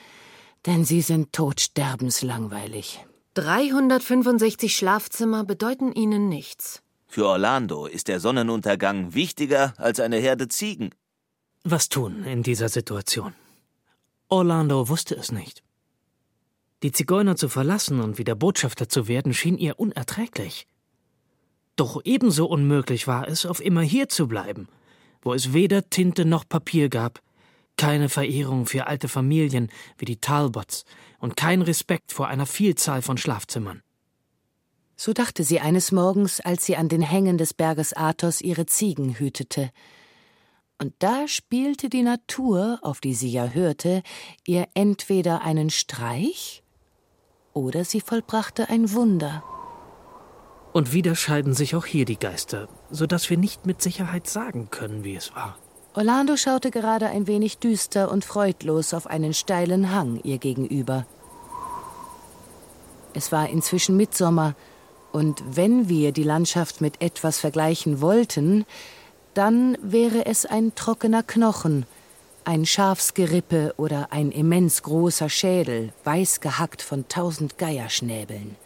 denn 0.65 0.85
sie 0.85 1.01
sind 1.01 1.33
todsterbenslangweilig. 1.33 3.05
365 3.35 4.75
Schlafzimmer 4.75 5.43
bedeuten 5.43 5.91
ihnen 5.91 6.29
nichts. 6.29 6.81
Für 7.07 7.27
Orlando 7.27 7.85
ist 7.85 8.07
der 8.07 8.19
Sonnenuntergang 8.19 9.13
wichtiger 9.13 9.73
als 9.77 9.99
eine 9.99 10.17
Herde 10.17 10.47
Ziegen. 10.47 10.89
Was 11.63 11.89
tun 11.89 12.23
in 12.23 12.43
dieser 12.43 12.69
Situation? 12.69 13.33
Orlando 14.27 14.89
wusste 14.89 15.15
es 15.15 15.31
nicht. 15.31 15.63
Die 16.83 16.91
Zigeuner 16.91 17.35
zu 17.35 17.49
verlassen 17.49 18.01
und 18.01 18.17
wieder 18.17 18.35
Botschafter 18.35 18.89
zu 18.89 19.07
werden, 19.07 19.33
schien 19.33 19.57
ihr 19.57 19.79
unerträglich. 19.79 20.67
Doch 21.75 22.01
ebenso 22.03 22.45
unmöglich 22.45 23.07
war 23.07 23.27
es, 23.27 23.45
auf 23.45 23.59
immer 23.59 23.81
hier 23.81 24.07
zu 24.07 24.27
bleiben, 24.27 24.67
wo 25.25 25.33
es 25.33 25.51
weder 25.51 25.89
Tinte 25.89 26.23
noch 26.23 26.47
Papier 26.47 26.87
gab, 26.87 27.21
keine 27.77 28.07
Verehrung 28.07 28.67
für 28.67 28.87
alte 28.87 29.09
Familien 29.09 29.69
wie 29.97 30.05
die 30.05 30.21
Talbots 30.21 30.85
und 31.19 31.35
kein 31.35 31.61
Respekt 31.61 32.13
vor 32.13 32.27
einer 32.27 32.45
Vielzahl 32.45 33.01
von 33.01 33.17
Schlafzimmern. 33.17 33.81
So 34.95 35.11
dachte 35.11 35.43
sie 35.43 35.59
eines 35.59 35.91
Morgens, 35.91 36.39
als 36.39 36.65
sie 36.65 36.77
an 36.77 36.87
den 36.87 37.01
Hängen 37.01 37.37
des 37.37 37.53
Berges 37.53 37.91
Athos 37.91 38.39
ihre 38.39 38.65
Ziegen 38.65 39.15
hütete. 39.19 39.71
Und 40.77 40.93
da 40.99 41.27
spielte 41.27 41.89
die 41.89 42.03
Natur, 42.03 42.79
auf 42.81 43.01
die 43.01 43.13
sie 43.13 43.29
ja 43.29 43.47
hörte, 43.47 44.03
ihr 44.45 44.67
entweder 44.73 45.41
einen 45.41 45.69
Streich 45.69 46.63
oder 47.53 47.83
sie 47.83 47.99
vollbrachte 47.99 48.69
ein 48.69 48.93
Wunder. 48.93 49.43
Und 50.75 50.91
wieder 50.91 51.15
scheiden 51.15 51.53
sich 51.53 51.73
auch 51.77 51.85
hier 51.85 52.03
die 52.03 52.19
Geister, 52.19 52.67
so 52.91 53.07
dass 53.07 53.29
wir 53.29 53.37
nicht 53.37 53.65
mit 53.65 53.81
Sicherheit 53.81 54.27
sagen 54.27 54.67
können, 54.71 55.05
wie 55.05 55.15
es 55.15 55.33
war. 55.33 55.57
Orlando 55.93 56.35
schaute 56.35 56.69
gerade 56.69 57.07
ein 57.07 57.27
wenig 57.27 57.59
düster 57.59 58.11
und 58.11 58.25
freudlos 58.25 58.93
auf 58.93 59.07
einen 59.07 59.33
steilen 59.33 59.95
Hang 59.95 60.19
ihr 60.23 60.37
gegenüber. 60.37 61.05
Es 63.13 63.31
war 63.31 63.47
inzwischen 63.47 63.95
Mitsommer, 63.95 64.53
und 65.13 65.41
wenn 65.49 65.87
wir 65.87 66.11
die 66.11 66.23
Landschaft 66.23 66.81
mit 66.81 67.01
etwas 67.01 67.39
vergleichen 67.39 68.01
wollten, 68.01 68.65
dann 69.33 69.77
wäre 69.81 70.25
es 70.25 70.45
ein 70.45 70.75
trockener 70.75 71.23
Knochen, 71.23 71.85
ein 72.43 72.65
Schafsgerippe 72.65 73.75
oder 73.77 74.11
ein 74.11 74.29
immens 74.29 74.83
großer 74.83 75.29
Schädel, 75.29 75.93
weiß 76.03 76.41
gehackt 76.41 76.81
von 76.81 77.07
tausend 77.07 77.57
Geierschnäbeln. 77.57 78.57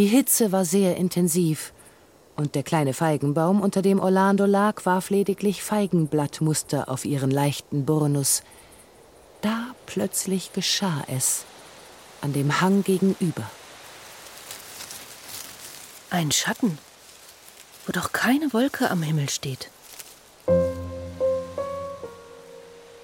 Die 0.00 0.06
Hitze 0.06 0.50
war 0.50 0.64
sehr 0.64 0.96
intensiv, 0.96 1.74
und 2.34 2.54
der 2.54 2.62
kleine 2.62 2.94
Feigenbaum, 2.94 3.60
unter 3.60 3.82
dem 3.82 4.00
Orlando 4.00 4.46
lag, 4.46 4.86
warf 4.86 5.10
lediglich 5.10 5.62
Feigenblattmuster 5.62 6.88
auf 6.88 7.04
ihren 7.04 7.30
leichten 7.30 7.84
Burnus. 7.84 8.42
Da 9.42 9.74
plötzlich 9.84 10.54
geschah 10.54 11.04
es, 11.06 11.44
an 12.22 12.32
dem 12.32 12.62
Hang 12.62 12.82
gegenüber. 12.82 13.42
Ein 16.08 16.32
Schatten, 16.32 16.78
wo 17.84 17.92
doch 17.92 18.12
keine 18.12 18.54
Wolke 18.54 18.90
am 18.90 19.02
Himmel 19.02 19.28
steht. 19.28 19.68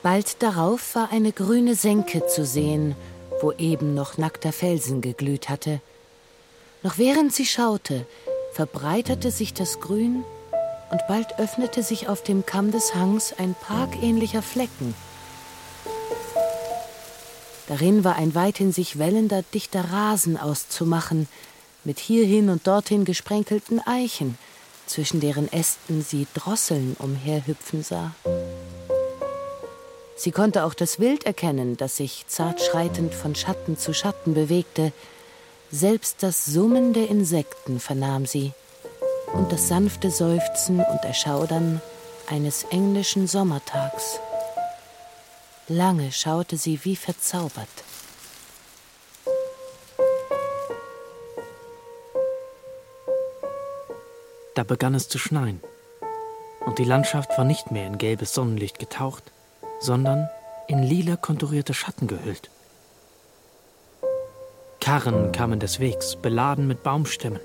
Bald 0.02 0.42
darauf 0.42 0.94
war 0.94 1.12
eine 1.12 1.32
grüne 1.32 1.74
Senke 1.74 2.26
zu 2.26 2.46
sehen, 2.46 2.96
wo 3.42 3.52
eben 3.52 3.92
noch 3.92 4.16
nackter 4.16 4.50
Felsen 4.50 5.02
geglüht 5.02 5.50
hatte. 5.50 5.82
Noch 6.82 6.98
während 6.98 7.34
sie 7.34 7.46
schaute, 7.46 8.06
verbreiterte 8.52 9.30
sich 9.30 9.54
das 9.54 9.80
Grün 9.80 10.24
und 10.90 11.00
bald 11.08 11.38
öffnete 11.38 11.82
sich 11.82 12.08
auf 12.08 12.22
dem 12.22 12.46
Kamm 12.46 12.70
des 12.70 12.94
Hangs 12.94 13.34
ein 13.38 13.54
parkähnlicher 13.60 14.42
Flecken. 14.42 14.94
Darin 17.68 18.04
war 18.04 18.16
ein 18.16 18.34
weithin 18.34 18.72
sich 18.72 18.98
wellender, 18.98 19.42
dichter 19.52 19.90
Rasen 19.90 20.36
auszumachen, 20.36 21.28
mit 21.84 21.98
hierhin 21.98 22.48
und 22.48 22.66
dorthin 22.66 23.04
gesprenkelten 23.04 23.80
Eichen, 23.84 24.38
zwischen 24.86 25.20
deren 25.20 25.52
Ästen 25.52 26.02
sie 26.02 26.26
Drosseln 26.34 26.96
umherhüpfen 26.98 27.82
sah. 27.82 28.12
Sie 30.16 30.30
konnte 30.30 30.64
auch 30.64 30.74
das 30.74 30.98
Wild 30.98 31.26
erkennen, 31.26 31.76
das 31.76 31.96
sich 31.96 32.24
zart 32.28 32.62
schreitend 32.62 33.14
von 33.14 33.34
Schatten 33.34 33.76
zu 33.76 33.92
Schatten 33.92 34.32
bewegte. 34.34 34.92
Selbst 35.70 36.22
das 36.22 36.44
Summen 36.44 36.92
der 36.92 37.08
Insekten 37.08 37.80
vernahm 37.80 38.24
sie 38.24 38.52
und 39.32 39.50
das 39.50 39.68
sanfte 39.68 40.10
Seufzen 40.10 40.80
und 40.80 41.04
Erschaudern 41.04 41.82
eines 42.28 42.64
englischen 42.70 43.26
Sommertags. 43.26 44.20
Lange 45.68 46.12
schaute 46.12 46.56
sie 46.56 46.84
wie 46.84 46.94
verzaubert. 46.94 47.68
Da 54.54 54.62
begann 54.62 54.94
es 54.94 55.08
zu 55.08 55.18
schneien. 55.18 55.60
Und 56.64 56.78
die 56.78 56.84
Landschaft 56.84 57.36
war 57.36 57.44
nicht 57.44 57.70
mehr 57.72 57.86
in 57.86 57.98
gelbes 57.98 58.32
Sonnenlicht 58.32 58.78
getaucht, 58.78 59.24
sondern 59.80 60.30
in 60.68 60.82
lila 60.82 61.16
konturierte 61.16 61.74
Schatten 61.74 62.06
gehüllt. 62.06 62.50
Karren 64.86 65.32
kamen 65.32 65.58
des 65.58 65.80
Wegs, 65.80 66.14
beladen 66.14 66.68
mit 66.68 66.84
Baumstämmen. 66.84 67.40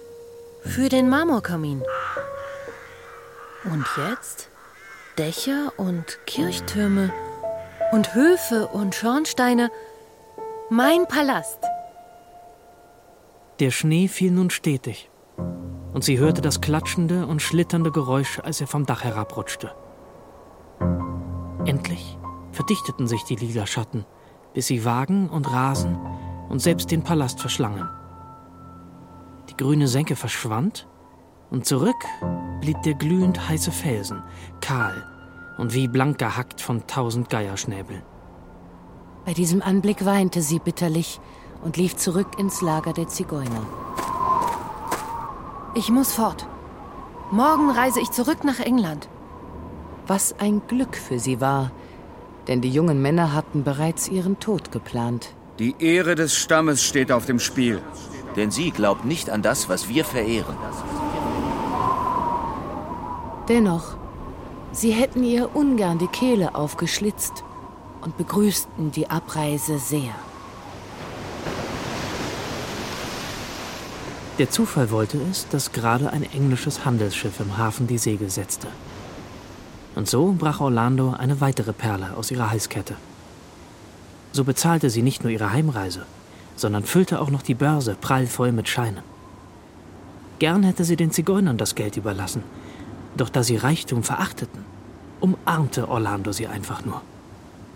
Für 0.61 0.89
den 0.89 1.09
Marmorkamin. 1.09 1.81
Und 3.63 3.83
jetzt 3.97 4.51
Dächer 5.17 5.73
und 5.75 6.19
Kirchtürme 6.27 7.11
und 7.93 8.13
Höfe 8.13 8.67
und 8.67 8.93
Schornsteine. 8.93 9.71
Mein 10.69 11.07
Palast. 11.07 11.57
Der 13.59 13.71
Schnee 13.71 14.07
fiel 14.07 14.29
nun 14.29 14.51
stetig 14.51 15.09
und 15.93 16.03
sie 16.03 16.19
hörte 16.19 16.41
das 16.41 16.61
klatschende 16.61 17.25
und 17.25 17.41
schlitternde 17.41 17.91
Geräusch, 17.91 18.39
als 18.39 18.61
er 18.61 18.67
vom 18.67 18.85
Dach 18.85 19.03
herabrutschte. 19.03 19.71
Endlich 21.65 22.19
verdichteten 22.51 23.07
sich 23.07 23.23
die 23.23 23.35
lila 23.35 23.65
Schatten, 23.65 24.05
bis 24.53 24.67
sie 24.67 24.85
Wagen 24.85 25.27
und 25.27 25.51
Rasen 25.51 25.97
und 26.51 26.59
selbst 26.59 26.91
den 26.91 27.01
Palast 27.01 27.39
verschlangen. 27.39 27.89
Die 29.49 29.55
grüne 29.55 29.87
Senke 29.87 30.15
verschwand 30.15 30.87
und 31.49 31.65
zurück 31.65 31.95
blieb 32.59 32.81
der 32.83 32.93
glühend 32.93 33.49
heiße 33.49 33.71
Felsen, 33.71 34.21
kahl 34.59 35.07
und 35.57 35.73
wie 35.73 35.87
blank 35.87 36.17
gehackt 36.19 36.61
von 36.61 36.85
tausend 36.87 37.29
Geierschnäbeln. 37.29 38.03
Bei 39.25 39.33
diesem 39.33 39.61
Anblick 39.61 40.05
weinte 40.05 40.41
sie 40.41 40.59
bitterlich 40.59 41.21
und 41.63 41.77
lief 41.77 41.95
zurück 41.95 42.37
ins 42.37 42.61
Lager 42.61 42.91
der 42.91 43.07
Zigeuner. 43.07 43.65
Ich 45.73 45.89
muss 45.89 46.13
fort. 46.13 46.47
Morgen 47.31 47.69
reise 47.69 48.01
ich 48.01 48.11
zurück 48.11 48.43
nach 48.43 48.59
England. 48.59 49.07
Was 50.05 50.37
ein 50.39 50.61
Glück 50.67 50.97
für 50.97 51.19
sie 51.19 51.39
war, 51.39 51.71
denn 52.47 52.59
die 52.59 52.71
jungen 52.71 53.01
Männer 53.01 53.33
hatten 53.33 53.63
bereits 53.63 54.09
ihren 54.09 54.39
Tod 54.39 54.71
geplant. 54.71 55.33
Die 55.61 55.75
Ehre 55.77 56.15
des 56.15 56.35
Stammes 56.35 56.83
steht 56.83 57.11
auf 57.11 57.27
dem 57.27 57.37
Spiel. 57.37 57.83
Denn 58.35 58.49
sie 58.49 58.71
glaubt 58.71 59.05
nicht 59.05 59.29
an 59.29 59.43
das, 59.43 59.69
was 59.69 59.87
wir 59.87 60.03
verehren. 60.03 60.55
Dennoch, 63.47 63.95
sie 64.71 64.89
hätten 64.89 65.23
ihr 65.23 65.55
ungern 65.55 65.99
die 65.99 66.07
Kehle 66.07 66.55
aufgeschlitzt 66.55 67.43
und 68.01 68.17
begrüßten 68.17 68.91
die 68.91 69.11
Abreise 69.11 69.77
sehr. 69.77 70.15
Der 74.39 74.49
Zufall 74.49 74.89
wollte 74.89 75.19
es, 75.29 75.47
dass 75.49 75.73
gerade 75.73 76.09
ein 76.09 76.23
englisches 76.23 76.85
Handelsschiff 76.85 77.39
im 77.39 77.59
Hafen 77.59 77.85
die 77.85 77.99
Segel 77.99 78.31
setzte. 78.31 78.67
Und 79.93 80.09
so 80.09 80.33
brach 80.35 80.59
Orlando 80.59 81.11
eine 81.11 81.39
weitere 81.39 81.71
Perle 81.71 82.15
aus 82.17 82.31
ihrer 82.31 82.49
Halskette. 82.49 82.95
So 84.31 84.43
bezahlte 84.43 84.89
sie 84.89 85.01
nicht 85.01 85.23
nur 85.23 85.31
ihre 85.31 85.51
Heimreise, 85.51 86.05
sondern 86.55 86.83
füllte 86.83 87.19
auch 87.19 87.29
noch 87.29 87.41
die 87.41 87.53
Börse 87.53 87.95
prallvoll 87.99 88.51
mit 88.51 88.69
Scheinen. 88.69 89.03
Gern 90.39 90.63
hätte 90.63 90.83
sie 90.83 90.95
den 90.95 91.11
Zigeunern 91.11 91.57
das 91.57 91.75
Geld 91.75 91.97
überlassen, 91.97 92.43
doch 93.15 93.29
da 93.29 93.43
sie 93.43 93.57
Reichtum 93.57 94.03
verachteten, 94.03 94.63
umarmte 95.19 95.87
Orlando 95.89 96.31
sie 96.31 96.47
einfach 96.47 96.85
nur, 96.85 97.01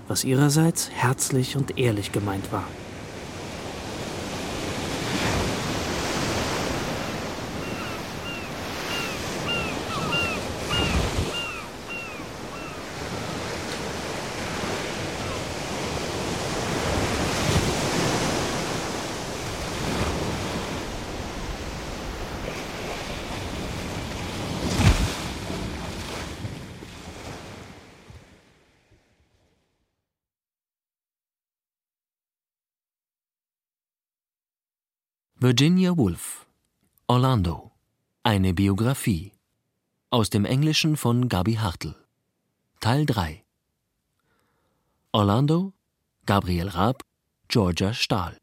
was 0.07 0.23
ihrerseits 0.23 0.89
herzlich 0.91 1.57
und 1.57 1.77
ehrlich 1.77 2.11
gemeint 2.11 2.51
war. 2.51 2.63
Virginia 35.47 35.95
Woolf 35.95 36.47
Orlando. 37.05 37.71
Eine 38.23 38.55
Biografie. 38.55 39.31
Aus 40.09 40.31
dem 40.31 40.43
Englischen 40.43 40.97
von 40.97 41.29
Gabi 41.29 41.53
Hartl. 41.53 41.93
Teil 42.79 43.05
3 43.05 43.45
Orlando 45.11 45.73
Gabriel 46.25 46.69
Raab 46.69 47.03
Georgia 47.47 47.93
Stahl. 47.93 48.39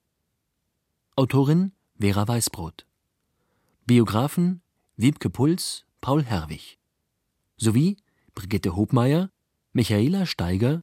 Autorin 1.17 1.73
Vera 1.99 2.29
Weißbrot. 2.29 2.87
Biografen 3.85 4.63
Wiebke 4.95 5.29
Puls 5.29 5.85
Paul 6.01 6.23
Herwig. 6.23 6.79
Sowie 7.57 7.97
Brigitte 8.33 8.77
Hobmeier 8.77 9.29
Michaela 9.73 10.25
Steiger 10.25 10.83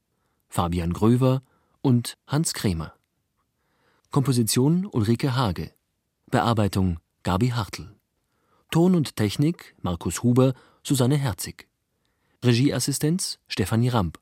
Fabian 0.49 0.91
Gröver 0.91 1.43
und 1.81 2.17
Hans 2.27 2.53
Krämer. 2.53 2.93
Komposition 4.11 4.85
Ulrike 4.85 5.37
Hage 5.37 5.78
Bearbeitung 6.29 6.99
Gabi 7.23 7.49
Hartl. 7.49 7.95
Ton 8.71 8.95
und 8.95 9.15
Technik 9.15 9.75
Markus 9.81 10.21
Huber, 10.21 10.53
Susanne 10.83 11.17
Herzig. 11.17 11.67
Regieassistenz 12.45 13.39
Stefanie 13.47 13.89
Ramp. 13.89 14.19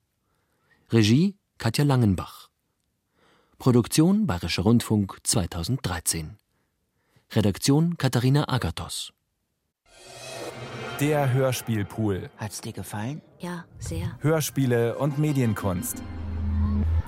Regie 0.92 1.36
Katja 1.58 1.84
Langenbach. 1.84 2.50
Produktion 3.58 4.26
Bayerischer 4.26 4.64
Rundfunk 4.64 5.18
2013. 5.24 6.38
Redaktion 7.34 7.98
Katharina 7.98 8.48
Agathos. 8.48 9.12
Der 11.02 11.34
Hörspielpool. 11.34 12.30
Hat's 12.38 12.62
dir 12.62 12.74
gefallen? 12.74 13.22
Ja, 13.40 13.66
sehr. 13.80 14.18
Hörspiele 14.22 14.98
und 14.98 15.20
Medienkunst. 15.20 16.02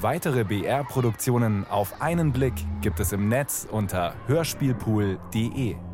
Weitere 0.02 0.46
BR-Produktionen 0.46 1.68
auf 1.68 2.02
einen 2.02 2.32
Blick 2.32 2.54
gibt 2.80 3.02
es 3.02 3.12
im 3.12 3.28
Netz 3.28 3.68
unter 3.70 4.14
hörspielpool.de. 4.28 5.89